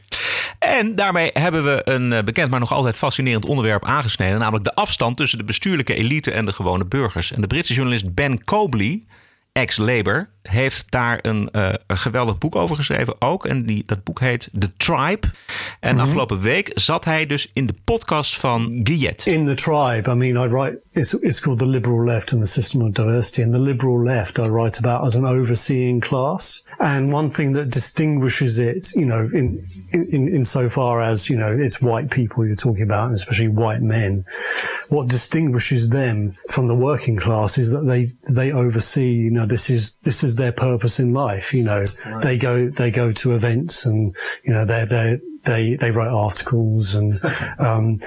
En 0.60 0.96
daarmee 0.96 1.30
hebben 1.34 1.64
we 1.64 1.82
een 1.84 2.14
eh, 2.14 2.24
bekend, 2.24 2.52
maar 2.52 2.60
nog 2.60 2.74
altijd 2.74 2.98
fascinerend 2.98 3.46
onderwerp 3.46 3.86
aangesneden. 3.86 4.40
Namelijk 4.40 4.64
de 4.64 4.76
afstand 4.76 5.18
tussen 5.18 5.38
de 5.38 5.44
bestuurlijke 5.44 5.96
elite 5.96 6.32
en 6.32 6.46
de 6.46 6.54
gewone 6.54 6.86
burgers. 6.86 7.34
En 7.34 7.42
de 7.42 7.48
Britse 7.48 7.74
journalist 7.74 8.14
Ben 8.14 8.44
Cobley, 8.44 9.04
ex-Labour, 9.52 10.30
heeft 10.42 10.86
daar 10.90 11.20
een, 11.22 11.50
eh, 11.52 11.74
een 11.88 11.98
geweldig 11.98 12.38
boek 12.38 12.56
over 12.56 12.76
geschreven 12.76 13.16
ook. 13.20 13.46
En 13.46 13.66
die, 13.66 13.84
dat 13.86 14.04
boek 14.04 14.20
heet 14.20 14.50
The 14.60 14.70
Tribe. 14.78 15.28
En 15.80 16.00
afgelopen 16.00 16.40
week 16.40 16.72
zat 16.74 17.06
hij 17.06 17.26
dus 17.26 17.50
in 17.54 17.66
de 17.66 17.76
podcast 17.84 18.40
van 18.40 18.80
Guyet. 18.84 19.26
In 19.26 19.46
the 19.46 19.54
tribe, 19.54 20.12
I 20.12 20.14
mean, 20.14 20.36
I 20.36 20.48
write, 20.48 20.82
it's, 20.92 21.14
it's 21.14 21.40
called 21.40 21.60
the 21.60 21.68
liberal 21.68 22.06
left 22.06 22.32
and 22.34 22.42
the 22.42 22.48
system 22.48 22.82
of 22.82 22.92
diversity. 22.92 23.44
And 23.44 23.52
the 23.52 23.60
liberal 23.60 24.04
left 24.04 24.38
I 24.38 24.48
write 24.48 24.78
about 24.78 25.06
as 25.06 25.16
an 25.16 25.26
overseeing 25.26 26.02
class. 26.02 26.66
And 26.80 27.14
one 27.14 27.30
thing 27.30 27.54
that 27.54 27.70
distinguishes 27.70 28.60
it, 28.60 28.96
you 28.96 29.06
know, 29.06 29.30
in, 29.34 29.64
in, 29.92 30.28
in 30.28 30.46
so 30.46 30.70
far 30.70 31.02
as, 31.02 31.30
you 31.30 31.38
know, 31.38 31.52
it's 31.52 31.82
white 31.82 32.10
people 32.10 32.46
you're 32.46 32.56
talking 32.56 32.84
about, 32.84 33.06
and 33.06 33.16
especially 33.16 33.48
white 33.48 33.82
men. 33.82 34.26
What 34.90 35.10
distinguishes 35.10 35.90
them 35.90 36.36
from 36.50 36.68
the 36.68 36.76
working 36.76 37.18
class 37.18 37.58
is 37.58 37.72
that 37.72 37.86
they, 37.86 38.08
they 38.34 38.52
oversee, 38.52 39.12
you 39.12 39.32
know, 39.32 39.46
this 39.46 39.70
is, 39.70 39.98
this 40.00 40.24
is 40.24 40.31
their 40.36 40.52
purpose 40.52 41.00
in 41.00 41.14
life. 41.14 41.54
You 41.54 41.64
know, 41.64 41.86
they 42.22 42.38
go, 42.38 42.70
they 42.70 42.92
go 42.92 43.12
to 43.12 43.34
events 43.34 43.86
and, 43.86 44.16
you 44.44 44.54
know, 44.54 44.66
they're, 44.66 44.86
they're, 44.86 45.20
they 45.44 45.76
they 45.76 45.92
write 45.92 46.10
articles 46.10 46.96
and 46.96 47.14
um, 47.60 48.00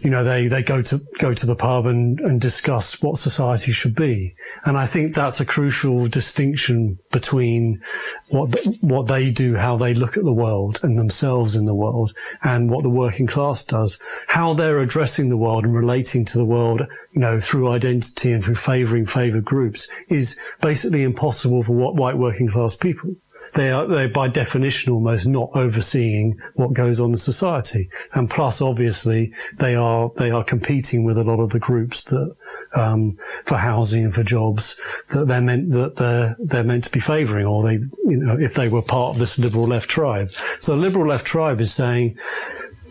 you 0.00 0.10
know 0.10 0.24
they 0.24 0.48
they 0.48 0.62
go 0.62 0.82
to 0.82 1.00
go 1.18 1.32
to 1.32 1.46
the 1.46 1.56
pub 1.56 1.86
and, 1.86 2.20
and 2.20 2.40
discuss 2.40 3.00
what 3.02 3.18
society 3.18 3.72
should 3.72 3.94
be. 3.94 4.34
And 4.64 4.76
I 4.76 4.86
think 4.86 5.14
that's 5.14 5.40
a 5.40 5.46
crucial 5.46 6.06
distinction 6.08 6.98
between 7.10 7.80
what 8.28 8.52
th- 8.52 8.76
what 8.80 9.08
they 9.08 9.30
do, 9.30 9.56
how 9.56 9.76
they 9.76 9.94
look 9.94 10.16
at 10.16 10.24
the 10.24 10.32
world 10.32 10.80
and 10.82 10.98
themselves 10.98 11.56
in 11.56 11.64
the 11.64 11.74
world, 11.74 12.12
and 12.42 12.70
what 12.70 12.82
the 12.82 12.90
working 12.90 13.26
class 13.26 13.64
does. 13.64 13.98
How 14.28 14.54
they're 14.54 14.80
addressing 14.80 15.28
the 15.28 15.36
world 15.36 15.64
and 15.64 15.74
relating 15.74 16.24
to 16.26 16.38
the 16.38 16.44
world, 16.44 16.82
you 17.12 17.20
know, 17.20 17.40
through 17.40 17.70
identity 17.70 18.32
and 18.32 18.44
through 18.44 18.56
favouring 18.56 19.06
favoured 19.06 19.44
groups 19.44 19.88
is 20.08 20.38
basically 20.60 21.02
impossible 21.02 21.62
for 21.62 21.72
what 21.72 21.96
white 21.96 22.18
working 22.18 22.48
class 22.48 22.76
people 22.76 23.16
they 23.54 23.70
are 23.70 23.86
they 23.86 24.06
by 24.06 24.28
definition 24.28 24.92
almost 24.92 25.26
not 25.26 25.50
overseeing 25.54 26.38
what 26.54 26.72
goes 26.72 27.00
on 27.00 27.10
in 27.10 27.16
society. 27.16 27.88
And 28.12 28.28
plus, 28.28 28.60
obviously, 28.60 29.32
they 29.58 29.74
are 29.74 30.10
they 30.16 30.30
are 30.30 30.44
competing 30.44 31.04
with 31.04 31.18
a 31.18 31.24
lot 31.24 31.40
of 31.40 31.50
the 31.50 31.60
groups 31.60 32.04
that 32.04 32.34
um, 32.74 33.10
for 33.44 33.56
housing 33.56 34.04
and 34.04 34.14
for 34.14 34.22
jobs 34.22 34.76
that 35.10 35.26
they're 35.26 35.40
meant 35.40 35.70
that 35.72 35.96
they're 35.96 36.36
they're 36.38 36.64
meant 36.64 36.84
to 36.84 36.90
be 36.90 37.00
favouring, 37.00 37.46
or 37.46 37.62
they 37.62 37.74
you 37.74 38.16
know 38.16 38.36
if 38.38 38.54
they 38.54 38.68
were 38.68 38.82
part 38.82 39.14
of 39.14 39.18
this 39.18 39.38
liberal 39.38 39.66
left 39.66 39.88
tribe. 39.88 40.30
So 40.30 40.72
the 40.72 40.82
liberal 40.82 41.06
left 41.06 41.26
tribe 41.26 41.60
is 41.60 41.72
saying. 41.72 42.18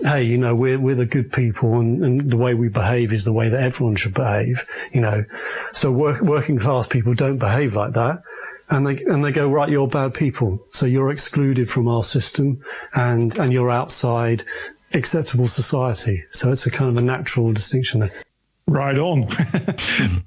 Hey, 0.01 0.23
you 0.23 0.37
know, 0.37 0.53
we're, 0.53 0.79
we're 0.79 0.95
the 0.95 1.05
good 1.05 1.31
people 1.31 1.79
and, 1.79 2.03
and 2.03 2.29
the 2.29 2.35
way 2.35 2.55
we 2.55 2.67
behave 2.67 3.13
is 3.13 3.23
the 3.23 3.31
way 3.31 3.47
that 3.47 3.61
everyone 3.61 3.95
should 3.95 4.13
behave, 4.13 4.67
you 4.91 4.99
know. 4.99 5.23
So 5.71 5.93
work, 5.93 6.19
working 6.19 6.57
class 6.59 6.87
people 6.87 7.13
don't 7.13 7.37
behave 7.37 7.75
like 7.75 7.93
that 7.93 8.21
and 8.67 8.85
they 8.85 9.03
and 9.05 9.23
they 9.23 9.31
go 9.31 9.49
right 9.51 9.69
you're 9.71 9.87
bad 9.89 10.13
people. 10.13 10.57
So 10.69 10.85
you're 10.85 11.11
excluded 11.11 11.69
from 11.69 11.87
our 11.87 12.03
system 12.03 12.59
and 12.91 13.37
and 13.39 13.51
you're 13.51 13.71
outside 13.79 14.43
acceptable 14.93 15.47
society. 15.47 16.23
So 16.29 16.51
it's 16.51 16.65
a 16.67 16.69
kind 16.71 16.89
of 16.97 17.03
a 17.03 17.05
natural 17.05 17.51
distinction 17.53 17.99
there. 17.99 18.11
Right 18.65 18.97
on. 18.99 19.25
Hmm. 19.97 20.21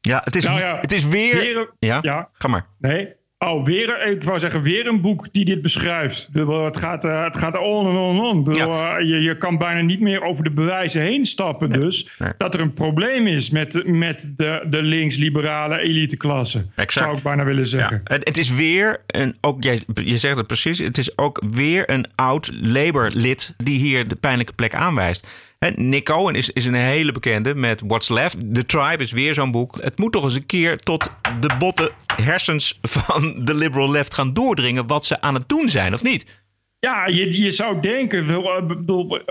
Ja 0.00 0.20
het 0.24 0.36
is, 0.36 0.44
Nou 0.44 0.58
ja, 0.60 0.78
het 0.80 0.92
is 0.92 1.06
weer, 1.06 1.36
weer- 1.36 1.70
ja, 1.78 1.98
ja. 2.02 2.28
ga 2.32 2.48
maar 2.48 2.66
Nee. 2.78 3.12
Oh, 3.42 3.64
weer, 3.64 4.06
ik 4.06 4.24
wou 4.24 4.38
zeggen, 4.38 4.62
weer 4.62 4.86
een 4.86 5.00
boek 5.00 5.28
die 5.32 5.44
dit 5.44 5.62
beschrijft. 5.62 6.28
Het 6.32 6.78
gaat, 6.78 7.04
eh, 7.04 7.24
het 7.24 7.36
gaat 7.36 7.58
on 7.58 7.86
en 7.86 7.96
on 7.96 8.16
en 8.16 8.22
on. 8.22 8.44
Bedoel, 8.44 8.72
eh, 8.72 8.94
je, 8.98 9.20
je 9.20 9.36
kan 9.36 9.58
bijna 9.58 9.80
niet 9.80 10.00
meer 10.00 10.22
over 10.22 10.44
de 10.44 10.50
bewijzen 10.50 11.02
heen 11.02 11.24
stappen. 11.24 11.70
Dus 11.70 12.08
dat 12.38 12.54
er 12.54 12.60
een 12.60 12.72
probleem 12.72 13.26
is 13.26 13.50
met, 13.50 13.82
met 13.86 14.32
de, 14.36 14.66
de 14.68 14.82
links-liberale 14.82 15.78
eliteklasse. 15.78 16.66
Exact. 16.74 16.92
Zou 16.92 17.16
ik 17.16 17.22
bijna 17.22 17.44
willen 17.44 17.66
zeggen. 17.66 18.00
Ja, 18.04 18.14
het, 18.14 18.26
het 18.28 18.38
is 18.38 18.50
weer, 18.50 19.00
een, 19.06 19.36
ook, 19.40 19.62
jij, 19.62 19.80
je 20.04 20.16
zegt 20.16 20.36
het 20.36 20.46
precies, 20.46 20.78
het 20.78 20.98
is 20.98 21.18
ook 21.18 21.42
weer 21.50 21.90
een 21.90 22.06
oud 22.14 22.50
Labour-lid 22.60 23.54
die 23.56 23.78
hier 23.78 24.08
de 24.08 24.16
pijnlijke 24.16 24.52
plek 24.52 24.74
aanwijst. 24.74 25.26
Nick 25.70 26.04
Cohen 26.04 26.34
is, 26.34 26.50
is 26.50 26.66
een 26.66 26.74
hele 26.74 27.12
bekende 27.12 27.54
met 27.54 27.82
What's 27.86 28.08
Left. 28.08 28.54
The 28.54 28.66
Tribe 28.66 29.02
is 29.02 29.12
weer 29.12 29.34
zo'n 29.34 29.50
boek. 29.50 29.78
Het 29.80 29.98
moet 29.98 30.12
toch 30.12 30.24
eens 30.24 30.34
een 30.34 30.46
keer 30.46 30.78
tot 30.78 31.10
de 31.40 31.50
botte 31.58 31.92
hersens 32.16 32.78
van 32.82 33.44
de 33.44 33.54
liberal 33.54 33.90
left 33.90 34.14
gaan 34.14 34.32
doordringen 34.32 34.86
wat 34.86 35.04
ze 35.04 35.20
aan 35.20 35.34
het 35.34 35.48
doen 35.48 35.68
zijn, 35.68 35.94
of 35.94 36.02
niet? 36.02 36.26
Ja, 36.78 37.06
je, 37.06 37.42
je 37.42 37.50
zou 37.50 37.80
denken, 37.80 38.28
eh, 38.28 38.36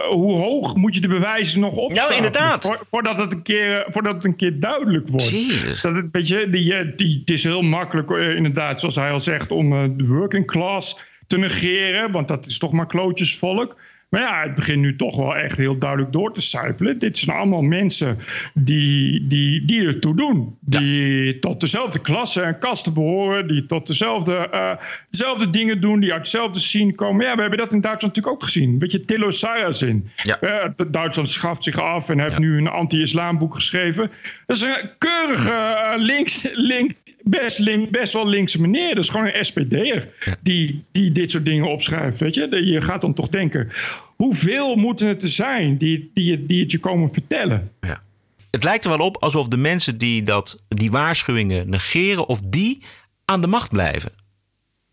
hoe 0.09 0.33
hoog 0.33 0.75
moet 0.75 0.95
je 0.95 1.01
de 1.01 1.07
bewijzen 1.07 1.59
nog 1.59 1.75
opstapelen? 1.75 2.17
inderdaad. 2.17 2.61
Voor- 2.61 2.83
voordat, 2.87 3.17
het 3.17 3.33
een 3.33 3.41
keer, 3.41 3.77
eh, 3.77 3.91
voordat 3.93 4.13
het 4.13 4.25
een 4.25 4.35
keer 4.35 4.59
duidelijk 4.59 5.07
wordt. 5.07 5.81
Dat 5.81 5.95
het, 5.95 6.05
weet 6.11 6.27
je, 6.27 6.49
die, 6.49 6.73
eh, 6.73 6.87
die, 6.95 7.19
het 7.19 7.29
is 7.29 7.43
heel 7.43 7.61
makkelijk, 7.61 8.09
inderdaad, 8.09 8.79
zoals 8.79 8.95
hij 8.95 9.11
al 9.11 9.19
zegt, 9.19 9.51
om 9.51 9.97
de 9.97 10.07
working 10.07 10.45
class 10.45 10.97
te 11.27 11.37
negeren. 11.37 12.11
Want 12.11 12.27
dat 12.27 12.45
is 12.45 12.57
toch 12.57 12.71
maar 12.71 12.87
klootjesvolk. 12.87 13.75
Maar 14.11 14.21
ja, 14.21 14.41
het 14.41 14.55
begint 14.55 14.81
nu 14.81 14.95
toch 14.95 15.15
wel 15.15 15.35
echt 15.35 15.57
heel 15.57 15.77
duidelijk 15.77 16.11
door 16.11 16.33
te 16.33 16.41
sijpelen. 16.41 16.99
Dit 16.99 17.17
zijn 17.17 17.37
allemaal 17.37 17.61
mensen 17.61 18.17
die, 18.53 19.27
die, 19.27 19.65
die 19.65 19.87
ertoe 19.87 20.15
doen. 20.15 20.57
Die 20.59 21.39
tot 21.39 21.61
dezelfde 21.61 22.01
klasse 22.01 22.41
en 22.41 22.59
kasten 22.59 22.93
behoren. 22.93 23.47
Die 23.47 23.65
tot 23.65 23.87
dezelfde, 23.87 24.35
eh, 24.35 24.71
dezelfde 25.09 25.49
dingen 25.49 25.81
doen. 25.81 25.99
Die 25.99 26.13
uit 26.13 26.23
dezelfde 26.23 26.59
scene 26.59 26.95
komen. 26.95 27.25
Ja, 27.25 27.35
we 27.35 27.41
hebben 27.41 27.59
dat 27.59 27.73
in 27.73 27.81
Duitsland 27.81 28.15
natuurlijk 28.15 28.43
ook 28.43 28.49
gezien. 28.49 28.79
Weet 28.79 28.91
je, 28.91 29.05
Tilo 29.05 29.29
Sarrazin. 29.29 30.09
Eh, 30.39 30.65
Duitsland 30.87 31.29
schaft 31.29 31.63
zich 31.63 31.79
af 31.79 32.09
en 32.09 32.19
heeft 32.19 32.39
nu 32.39 32.57
een 32.57 32.67
anti-islam 32.67 33.37
boek 33.37 33.55
geschreven. 33.55 34.11
Dat 34.45 34.55
is 34.55 34.61
een 34.61 34.89
keurige 34.97 35.51
eh, 35.51 35.93
links, 35.95 36.47
link, 36.53 36.91
best, 37.23 37.59
link, 37.59 37.89
best 37.89 38.13
wel 38.13 38.27
linkse 38.27 38.61
meneer. 38.61 38.95
Dat 38.95 39.03
is 39.03 39.09
gewoon 39.09 39.31
een 39.33 39.45
SPD'er 39.45 40.09
die, 40.41 40.83
die 40.91 41.11
dit 41.11 41.31
soort 41.31 41.45
dingen 41.45 41.67
opschrijft. 41.67 42.19
Weet 42.19 42.35
je? 42.35 42.65
je 42.65 42.81
gaat 42.81 43.01
dan 43.01 43.13
toch 43.13 43.29
denken, 43.29 43.69
hoeveel 44.15 44.75
moeten 44.75 45.07
het 45.07 45.23
er 45.23 45.29
zijn 45.29 45.77
die, 45.77 46.11
die, 46.13 46.45
die 46.45 46.61
het 46.61 46.71
je 46.71 46.79
komen 46.79 47.13
vertellen? 47.13 47.71
Het 48.51 48.63
lijkt 48.63 48.83
er 48.83 48.89
wel 48.89 49.05
op 49.05 49.17
alsof 49.17 49.47
de 49.47 49.57
mensen 49.57 49.97
die 49.97 50.23
dat, 50.23 50.63
die 50.67 50.91
waarschuwingen 50.91 51.69
negeren, 51.69 52.27
of 52.27 52.39
die 52.45 52.81
aan 53.25 53.41
de 53.41 53.47
macht 53.47 53.69
blijven. 53.69 54.11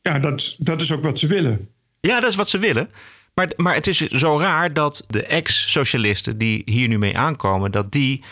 Ja, 0.02 0.18
dat, 0.18 0.56
dat 0.58 0.82
is 0.82 0.92
ook 0.92 1.02
wat 1.02 1.18
ze 1.18 1.26
willen. 1.26 1.68
Ja, 2.00 2.20
dat 2.20 2.30
is 2.30 2.36
wat 2.36 2.50
ze 2.50 2.58
willen. 2.58 2.90
Maar, 3.34 3.52
maar 3.56 3.74
het 3.74 3.86
is 3.86 3.96
zo 3.96 4.38
raar 4.38 4.72
dat 4.72 5.04
de 5.08 5.22
ex-socialisten 5.22 6.38
die 6.38 6.62
hier 6.64 6.88
nu 6.88 6.98
mee 6.98 7.18
aankomen, 7.18 7.70
dat 7.70 7.92
die, 7.92 8.22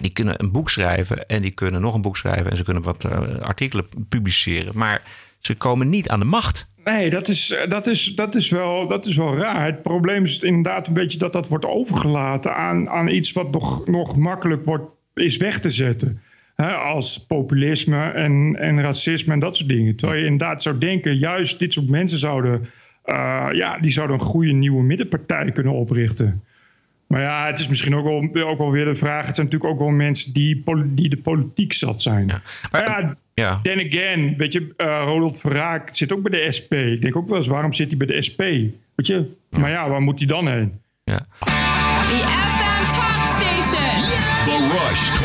die 0.00 0.12
kunnen 0.12 0.42
een 0.42 0.52
boek 0.52 0.70
schrijven 0.70 1.26
en 1.26 1.42
die 1.42 1.50
kunnen 1.50 1.80
nog 1.80 1.94
een 1.94 2.02
boek 2.02 2.16
schrijven 2.16 2.50
en 2.50 2.56
ze 2.56 2.64
kunnen 2.64 2.82
wat 2.82 3.04
eh, 3.04 3.38
artikelen 3.38 3.86
publiceren. 4.08 4.78
Maar 4.78 5.02
ze 5.38 5.54
komen 5.54 5.88
niet 5.88 6.08
aan 6.08 6.18
de 6.18 6.24
macht. 6.24 6.68
Nee, 6.84 7.10
dat 7.10 7.28
is, 7.28 7.50
eh, 7.50 7.68
dat, 7.68 7.86
is, 7.86 8.14
dat, 8.14 8.34
is 8.34 8.50
wel, 8.50 8.88
dat 8.88 9.06
is 9.06 9.16
wel 9.16 9.36
raar. 9.36 9.64
Het 9.64 9.82
probleem 9.82 10.24
is 10.24 10.38
inderdaad 10.38 10.86
een 10.86 10.92
beetje 10.92 11.18
dat 11.18 11.32
dat 11.32 11.48
wordt 11.48 11.66
overgelaten 11.66 12.56
aan, 12.56 12.88
aan 12.88 13.08
iets 13.08 13.32
wat 13.32 13.50
nog, 13.50 13.86
nog 13.86 14.16
makkelijk 14.16 14.64
wordt, 14.64 14.84
is 15.14 15.36
weg 15.36 15.60
te 15.60 15.70
zetten. 15.70 16.20
Als 16.84 17.26
populisme 17.26 18.10
en, 18.10 18.56
en 18.58 18.82
racisme 18.82 19.32
en 19.32 19.38
dat 19.38 19.56
soort 19.56 19.68
dingen. 19.68 19.96
Terwijl 19.96 20.20
je 20.20 20.26
inderdaad 20.26 20.62
zou 20.62 20.78
denken, 20.78 21.18
juist 21.18 21.58
dit 21.58 21.72
soort 21.72 21.88
mensen 21.88 22.18
zouden, 22.18 22.66
eh, 23.04 23.46
ja, 23.52 23.78
die 23.78 23.90
zouden 23.90 24.16
een 24.16 24.22
goede 24.22 24.52
nieuwe 24.52 24.82
middenpartij 24.82 25.52
kunnen 25.52 25.72
oprichten. 25.72 26.42
Maar 27.14 27.22
ja, 27.22 27.46
het 27.46 27.58
is 27.58 27.68
misschien 27.68 27.96
ook 27.96 28.04
wel, 28.32 28.46
ook 28.46 28.58
wel 28.58 28.70
weer 28.70 28.84
de 28.84 28.94
vraag. 28.94 29.26
Het 29.26 29.34
zijn 29.36 29.46
natuurlijk 29.46 29.74
ook 29.74 29.80
wel 29.80 29.88
mensen 29.96 30.32
die, 30.32 30.62
die 30.86 31.08
de 31.08 31.16
politiek 31.16 31.72
zat 31.72 32.02
zijn. 32.02 32.26
maar 32.70 32.84
ja, 32.84 33.16
Ja. 33.34 33.60
Then 33.62 33.86
again, 33.86 34.36
weet 34.36 34.52
je, 34.52 34.74
eh 34.76 35.02
Ronald 35.04 35.40
Verraak 35.40 35.88
zit 35.92 36.12
ook 36.12 36.22
bij 36.28 36.40
de 36.40 36.52
SP. 36.56 36.72
Ik 36.72 37.02
denk 37.02 37.16
ook 37.16 37.28
wel 37.28 37.36
eens, 37.36 37.46
waarom 37.46 37.72
zit 37.72 37.88
hij 37.88 37.96
bij 37.96 38.06
de 38.06 38.22
SP? 38.28 38.40
Weet 38.94 39.06
je, 39.06 39.30
maar 39.50 39.70
ja, 39.70 39.88
waar 39.88 40.00
moet 40.00 40.18
hij 40.18 40.28
dan 40.28 40.48
heen? 40.48 40.80
Ja. 41.04 41.26
The 41.38 41.50
FM 42.50 42.84
Talk 42.96 43.22
Station. 43.40 43.92
The 44.44 44.56
Rush 44.72 45.02
24-7 45.10 45.22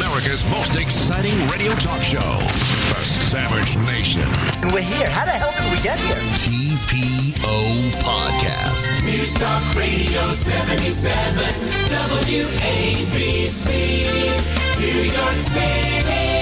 America's 0.00 0.44
most 0.44 0.76
exciting 0.76 1.34
radio 1.48 1.72
talk 1.72 2.00
show, 2.02 2.38
The 2.94 3.04
Savage 3.04 3.76
Nation. 3.78 4.22
And 4.62 4.72
we're 4.72 4.80
here. 4.80 5.08
How 5.10 5.24
the 5.24 5.32
hell 5.32 5.50
did 5.58 5.70
we 5.74 5.82
get 5.82 5.98
here? 5.98 6.14
TPO 6.42 7.56
Podcast. 7.98 9.02
News 9.02 9.32
Talk 9.32 9.62
Radio 9.74 10.22
77. 10.32 11.42
WABC. 12.30 13.66
New 14.78 15.04
York 15.04 15.40
City. 15.40 16.38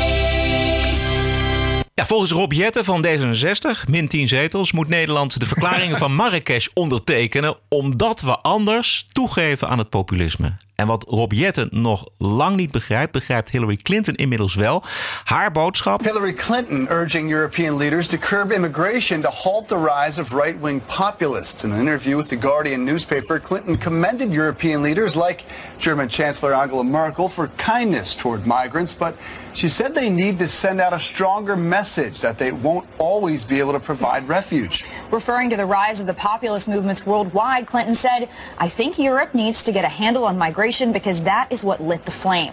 Ja, 1.94 2.06
volgens 2.06 2.30
Rob 2.30 2.52
Jetten 2.52 2.84
van 2.84 3.06
D66, 3.06 3.88
min 3.88 4.08
10 4.08 4.28
zetels, 4.28 4.72
moet 4.72 4.88
Nederland 4.88 5.40
de 5.40 5.46
verklaringen 5.46 5.98
van 5.98 6.14
Marrakesh 6.20 6.66
ondertekenen, 6.74 7.56
omdat 7.68 8.20
we 8.20 8.38
anders 8.38 9.06
toegeven 9.12 9.68
aan 9.68 9.78
het 9.78 9.90
populisme. 9.90 10.56
En 10.76 10.86
wat 10.86 11.04
Rob 11.08 11.32
Jetten 11.32 11.68
nog 11.72 12.08
lang 12.18 12.56
niet 12.56 12.70
begrijpt, 12.70 13.12
begrijpt 13.12 13.50
Hillary 13.50 13.76
Clinton 13.76 14.14
inmiddels 14.14 14.54
wel. 14.54 14.82
Haar 15.24 15.52
boodschap. 15.52 16.04
Hillary 16.04 16.32
Clinton 16.32 16.86
urging 16.90 17.30
European 17.30 17.76
leaders 17.76 18.06
to 18.06 18.16
curb 18.16 18.52
immigration 18.52 19.20
to 19.20 19.28
halt 19.28 19.68
the 19.68 19.78
rise 19.78 20.20
of 20.20 20.32
right 20.32 20.60
wing 20.60 20.82
populists. 20.86 21.64
In 21.64 21.72
an 21.72 21.80
interview 21.80 22.16
with 22.16 22.28
The 22.28 22.38
Guardian 22.38 22.84
newspaper, 22.84 23.40
Clinton 23.40 23.78
commended 23.78 24.32
European 24.32 24.82
leaders 24.82 25.14
like 25.14 25.44
German 25.78 26.08
Chancellor 26.08 26.54
Angela 26.54 26.84
Merkel 26.84 27.28
for 27.28 27.50
kindness 27.56 28.16
toward 28.16 28.46
migrants, 28.46 28.94
but 28.94 29.14
she 29.56 29.68
said 29.68 29.94
they 29.94 30.10
need 30.10 30.38
to 30.38 30.46
send 30.46 30.80
out 30.80 30.92
a 30.92 30.98
stronger 30.98 31.56
message 31.56 32.20
that 32.20 32.36
they 32.36 32.52
won't 32.52 32.86
always 32.98 33.44
be 33.44 33.58
able 33.60 33.72
to 33.72 33.80
provide 33.80 34.28
refuge. 34.28 34.84
Referring 35.10 35.50
to 35.50 35.56
the 35.56 35.64
rise 35.64 36.00
of 36.00 36.06
the 36.06 36.14
populist 36.14 36.68
movements 36.68 37.06
worldwide, 37.06 37.66
Clinton 37.66 37.94
said, 37.94 38.28
I 38.58 38.68
think 38.68 38.98
Europe 38.98 39.34
needs 39.34 39.62
to 39.62 39.72
get 39.72 39.84
a 39.84 39.88
handle 39.88 40.24
on 40.24 40.36
migration 40.38 40.92
because 40.92 41.22
that 41.22 41.46
is 41.50 41.62
what 41.62 41.80
lit 41.80 42.04
the 42.04 42.10
flame. 42.10 42.52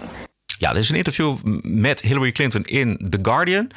Ja, 0.58 0.70
er 0.70 0.78
is 0.78 0.90
een 0.90 0.96
interview 0.96 1.38
met 1.62 2.02
Hillary 2.02 2.32
Clinton 2.32 2.64
in 2.64 3.08
The 3.10 3.20
Guardian. 3.22 3.72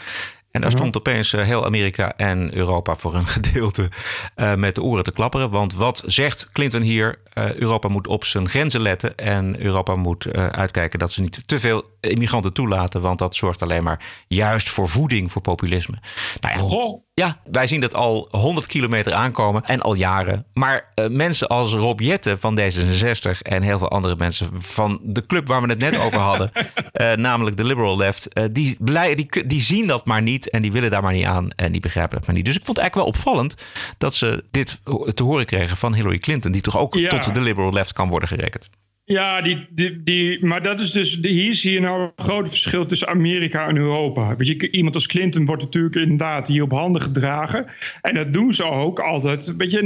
En 0.51 0.61
daar 0.61 0.70
stond 0.70 0.97
opeens 0.97 1.33
eh, 1.33 1.45
heel 1.45 1.64
Amerika 1.64 2.12
en 2.16 2.55
Europa 2.55 2.97
voor 2.97 3.14
een 3.14 3.27
gedeelte 3.39 3.91
eh, 4.35 4.55
met 4.55 4.74
de 4.74 4.83
oren 4.83 5.05
te 5.05 5.12
klapperen. 5.12 5.51
Want 5.51 5.74
wat 5.74 6.03
zegt 6.07 6.51
Clinton 6.53 6.83
hier? 6.83 7.18
Eh, 7.37 7.55
Europa 7.55 7.89
moet 7.89 8.07
op 8.07 8.24
zijn 8.24 8.49
grenzen 8.49 8.81
letten. 8.81 9.16
En 9.16 9.62
Europa 9.62 9.97
moet 9.97 10.24
eh, 10.24 10.47
uitkijken 10.47 10.99
dat 10.99 11.12
ze 11.12 11.20
niet 11.20 11.49
te 11.49 11.61
veel 11.61 11.85
immigranten 12.11 12.53
toelaten, 12.53 13.01
want 13.01 13.19
dat 13.19 13.35
zorgt 13.35 13.63
alleen 13.63 13.83
maar 13.83 14.05
juist 14.29 14.69
voor 14.69 14.89
voeding 14.89 15.33
voor 15.33 15.43
populisme. 15.43 15.95
Nou 16.41 16.55
ja, 16.55 16.61
Goh. 16.61 17.03
ja, 17.15 17.41
wij 17.51 17.67
zien 17.67 17.81
dat 17.81 17.95
al 17.95 18.29
100 18.31 18.67
kilometer 18.67 19.13
aankomen 19.13 19.65
en 19.65 19.81
al 19.81 19.95
jaren. 19.95 20.47
Maar 20.55 20.93
eh, 20.95 21.09
mensen 21.09 21.49
als 21.49 21.73
Rob 21.73 22.01
Jetten 22.01 22.41
van 22.41 22.61
D66 22.61 23.43
en 23.43 23.63
heel 23.63 23.79
veel 23.79 23.91
andere 23.91 24.17
mensen 24.19 24.49
van 24.63 25.01
de 25.03 25.27
club 25.27 25.49
waar 25.49 25.63
we 25.63 25.69
het 25.69 25.81
net 25.81 25.99
over 26.05 26.19
hadden, 26.21 26.51
eh, 26.93 27.13
namelijk 27.13 27.57
de 27.57 27.65
Liberal 27.65 27.97
Left, 27.97 28.33
eh, 28.33 28.45
die, 28.53 28.77
blij, 28.81 29.15
die, 29.15 29.47
die 29.47 29.61
zien 29.63 29.87
dat 29.87 30.05
maar 30.05 30.23
niet 30.23 30.51
en 30.51 30.63
die 30.63 30.73
willen 30.73 30.91
daar 30.91 31.03
maar 31.03 31.13
niet 31.13 31.25
aan 31.25 31.51
en 31.51 31.73
die 31.73 31.81
begrijpen 31.81 32.17
dat 32.17 32.27
maar 32.27 32.37
niet. 32.37 32.45
Dus 32.45 32.57
ik 32.57 32.65
vond 32.65 32.77
het 32.79 32.87
eigenlijk 32.87 33.11
wel 33.17 33.21
opvallend 33.21 33.55
dat 33.99 34.15
ze 34.15 34.45
dit 34.51 34.81
te 35.15 35.23
horen 35.23 35.47
kregen 35.47 35.77
van 35.77 35.95
Hillary 35.95 36.19
Clinton, 36.19 36.53
die 36.53 36.61
toch 36.61 36.79
ook 36.79 36.95
Ja. 36.95 37.09
tot 37.09 37.35
de 37.35 37.41
Liberal 37.41 37.73
Left 37.73 37.93
kan 37.93 38.09
worden 38.09 38.29
gerekend. 38.29 38.69
Ja, 39.09 39.41
die, 39.41 39.67
die, 39.71 40.03
die, 40.03 40.45
maar 40.45 40.63
dat 40.63 40.81
is 40.81 40.91
dus, 40.91 41.19
hier 41.23 41.55
zie 41.55 41.73
je 41.73 41.81
nou 41.81 42.03
een 42.03 42.25
groot 42.25 42.49
verschil 42.49 42.87
tussen 42.87 43.09
Amerika 43.09 43.69
en 43.69 43.77
Europa. 43.77 44.37
Weet 44.37 44.47
je, 44.47 44.71
iemand 44.71 44.95
als 44.95 45.07
Clinton 45.07 45.45
wordt 45.45 45.63
natuurlijk 45.63 45.95
inderdaad 45.95 46.49
hier 46.49 46.63
op 46.63 46.71
handen 46.71 47.03
gedragen. 47.03 47.67
En 48.03 48.15
dat 48.15 48.33
doen 48.33 48.53
ze 48.53 48.65
ook 48.65 49.01
altijd, 49.01 49.57
weet 49.57 49.73
je, 49.73 49.83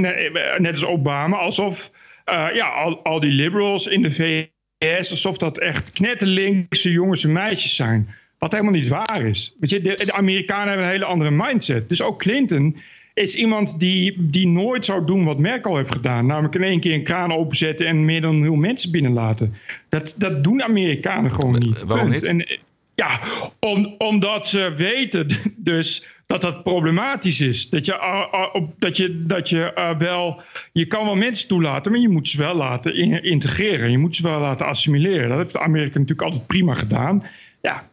net, 0.59 0.73
als 0.73 0.85
Obama, 0.85 1.37
alsof 1.37 1.91
eh, 2.25 2.47
ja, 2.55 2.69
al, 2.69 3.03
al 3.03 3.21
die 3.21 3.33
liberals 3.33 3.87
in 3.87 4.03
de 4.03 4.11
VS, 4.11 5.11
alsof 5.11 5.37
dat 5.39 5.59
echt 5.59 5.93
knetterlinkse 5.93 6.93
jongens 6.93 7.25
en 7.25 7.33
meisjes 7.33 7.77
zijn. 7.77 8.09
Wat 8.39 8.53
helemaal 8.53 8.75
niet 8.75 8.89
waar 8.89 9.23
is. 9.23 9.57
Weet 9.61 9.71
je, 9.71 9.81
de 9.81 10.13
Amerikanen 10.13 10.69
hebben 10.69 10.87
een 10.87 10.93
hele 10.93 11.05
andere 11.05 11.31
mindset. 11.31 11.89
Dus 11.89 12.03
ook 12.03 12.19
Clinton 12.19 12.77
is 13.15 13.35
iemand 13.35 13.81
die, 13.81 14.17
die 14.19 14.47
nooit 14.47 14.85
zou 14.85 15.07
doen 15.07 15.25
wat 15.25 15.39
Merkel 15.39 15.77
heeft 15.77 15.93
gedaan. 15.93 16.27
Namelijk 16.27 16.55
in 16.55 16.63
één 16.63 16.81
keer 16.81 16.95
een 16.95 17.03
kraan 17.03 17.33
openzetten 17.33 17.87
en 17.87 18.05
meer 18.05 18.21
dan 18.21 18.31
een 18.31 18.39
miljoen 18.39 18.61
mensen 18.61 18.91
binnenlaten. 18.91 19.55
Dat, 19.89 20.15
dat 20.19 20.45
doen 20.45 20.63
Amerikanen 20.63 21.31
gewoon 21.31 21.59
niet. 21.59 21.85
waarom 21.85 22.11
niet? 22.11 22.23
En, 22.23 22.47
ja, 22.95 23.21
om, 23.61 23.95
omdat 23.99 24.49
ze 24.49 24.73
weten 24.77 25.27
dus 25.57 26.07
dat 26.27 26.41
dat 26.41 26.63
problematisch 26.63 27.41
is. 27.41 27.69
Dat 27.69 27.87
je, 27.87 27.97
ah, 27.99 28.33
ah, 28.33 28.63
dat 28.79 28.97
je, 28.97 29.27
dat 29.27 29.49
je 29.49 29.73
eh, 29.73 29.99
wel... 29.99 30.43
Je 30.73 30.87
kan 30.87 31.05
wel 31.05 31.15
mensen 31.15 31.49
toelaten, 31.49 31.93
maar 31.93 32.01
je 32.01 32.09
moet 32.09 32.29
ze 32.29 32.39
wel 32.39 32.55
laten 32.55 32.95
in- 32.95 33.23
integreren. 33.25 33.91
Je 33.91 33.99
moet 33.99 34.17
ze 34.17 34.23
wel 34.23 34.41
laten 34.41 34.67
assimileren. 34.67 35.29
Dat 35.29 35.39
heeft 35.39 35.57
Amerika 35.57 35.99
natuurlijk 35.99 36.23
altijd 36.29 36.47
prima 36.47 36.75
gedaan. 36.75 37.23
Ja, 37.63 37.90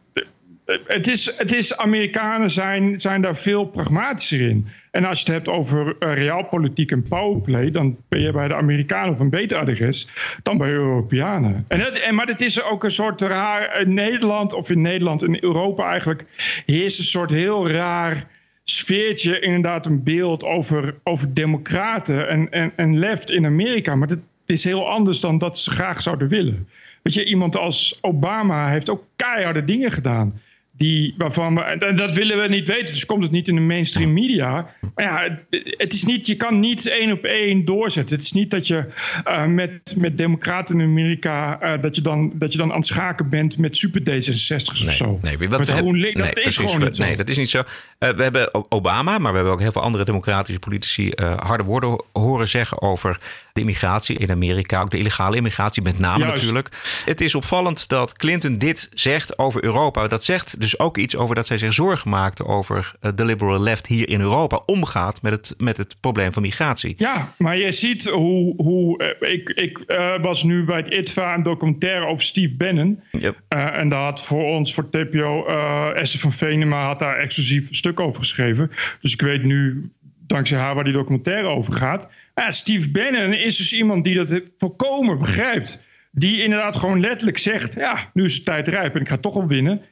het 0.86 1.06
is, 1.06 1.36
het 1.36 1.52
is, 1.52 1.76
Amerikanen 1.76 2.50
zijn, 2.50 3.00
zijn 3.00 3.22
daar 3.22 3.36
veel 3.36 3.64
pragmatischer 3.64 4.40
in. 4.40 4.66
En 4.90 5.04
als 5.04 5.18
je 5.18 5.24
het 5.24 5.34
hebt 5.34 5.48
over 5.48 5.96
eh, 5.98 6.14
realpolitiek 6.14 6.90
en 6.90 7.02
powerplay, 7.02 7.70
dan 7.70 7.96
ben 8.08 8.20
je 8.20 8.32
bij 8.32 8.48
de 8.48 8.54
Amerikanen 8.54 9.14
op 9.14 9.20
een 9.20 9.30
beter 9.30 9.58
adres 9.58 10.08
dan 10.42 10.58
bij 10.58 10.70
Europeanen. 10.70 11.64
En 11.68 11.80
het, 11.80 12.00
en, 12.00 12.14
maar 12.14 12.26
het 12.26 12.40
is 12.40 12.62
ook 12.62 12.84
een 12.84 12.90
soort 12.90 13.20
raar. 13.20 13.80
In 13.80 13.94
Nederland, 13.94 14.52
of 14.52 14.70
in 14.70 14.80
Nederland, 14.80 15.22
in 15.22 15.38
Europa 15.40 15.90
eigenlijk, 15.90 16.24
heerst 16.66 16.98
een 16.98 17.04
soort 17.04 17.30
heel 17.30 17.68
raar 17.68 18.24
sfeertje. 18.64 19.40
Inderdaad, 19.40 19.86
een 19.86 20.02
beeld 20.02 20.44
over, 20.44 20.94
over 21.04 21.34
democraten 21.34 22.28
en, 22.28 22.50
en, 22.50 22.72
en 22.76 22.98
left 22.98 23.30
in 23.30 23.46
Amerika. 23.46 23.94
Maar 23.94 24.08
het 24.08 24.20
is 24.46 24.64
heel 24.64 24.88
anders 24.88 25.20
dan 25.20 25.38
dat 25.38 25.58
ze 25.58 25.70
graag 25.70 26.02
zouden 26.02 26.28
willen. 26.28 26.68
Weet 27.02 27.14
je, 27.14 27.24
iemand 27.24 27.56
als 27.56 27.98
Obama 28.00 28.70
heeft 28.70 28.90
ook 28.90 29.04
keiharde 29.16 29.64
dingen 29.64 29.92
gedaan. 29.92 30.40
Die, 30.78 31.14
waarvan 31.18 31.54
we, 31.54 31.60
en 31.60 31.96
dat 31.96 32.14
willen 32.14 32.40
we 32.40 32.48
niet 32.48 32.68
weten, 32.68 32.86
dus 32.86 33.06
komt 33.06 33.22
het 33.22 33.32
niet 33.32 33.48
in 33.48 33.54
de 33.54 33.60
mainstream 33.60 34.12
media. 34.12 34.66
Maar 34.94 35.04
ja, 35.04 35.22
het, 35.22 35.44
het 35.76 35.92
is 35.92 36.04
niet, 36.04 36.26
je 36.26 36.34
kan 36.34 36.60
niet 36.60 36.86
één 36.86 37.12
op 37.12 37.24
één 37.24 37.64
doorzetten. 37.64 38.16
Het 38.16 38.24
is 38.24 38.32
niet 38.32 38.50
dat 38.50 38.66
je 38.66 38.84
eh, 39.24 39.44
met, 39.44 39.94
met 39.98 40.18
democraten 40.18 40.80
in 40.80 40.86
Amerika, 40.86 41.60
eh, 41.60 41.80
dat, 41.82 41.96
je 41.96 42.02
dan, 42.02 42.32
dat 42.34 42.52
je 42.52 42.58
dan 42.58 42.70
aan 42.70 42.76
het 42.76 42.86
schaken 42.86 43.28
bent 43.28 43.58
met 43.58 43.76
super 43.76 44.00
D66's 44.00 44.84
of 44.84 44.92
zo. 44.92 45.18
Nee, 45.22 45.48
wat 45.48 45.58
Met 45.58 45.70
GroenLinks, 45.70 46.14
dat 46.22 46.34
nee, 46.34 46.44
is 46.44 46.54
precies. 46.54 46.70
gewoon 46.70 46.80
niet 46.86 46.96
zo. 46.96 47.04
Nee, 47.04 47.16
dat 47.16 47.28
is 47.28 47.36
niet 47.36 47.50
zo. 47.50 47.62
Eh, 47.98 48.10
we 48.10 48.22
hebben 48.22 48.70
Obama, 48.72 49.18
maar 49.18 49.30
we 49.30 49.36
hebben 49.36 49.52
ook 49.54 49.60
heel 49.60 49.72
veel 49.72 49.82
andere 49.82 50.04
democratische 50.04 50.58
politici 50.60 51.12
harde 51.36 51.64
woorden 51.64 51.88
ho- 51.90 52.06
horen 52.12 52.48
zeggen 52.48 52.82
over 52.82 53.18
de 53.52 53.60
immigratie 53.60 54.18
in 54.18 54.30
Amerika. 54.30 54.80
Ook 54.80 54.90
de 54.90 54.98
illegale 54.98 55.36
immigratie 55.36 55.82
met 55.82 55.98
name 55.98 56.18
Juist. 56.24 56.34
natuurlijk. 56.34 56.68
Het 57.04 57.20
is 57.20 57.34
opvallend 57.34 57.88
dat 57.88 58.16
Clinton 58.16 58.58
dit 58.58 58.88
zegt 58.94 59.38
over 59.38 59.64
Europa. 59.64 60.08
Dat 60.08 60.24
zegt 60.24 60.60
dus 60.70 60.78
ook 60.78 60.96
iets 60.96 61.16
over 61.16 61.34
dat 61.34 61.46
zij 61.46 61.58
zich 61.58 61.72
zorgen 61.72 62.10
maakte 62.10 62.44
over 62.44 62.92
eh, 63.00 63.10
de 63.14 63.24
liberal 63.24 63.60
left 63.60 63.86
hier 63.86 64.08
in 64.08 64.20
Europa 64.20 64.62
omgaat 64.66 65.22
met 65.22 65.32
het, 65.32 65.54
met 65.58 65.76
het 65.76 65.96
probleem 66.00 66.32
van 66.32 66.42
migratie. 66.42 66.94
Ja, 66.98 67.34
maar 67.38 67.56
je 67.56 67.72
ziet 67.72 68.08
hoe. 68.08 68.54
hoe 68.56 68.98
eh, 68.98 69.32
ik 69.32 69.48
ik 69.48 69.78
eh, 69.78 70.22
was 70.22 70.42
nu 70.42 70.64
bij 70.64 70.76
het 70.76 70.88
ITVA 70.88 71.34
een 71.34 71.42
documentaire 71.42 72.06
over 72.06 72.24
Steve 72.24 72.54
Bannon. 72.54 73.00
Eh, 73.10 73.78
en 73.78 73.88
daar 73.88 74.02
had 74.02 74.24
voor 74.24 74.44
ons, 74.44 74.74
voor 74.74 74.90
TPO, 74.90 75.46
eh 75.46 76.00
Esther 76.00 76.20
van 76.20 76.32
Venema 76.32 76.86
had 76.86 76.98
daar 76.98 77.16
exclusief 77.16 77.68
een 77.68 77.74
stuk 77.74 78.00
over 78.00 78.20
geschreven. 78.20 78.70
Dus 79.00 79.12
ik 79.12 79.20
weet 79.20 79.42
nu, 79.42 79.90
dankzij 80.26 80.58
haar, 80.58 80.74
waar 80.74 80.84
die 80.84 80.92
documentaire 80.92 81.48
over 81.48 81.72
gaat. 81.72 82.08
Ja, 82.34 82.50
Steve 82.50 82.90
Bannon 82.90 83.32
is 83.32 83.56
dus 83.56 83.72
iemand 83.72 84.04
die 84.04 84.14
dat 84.14 84.42
volkomen 84.58 85.18
begrijpt. 85.18 85.82
Die 86.10 86.42
inderdaad 86.42 86.76
gewoon 86.76 87.00
letterlijk 87.00 87.38
zegt: 87.38 87.74
Ja, 87.74 88.10
nu 88.12 88.24
is 88.24 88.36
de 88.36 88.42
tijd 88.42 88.68
rijp 88.68 88.94
en 88.94 89.00
ik 89.00 89.08
ga 89.08 89.16
toch 89.16 89.34
wel 89.34 89.46
winnen. 89.46 89.82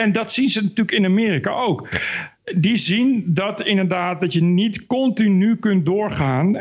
En 0.00 0.12
dat 0.12 0.32
zien 0.32 0.48
ze 0.48 0.62
natuurlijk 0.62 0.96
in 0.96 1.04
Amerika 1.04 1.50
ook. 1.50 1.88
Die 2.56 2.76
zien 2.76 3.24
dat 3.26 3.62
inderdaad 3.62 4.20
dat 4.20 4.32
je 4.32 4.42
niet 4.42 4.86
continu 4.86 5.56
kunt 5.56 5.86
doorgaan 5.86 6.60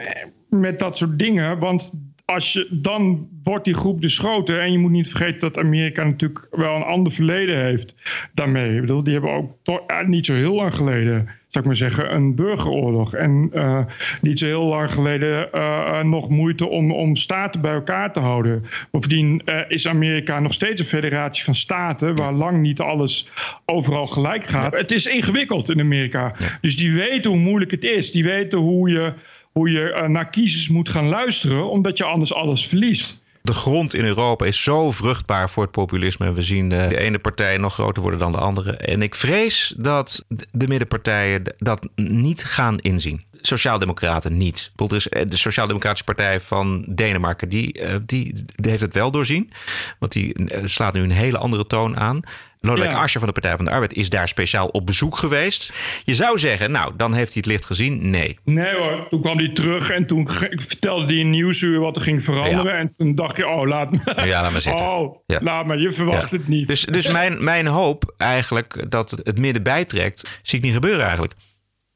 met 0.49 0.79
dat 0.79 0.97
soort 0.97 1.19
dingen. 1.19 1.59
Want 1.59 1.99
als 2.25 2.53
je, 2.53 2.67
dan 2.71 3.27
wordt 3.43 3.65
die 3.65 3.73
groep 3.73 4.01
dus 4.01 4.17
groter. 4.17 4.59
En 4.59 4.71
je 4.71 4.77
moet 4.77 4.91
niet 4.91 5.09
vergeten 5.09 5.39
dat 5.39 5.57
Amerika 5.57 6.03
natuurlijk 6.03 6.47
wel 6.51 6.75
een 6.75 6.83
ander 6.83 7.11
verleden 7.13 7.63
heeft 7.63 7.95
daarmee. 8.33 8.75
Ik 8.75 8.81
bedoel, 8.81 9.03
die 9.03 9.13
hebben 9.13 9.31
ook 9.31 9.51
toch, 9.63 9.79
eh, 9.87 10.07
niet 10.07 10.25
zo 10.25 10.33
heel 10.33 10.55
lang 10.55 10.75
geleden, 10.75 11.27
zou 11.55 11.65
ik 11.67 11.79
maar 11.79 11.89
zeggen, 11.89 12.15
een 12.15 12.35
burgeroorlog. 12.35 13.13
En 13.13 13.49
eh, 13.53 13.79
niet 14.21 14.39
zo 14.39 14.45
heel 14.45 14.65
lang 14.65 14.91
geleden 14.91 15.51
eh, 15.51 16.03
nog 16.03 16.29
moeite 16.29 16.69
om, 16.69 16.91
om 16.91 17.15
staten 17.15 17.61
bij 17.61 17.73
elkaar 17.73 18.13
te 18.13 18.19
houden. 18.19 18.63
Bovendien 18.91 19.41
eh, 19.45 19.59
is 19.67 19.87
Amerika 19.87 20.39
nog 20.39 20.53
steeds 20.53 20.81
een 20.81 20.87
federatie 20.87 21.43
van 21.43 21.55
staten 21.55 22.15
waar 22.15 22.33
lang 22.33 22.61
niet 22.61 22.79
alles 22.79 23.27
overal 23.65 24.05
gelijk 24.05 24.47
gaat. 24.47 24.73
Het 24.73 24.91
is 24.91 25.05
ingewikkeld 25.05 25.69
in 25.69 25.79
Amerika. 25.79 26.35
Dus 26.61 26.77
die 26.77 26.93
weten 26.93 27.31
hoe 27.31 27.39
moeilijk 27.39 27.71
het 27.71 27.83
is. 27.83 28.11
Die 28.11 28.23
weten 28.23 28.59
hoe 28.59 28.89
je, 28.89 29.13
hoe 29.51 29.71
je 29.71 29.91
eh, 29.91 30.07
naar 30.07 30.29
kiezers 30.29 30.69
moet 30.69 30.89
gaan 30.89 31.07
luisteren, 31.07 31.69
omdat 31.69 31.97
je 31.97 32.03
anders 32.03 32.33
alles 32.33 32.67
verliest. 32.67 33.23
De 33.45 33.53
grond 33.53 33.93
in 33.93 34.05
Europa 34.05 34.45
is 34.45 34.63
zo 34.63 34.91
vruchtbaar 34.91 35.49
voor 35.49 35.63
het 35.63 35.71
populisme. 35.71 36.33
We 36.33 36.41
zien 36.41 36.69
de, 36.69 36.97
ene 36.97 37.19
partij 37.19 37.57
nog 37.57 37.73
groter 37.73 38.01
worden 38.01 38.19
dan 38.19 38.31
de 38.31 38.37
andere. 38.37 38.71
En 38.71 39.01
ik 39.01 39.15
vrees 39.15 39.73
dat 39.77 40.25
de 40.51 40.67
middenpartijen 40.67 41.53
dat 41.57 41.87
niet 41.95 42.43
gaan 42.43 42.77
inzien. 42.77 43.23
Sociaaldemocraten 43.41 44.37
niet. 44.37 44.71
Is 44.87 45.07
de 45.27 45.37
Sociaal-Democratische 45.37 46.05
Partij 46.05 46.39
van 46.39 46.85
Denemarken, 46.87 47.49
die, 47.49 47.73
eh, 47.73 47.95
die, 48.05 48.33
die 48.55 48.69
heeft 48.69 48.81
het 48.81 48.93
wel 48.93 49.11
doorzien. 49.11 49.51
Want 49.99 50.11
die 50.11 50.33
eh, 50.33 50.61
slaat 50.65 50.93
nu 50.93 51.01
een 51.01 51.11
hele 51.11 51.37
andere 51.37 51.67
toon 51.67 51.97
aan. 51.97 52.21
Lodewijk 52.65 52.91
Ja. 52.91 53.01
Asscher 53.01 53.19
van 53.19 53.27
de 53.33 53.33
Partij 53.39 53.55
van 53.55 53.65
de 53.65 53.71
Arbeid 53.71 53.93
is 53.93 54.09
daar 54.09 54.27
speciaal 54.27 54.67
op 54.67 54.85
bezoek 54.85 55.17
geweest. 55.17 55.73
Je 56.03 56.13
zou 56.15 56.39
zeggen, 56.39 56.71
nou, 56.71 56.93
dan 56.97 57.13
heeft 57.13 57.33
hij 57.33 57.41
het 57.45 57.51
licht 57.51 57.65
gezien. 57.65 58.09
Nee. 58.09 58.37
Nee 58.43 58.75
hoor, 58.75 59.07
toen 59.09 59.21
kwam 59.21 59.37
hij 59.37 59.49
terug 59.49 59.89
en 59.89 60.05
toen 60.07 60.29
vertelde 60.57 61.05
hij 61.05 61.15
in 61.15 61.29
Nieuwsuur 61.29 61.79
wat 61.79 61.95
er 61.95 62.01
ging 62.01 62.23
veranderen. 62.23 62.77
En 62.77 62.93
toen 62.97 63.15
dacht 63.15 63.37
je, 63.37 63.47
oh 63.47 63.67
laat 63.67 63.91
me, 63.91 63.99
Ja, 64.25 64.41
laat 64.41 64.51
maar 64.51 64.61
zitten. 64.61 64.85
Oh, 64.95 65.17
Ja. 65.27 65.39
laat 65.41 65.65
maar, 65.65 65.79
je 65.79 65.91
verwacht 65.91 66.31
het 66.31 66.47
niet. 66.47 66.67
Dus, 66.67 66.81
dus 66.85 67.07
mijn, 67.07 67.43
mijn 67.43 67.67
hoop 67.67 68.13
eigenlijk 68.17 68.85
dat 68.89 69.21
het 69.23 69.37
midden 69.37 69.63
bijtrekt, 69.63 70.39
zie 70.43 70.57
ik 70.57 70.63
niet 70.65 70.73
gebeuren 70.73 71.01
eigenlijk. 71.03 71.33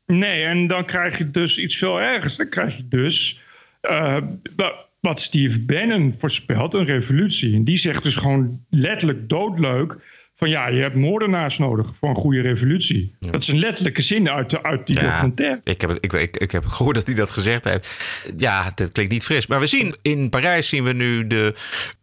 Nee, 0.05 0.43
en 0.43 0.67
dan 0.67 0.83
krijg 0.83 1.17
je 1.17 1.31
dus 1.31 1.57
iets 1.57 1.75
veel 1.77 2.01
ergers. 2.01 2.35
Dan 2.37 2.49
krijg 2.49 2.77
je 2.77 2.87
dus 2.87 3.39
eh, 3.81 4.17
wa- 4.55 4.85
wat 5.01 5.19
Steve 5.21 5.59
Bannon 5.59 6.13
voorspelt, 6.17 6.73
een 6.73 6.85
revolutie. 6.85 7.55
En 7.55 7.63
die 7.63 7.77
zegt 7.77 8.03
dus 8.03 8.15
gewoon 8.15 8.65
letterlijk 8.69 9.29
doodleuk 9.29 9.97
van 10.39 10.49
ja, 10.49 10.67
je 10.67 10.81
hebt 10.81 10.95
moordenaars 10.95 11.57
nodig 11.57 11.95
voor 11.99 12.09
een 12.09 12.15
goede 12.15 12.41
revolutie. 12.41 13.15
Dat 13.19 13.41
is 13.41 13.47
een 13.47 13.59
letterlijke 13.59 14.01
zin 14.01 14.29
uit, 14.29 14.49
de, 14.49 14.63
uit 14.63 14.87
die 14.87 14.99
documentaire. 14.99 15.61
Ik 15.63 15.81
heb, 15.81 15.89
het, 15.89 15.99
ik, 16.01 16.13
ik, 16.13 16.37
ik 16.37 16.51
heb 16.51 16.65
gehoord 16.65 16.95
dat 16.95 17.05
hij 17.05 17.15
dat 17.15 17.29
gezegd 17.29 17.63
heeft. 17.63 17.89
Ja, 18.37 18.71
dat 18.75 18.91
klinkt 18.91 19.11
niet 19.11 19.23
fris. 19.23 19.47
Maar 19.47 19.59
we 19.59 19.67
zien 19.67 19.95
in 20.01 20.29
Parijs 20.29 20.69
zien 20.69 20.83
we 20.83 20.93
nu 20.93 21.27
de 21.27 21.55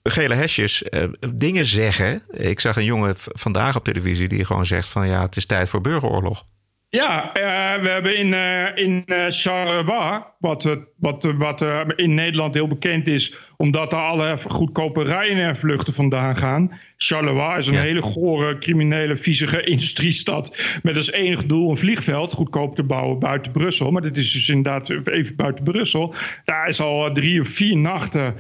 gele 0.03 0.34
hesjes 0.34 0.82
eh, 0.82 1.09
dingen 1.34 1.66
zeggen. 1.66 2.22
Ik 2.30 2.61
zag 2.61 2.76
een 2.76 2.84
jongen 2.84 3.14
vandaag 3.16 3.76
op 3.76 3.84
televisie 3.84 4.28
die 4.28 4.45
gewoon 4.45 4.66
zegt 4.66 4.89
van 4.89 5.09
ja, 5.09 5.22
het 5.22 5.37
is 5.37 5.47
tijd 5.47 5.68
voor 5.68 5.80
burgeroorlog. 5.80 6.45
Ja, 6.97 7.32
eh, 7.32 7.82
we 7.82 7.88
hebben 7.88 8.16
in, 8.18 8.34
eh, 8.34 8.84
in 8.84 9.03
eh, 9.07 9.24
Charleroi, 9.28 10.22
wat, 10.38 10.78
wat, 10.97 11.34
wat 11.38 11.64
in 11.97 12.14
Nederland 12.14 12.55
heel 12.55 12.68
bekend 12.68 13.07
is, 13.07 13.34
omdat 13.57 13.90
daar 13.90 14.01
alle 14.01 14.38
goedkope 14.47 15.03
Ryanair-vluchten 15.03 15.94
vandaan 15.94 16.36
gaan. 16.36 16.72
Charleroi 16.97 17.57
is 17.57 17.66
een 17.66 17.78
hele 17.78 18.03
gore, 18.03 18.59
criminele, 18.59 19.16
viezige 19.16 19.62
industriestad 19.72 20.78
met 20.82 20.97
als 20.97 21.12
enig 21.12 21.47
doel 21.47 21.70
een 21.70 21.76
vliegveld 21.76 22.32
goedkoop 22.32 22.74
te 22.74 22.82
bouwen 22.82 23.18
buiten 23.18 23.53
Brussel. 23.53 23.90
Maar 23.90 24.03
dat 24.03 24.16
is 24.16 24.32
dus 24.32 24.49
inderdaad 24.49 24.90
even 25.05 25.36
buiten 25.36 25.64
Brussel. 25.64 26.14
Daar 26.44 26.68
is 26.68 26.80
al 26.80 27.12
drie 27.12 27.40
of 27.40 27.49
vier 27.49 27.76
nachten 27.76 28.34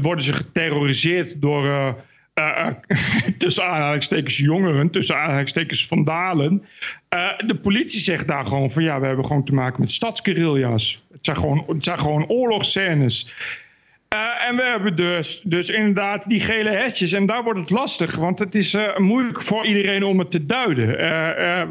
worden 0.00 0.24
ze 0.24 0.32
geterroriseerd 0.32 1.40
door... 1.40 1.96
eh, 2.40 2.66
tussen 3.38 3.64
aanhalingstekens 3.64 4.36
jongeren, 4.36 4.90
tussen 4.90 5.16
aanhalingstekens 5.16 5.86
vandalen. 5.86 6.64
Eh, 7.08 7.28
de 7.46 7.54
politie 7.54 8.00
zegt 8.00 8.28
daar 8.28 8.44
gewoon 8.44 8.70
van 8.70 8.82
ja, 8.82 9.00
we 9.00 9.06
hebben 9.06 9.24
gewoon 9.24 9.44
te 9.44 9.54
maken 9.54 9.80
met 9.80 9.90
stadsguerrilla's. 9.90 11.04
Het 11.12 11.24
zijn 11.24 11.36
gewoon, 11.36 11.64
het 11.66 11.84
zijn 11.84 11.98
gewoon 11.98 12.28
oorlogsscènes. 12.28 13.32
Eh, 14.08 14.48
en 14.48 14.56
we 14.56 14.62
hebben 14.62 14.96
dus, 14.96 15.40
dus 15.44 15.68
inderdaad 15.68 16.28
die 16.28 16.40
gele 16.40 16.70
hesjes. 16.70 17.12
En 17.12 17.26
daar 17.26 17.42
wordt 17.42 17.60
het 17.60 17.70
lastig, 17.70 18.16
want 18.16 18.38
het 18.38 18.54
is 18.54 18.76
moeilijk 18.96 19.42
voor 19.42 19.64
iedereen 19.64 20.04
om 20.04 20.18
het 20.18 20.30
te 20.30 20.46
duiden. 20.46 20.86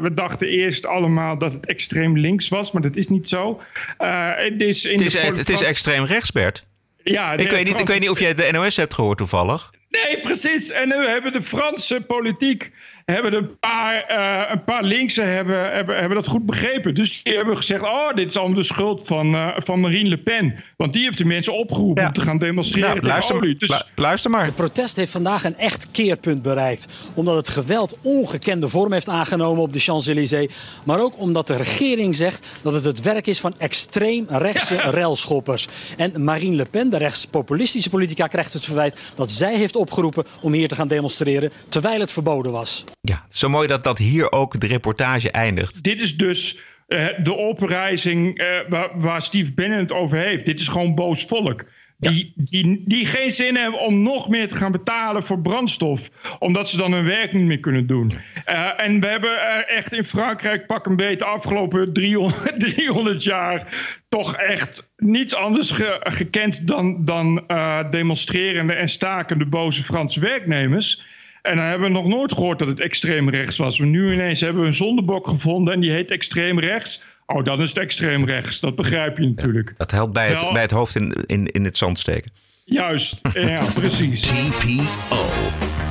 We 0.00 0.14
dachten 0.14 0.48
eerst 0.48 0.86
allemaal 0.86 1.38
dat 1.38 1.52
het 1.52 1.66
extreem 1.66 2.18
links 2.18 2.48
was, 2.48 2.72
maar 2.72 2.82
dat 2.82 2.96
is 2.96 3.08
niet 3.08 3.28
zo. 3.28 3.60
Het 3.98 4.62
is, 4.62 4.84
in 4.84 4.98
Het 4.98 5.06
is, 5.06 5.36
het 5.36 5.48
is 5.48 5.62
extreem 5.62 6.04
rechts, 6.04 6.32
Bert. 6.32 6.64
Ja, 7.02 7.32
ik, 7.32 7.50
weet 7.50 7.66
niet, 7.66 7.80
ik 7.80 7.86
weet 7.86 8.00
niet 8.00 8.10
of 8.10 8.20
jij 8.20 8.34
de 8.34 8.48
NOS 8.52 8.76
hebt 8.76 8.94
gehoord 8.94 9.18
toevallig. 9.18 9.70
Nee, 9.90 10.20
precies. 10.20 10.70
En 10.70 10.88
nu 10.88 10.94
hebben 10.94 11.32
de 11.32 11.42
Franse 11.42 12.00
politiek, 12.00 12.70
hebben 13.04 13.34
een 13.34 13.58
paar, 13.58 14.04
eh, 14.04 14.50
een 14.50 14.64
paar 14.64 14.82
linksen 14.82 15.32
hebben, 15.34 15.72
hebben, 15.72 15.96
hebben 15.98 16.16
dat 16.16 16.26
goed 16.26 16.46
begrepen. 16.46 16.94
Dus 16.94 17.22
die 17.22 17.36
hebben 17.36 17.56
gezegd, 17.56 17.82
oh, 17.82 18.14
dit 18.14 18.28
is 18.30 18.36
allemaal 18.36 18.56
de 18.56 18.62
schuld 18.62 19.06
van, 19.06 19.34
eh, 19.34 19.48
van 19.56 19.80
Marine 19.80 20.08
Le 20.08 20.18
Pen. 20.18 20.54
Want 20.76 20.92
die 20.92 21.02
heeft 21.04 21.18
de 21.18 21.24
mensen 21.24 21.52
opgeroepen 21.58 22.06
om 22.06 22.12
te 22.12 22.20
gaan 22.20 22.38
demonstreren 22.38 22.88
Nou, 22.88 22.94
tegen 23.00 23.12
luister- 23.12 23.36
olie. 23.36 23.56
Dus 23.56 23.90
luister 23.96 24.30
maar. 24.30 24.44
Het 24.44 24.54
protest 24.54 24.96
heeft 24.96 25.12
vandaag 25.12 25.44
een 25.44 25.56
echt 25.58 25.90
keerpunt 25.90 26.42
bereikt. 26.42 26.86
Omdat 27.14 27.36
het 27.36 27.48
geweld 27.48 27.96
ongekende 28.02 28.68
vorm 28.68 28.92
heeft 28.92 29.08
aangenomen 29.08 29.62
op 29.62 29.72
de 29.72 29.78
Champs-Élysées. 29.78 30.52
Maar 30.84 31.00
ook 31.00 31.18
omdat 31.18 31.46
de 31.46 31.56
regering 31.56 32.14
zegt 32.14 32.46
dat 32.62 32.72
het 32.72 32.84
het 32.84 33.02
werk 33.02 33.26
is 33.26 33.40
van 33.40 33.54
extreem 33.58 34.26
rechtse 34.28 34.76
relschoppers. 34.90 35.68
En 35.96 36.24
Marine 36.24 36.56
Le 36.56 36.64
Pen, 36.64 36.90
de 36.90 36.96
rechtspopulistische 36.98 37.90
politica, 37.90 38.26
krijgt 38.26 38.52
het 38.52 38.64
verwijt 38.64 39.12
dat 39.16 39.30
zij 39.30 39.56
heeft 39.56 39.76
opgeroepen 39.76 40.24
om 40.40 40.52
hier 40.52 40.68
te 40.68 40.74
gaan 40.74 40.88
demonstreren. 40.88 41.52
Terwijl 41.68 42.00
het 42.00 42.12
verboden 42.12 42.52
was. 42.52 42.84
Ja, 43.00 43.24
zo 43.28 43.48
mooi 43.48 43.68
dat 43.68 43.84
dat 43.84 43.98
hier 43.98 44.32
ook 44.32 44.60
de 44.60 44.66
reportage 44.66 45.30
eindigt. 45.30 45.82
dit 45.82 46.02
is 46.02 46.16
dus 46.16 46.60
eh, 46.86 47.06
de 47.22 47.32
oprijzing 47.34 48.38
eh, 48.38 48.46
waar, 48.68 48.90
waar 49.00 49.22
Steve 49.22 49.52
Bannon 49.52 49.78
het 49.78 49.92
over 49.92 50.18
heeft. 50.18 50.46
Dit 50.46 50.60
is 50.60 50.68
gewoon 50.68 50.94
boos 50.94 51.24
volk. 51.24 51.64
Die, 51.98 52.32
die, 52.36 52.82
die 52.86 53.06
geen 53.06 53.30
zin 53.30 53.56
hebben 53.56 53.80
om 53.80 54.02
nog 54.02 54.28
meer 54.28 54.48
te 54.48 54.54
gaan 54.54 54.72
betalen 54.72 55.22
voor 55.22 55.40
brandstof. 55.40 56.10
Omdat 56.38 56.68
ze 56.68 56.76
dan 56.76 56.92
hun 56.92 57.04
werk 57.04 57.32
niet 57.32 57.44
meer 57.46 57.60
kunnen 57.60 57.86
doen. 57.86 58.10
Eh, 58.44 58.68
en 58.76 59.00
we 59.00 59.06
hebben 59.06 59.66
echt 59.68 59.92
in 59.92 60.04
Frankrijk, 60.04 60.66
pak 60.66 60.86
een 60.86 60.96
beetje, 60.96 61.16
de 61.16 61.24
afgelopen 61.24 61.92
300, 61.92 62.60
300 62.60 63.22
jaar. 63.34 63.66
toch 64.08 64.36
echt 64.36 64.90
niets 64.96 65.34
anders 65.34 65.70
ge- 65.70 66.00
gekend 66.02 66.66
dan, 66.66 67.04
dan 67.04 67.44
demonstrerende 67.90 68.72
en 68.72 68.88
stakende 68.88 69.46
boze 69.46 69.82
Franse 69.82 70.20
werknemers. 70.20 71.02
En 71.42 71.56
dan 71.56 71.64
hebben 71.64 71.88
we 71.88 71.94
nog 71.94 72.06
nooit 72.06 72.32
gehoord 72.32 72.58
dat 72.58 72.68
het 72.68 72.80
extreem 72.80 73.30
rechts 73.30 73.56
was. 73.56 73.78
Maar 73.78 73.88
nu 73.88 74.12
ineens 74.12 74.40
hebben 74.40 74.60
we 74.62 74.68
een 74.68 74.74
zondebok 74.74 75.28
gevonden 75.28 75.74
en 75.74 75.80
die 75.80 75.90
heet 75.90 76.10
extreem 76.10 76.58
rechts. 76.60 77.02
Oh, 77.26 77.44
dan 77.44 77.60
is 77.60 77.68
het 77.68 77.78
extreem 77.78 78.24
rechts. 78.24 78.60
Dat 78.60 78.74
begrijp 78.74 79.18
je 79.18 79.26
natuurlijk. 79.26 79.74
Dat 79.76 79.90
helpt 79.90 80.12
bij 80.12 80.26
het, 80.26 80.52
bij 80.52 80.62
het 80.62 80.70
hoofd 80.70 80.94
in, 80.94 81.12
in, 81.26 81.46
in 81.46 81.64
het 81.64 81.78
zand 81.78 81.98
steken. 81.98 82.32
Juist, 82.64 83.20
ja, 83.34 83.64
precies. 83.74 84.20
TPO 84.20 85.26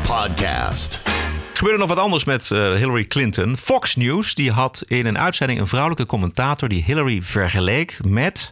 Podcast. 0.03 1.01
gebeurde 1.53 1.79
nog 1.79 1.89
wat 1.89 1.97
anders 1.97 2.23
met 2.23 2.51
eh, 2.51 2.73
Hillary 2.73 3.03
Clinton. 3.05 3.57
Fox 3.57 3.95
News 3.95 4.35
die 4.35 4.51
had 4.51 4.83
in 4.87 5.05
een 5.05 5.17
uitzending 5.17 5.59
een 5.59 5.67
vrouwelijke 5.67 6.05
commentator 6.05 6.69
die 6.69 6.83
Hillary 6.83 7.21
vergeleek 7.21 7.97
met. 8.05 8.51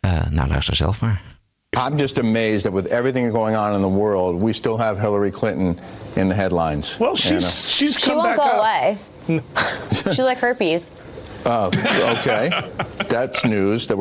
eh, 0.00 0.26
nou, 0.30 0.48
luister 0.48 0.74
zelf 0.76 1.00
maar. 1.00 1.20
I'm 1.76 1.98
just 1.98 2.18
amazed 2.18 2.66
that 2.66 2.72
with 2.72 2.86
everything 2.86 3.30
going 3.30 3.54
on 3.54 3.74
in 3.74 3.80
the 3.80 3.88
world, 3.88 4.42
we 4.42 4.52
still 4.52 4.76
have 4.76 4.98
Hillary 4.98 5.30
Clinton 5.30 5.78
in 6.16 6.28
the 6.28 6.34
headlines. 6.34 6.98
Well, 6.98 7.10
And, 7.10 7.18
uh, 7.18 7.40
she's 7.40 7.70
she's 7.70 7.98
She 7.98 8.10
won't 8.10 8.24
back 8.24 8.36
go 8.36 8.42
up. 8.42 8.58
away. 8.58 8.98
She's 9.92 10.18
like 10.18 10.38
herpes. 10.38 10.88
oh, 11.46 11.70
okay. 12.18 12.50
That's 13.08 13.44
news 13.44 13.86
that 13.86 13.98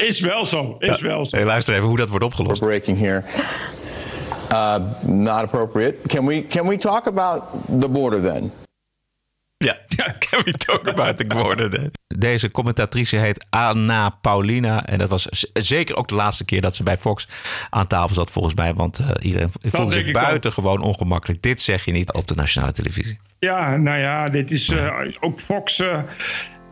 Is 0.00 0.20
wel 0.20 0.44
zo, 0.44 0.76
is 0.80 1.02
wel 1.02 1.24
zo. 1.26 1.36
Hey, 1.38 1.44
luister 1.44 1.74
even 1.74 1.88
hoe 1.88 1.96
dat 1.96 2.08
wordt 2.08 2.24
opgelost. 2.24 2.60
we're 2.60 2.68
breaking 2.68 2.96
here. 2.96 3.24
Uh, 4.52 4.78
not 5.02 5.44
appropriate. 5.44 5.98
Can 6.08 6.24
we 6.26 6.42
can 6.42 6.66
we 6.68 6.76
talk 6.76 7.06
about 7.06 7.42
the 7.80 7.88
border 7.88 8.20
then? 8.20 8.52
Ja, 9.62 9.76
can 10.18 10.42
we 10.44 10.52
talk 10.52 10.88
about 10.88 11.16
the 11.16 11.68
then? 11.70 11.90
Deze 12.18 12.50
commentatrice 12.50 13.16
heet 13.16 13.46
Anna 13.50 14.08
Paulina. 14.10 14.86
En 14.86 14.98
dat 14.98 15.08
was 15.08 15.26
zeker 15.52 15.96
ook 15.96 16.08
de 16.08 16.14
laatste 16.14 16.44
keer 16.44 16.60
dat 16.60 16.76
ze 16.76 16.82
bij 16.82 16.96
Fox 16.96 17.28
aan 17.70 17.86
tafel 17.86 18.14
zat, 18.14 18.30
volgens 18.30 18.54
mij. 18.54 18.74
Want 18.74 18.98
eh, 18.98 19.08
iedereen 19.20 19.50
voelde 19.60 19.92
zich 19.92 20.06
ik 20.06 20.16
ook. 20.16 20.22
buitengewoon 20.22 20.80
ongemakkelijk. 20.80 21.42
Dit 21.42 21.60
zeg 21.60 21.84
je 21.84 21.92
niet 21.92 22.12
op 22.12 22.28
de 22.28 22.34
nationale 22.34 22.72
televisie. 22.72 23.18
Ja, 23.38 23.76
nou 23.76 23.98
ja, 23.98 24.24
dit 24.24 24.50
is 24.50 24.68
eh, 24.70 24.98
ook 25.20 25.40
Fox 25.40 25.80
eh, 25.80 25.98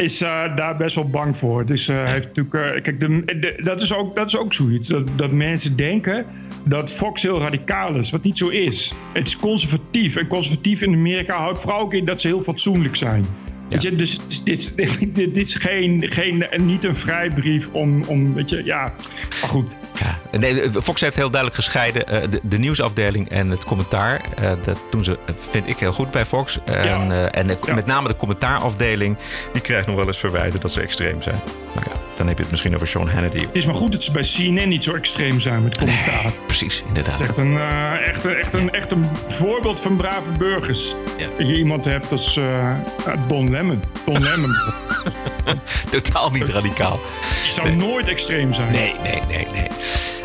is 0.01 0.23
eh, 0.23 0.57
daar 0.57 0.77
best 0.77 0.95
wel 0.95 1.09
bang 1.09 1.37
voor. 1.37 1.67
Dus 1.67 1.89
eh, 1.89 2.05
heeft 2.05 2.27
natuurlijk, 2.27 2.55
eh, 2.55 2.83
kijk, 2.83 3.01
de, 3.01 3.25
de- 3.41 3.61
dat, 3.63 3.81
is 3.81 3.95
ook, 3.95 4.17
dat 4.17 4.27
is 4.27 4.37
ook 4.37 4.55
zoiets. 4.55 4.89
Dat, 4.89 5.09
dat 5.17 5.31
mensen 5.31 5.77
denken 5.77 6.27
dat 6.65 6.93
Fox 6.93 7.23
heel 7.23 7.41
radicaal 7.41 7.95
is, 7.95 8.11
wat 8.11 8.23
niet 8.23 8.39
zo 8.39 8.49
is. 8.49 8.95
Het 9.13 9.27
is 9.27 9.37
conservatief. 9.37 10.17
En 10.17 10.27
conservatief 10.27 10.83
in 10.83 10.95
Amerika 10.95 11.37
houdt 11.37 11.61
vooral 11.61 11.81
ook 11.81 11.95
in 11.95 12.05
dat 12.05 12.21
ze 12.21 12.27
heel 12.27 12.43
fatsoenlijk 12.43 12.97
zijn. 12.97 13.27
Weet 13.69 13.83
je, 13.83 13.97
dus 13.97 14.43
dit, 14.45 14.73
dit, 14.77 15.15
dit 15.15 15.37
is 15.37 15.55
geen, 15.55 16.07
geen, 16.09 16.47
niet 16.57 16.85
een 16.85 16.97
vrijbrief 16.97 17.69
om, 17.73 18.03
om, 18.03 18.35
weet 18.35 18.51
je, 18.51 18.65
ja. 18.65 18.93
Maar 19.41 19.51
goed, 19.51 19.73
Nee, 20.39 20.71
Fox 20.83 21.01
heeft 21.01 21.17
heel 21.17 21.31
duidelijk 21.31 21.55
gescheiden 21.63 22.07
eh, 22.09 22.21
de, 22.31 22.41
de 22.43 22.59
nieuwsafdeling 22.59 23.29
en 23.31 23.51
het 23.51 23.65
commentaar. 23.65 24.21
Eh, 24.37 24.53
dat 24.65 24.79
doen 24.91 25.05
ze, 25.05 25.19
eh, 25.27 25.35
vind 25.51 25.69
ik, 25.69 25.79
heel 25.79 25.93
goed 25.93 26.11
bij 26.11 26.27
Fox. 26.27 26.59
En, 26.65 27.13
eh, 27.13 27.41
en 27.41 27.47
de- 27.47 27.59
met 27.75 27.87
name 27.87 28.09
de 28.09 28.17
commentaarafdeling, 28.17 29.17
die 29.53 29.63
krijgt 29.63 29.87
nog 29.87 29.97
wel 29.97 30.07
eens 30.07 30.19
verwijten 30.19 30.61
dat 30.61 30.73
ze 30.73 30.81
extreem 30.81 31.23
zijn. 31.23 31.41
Nou 31.75 31.87
ja, 31.89 31.97
dan 32.17 32.27
heb 32.27 32.37
je 32.37 32.43
het 32.43 32.51
misschien 32.51 32.75
over 32.75 32.87
Sean 32.87 33.09
Hannity. 33.09 33.39
het 33.41 33.49
is 33.53 33.67
maar 33.67 33.75
goed 33.75 33.93
dat 33.93 34.03
ze 34.03 34.13
bij 34.13 34.23
CNN 34.23 34.69
niet 34.69 34.85
zo 34.85 34.95
extreem 34.95 35.41
zijn 35.41 35.63
met 35.63 35.79
commentaar. 35.79 36.33
precies, 36.47 36.77
Het 36.79 36.87
inderdaad. 36.87 37.13
is 37.21 37.27
echt 37.27 37.39
een, 37.39 37.59
eh, 37.59 38.09
echt, 38.09 38.25
een- 38.25 38.35
echt, 38.37 38.55
een, 38.55 38.73
echt 38.73 38.93
een 38.93 39.07
voorbeeld 39.29 39.81
van 39.81 39.97
brave 39.97 40.31
burgers. 40.39 40.95
Dat 41.39 41.47
je 41.49 41.55
iemand 41.57 41.85
hebt 41.85 42.13
als 42.13 42.37
eh, 42.37 42.73
Don 43.29 43.51
Lemon. 43.51 43.83
Don 44.05 44.23
Lemon. 44.29 44.57
Totaal 45.91 46.31
niet 46.31 46.49
radicaal. 46.49 47.01
Die 47.43 47.53
zou 47.53 47.75
nooit 47.75 48.09
extreem 48.09 48.53
zijn. 48.53 48.73
Nee, 48.73 48.95
nee, 49.03 49.21
nee, 49.29 49.47
nee. 49.53 49.69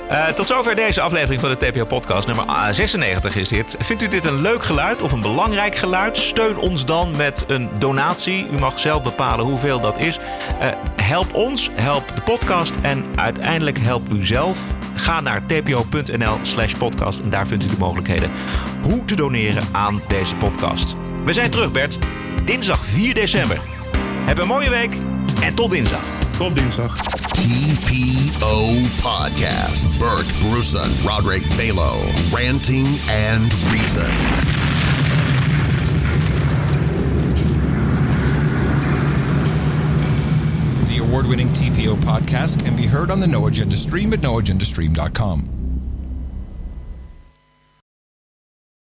Eh, 0.10 0.28
tot 0.28 0.48
zover 0.48 0.76
deze 0.76 1.02
aflevering 1.02 1.42
van 1.42 1.50
de 1.50 1.58
TPO-podcast. 1.58 2.28
Nummer 2.28 2.46
ah, 2.46 2.74
96 2.74 3.36
is 3.36 3.50
dit. 3.50 3.76
Vindt 3.80 4.04
u 4.04 4.08
dit 4.08 4.26
een 4.26 4.42
leuk 4.42 4.64
geluid 4.64 5.02
of 5.02 5.12
een 5.12 5.22
belangrijk 5.22 5.76
geluid? 5.76 6.18
Steun 6.18 6.58
ons 6.58 6.86
dan 6.86 7.16
met 7.16 7.44
een 7.48 7.70
donatie. 7.80 8.48
U 8.52 8.60
mag 8.60 8.80
zelf 8.80 9.04
bepalen 9.04 9.46
hoeveel 9.46 9.80
dat 9.80 10.00
is. 10.00 10.20
Eh, 10.60 10.68
help 11.02 11.34
ons, 11.34 11.70
help 11.74 12.04
de 12.16 12.22
podcast 12.22 12.74
en 12.82 13.06
uiteindelijk 13.16 13.80
help 13.80 14.14
u 14.14 14.26
zelf. 14.26 14.60
Ga 14.96 15.22
naar 15.22 15.46
tpo.nl 15.46 16.38
slash 16.42 16.74
podcast 16.74 17.20
en 17.20 17.30
daar 17.30 17.48
vindt 17.48 17.64
u 17.64 17.68
de 17.68 17.78
mogelijkheden 17.78 18.32
hoe 18.82 19.06
te 19.06 19.16
doneren 19.16 19.64
aan 19.72 20.02
deze 20.08 20.36
podcast. 20.36 20.96
We 21.26 21.34
zijn 21.34 21.50
terug, 21.50 21.72
Bert. 21.72 21.98
Dinsdag 22.44 22.86
4 22.86 23.14
december. 23.14 23.60
Heb 24.26 24.38
een 24.38 24.48
mooie 24.48 24.70
week 24.70 24.98
en 25.42 25.56
tot 25.56 25.72
dinsdag. 25.72 26.25
Tot 26.38 26.56
dinsdag. 26.56 26.92
TPO 27.34 28.84
Podcast. 29.00 30.00
Bert 30.00 30.28
Bruson, 30.42 30.92
Roderick 31.08 31.44
Balo, 31.56 31.96
ranting 32.34 32.86
and 33.10 33.54
reason. 33.72 34.12
The 40.88 40.98
award 41.02 41.28
winning 41.28 41.48
TPO 41.50 41.96
podcast 42.02 42.66
can 42.66 42.76
be 42.76 42.86
heard 42.86 43.12
on 43.12 43.22
the 43.22 43.28
No 43.28 43.48
Agenda 43.48 43.78
stream 43.78 44.12
at 44.12 44.20
noagendastream.com. 44.20 45.65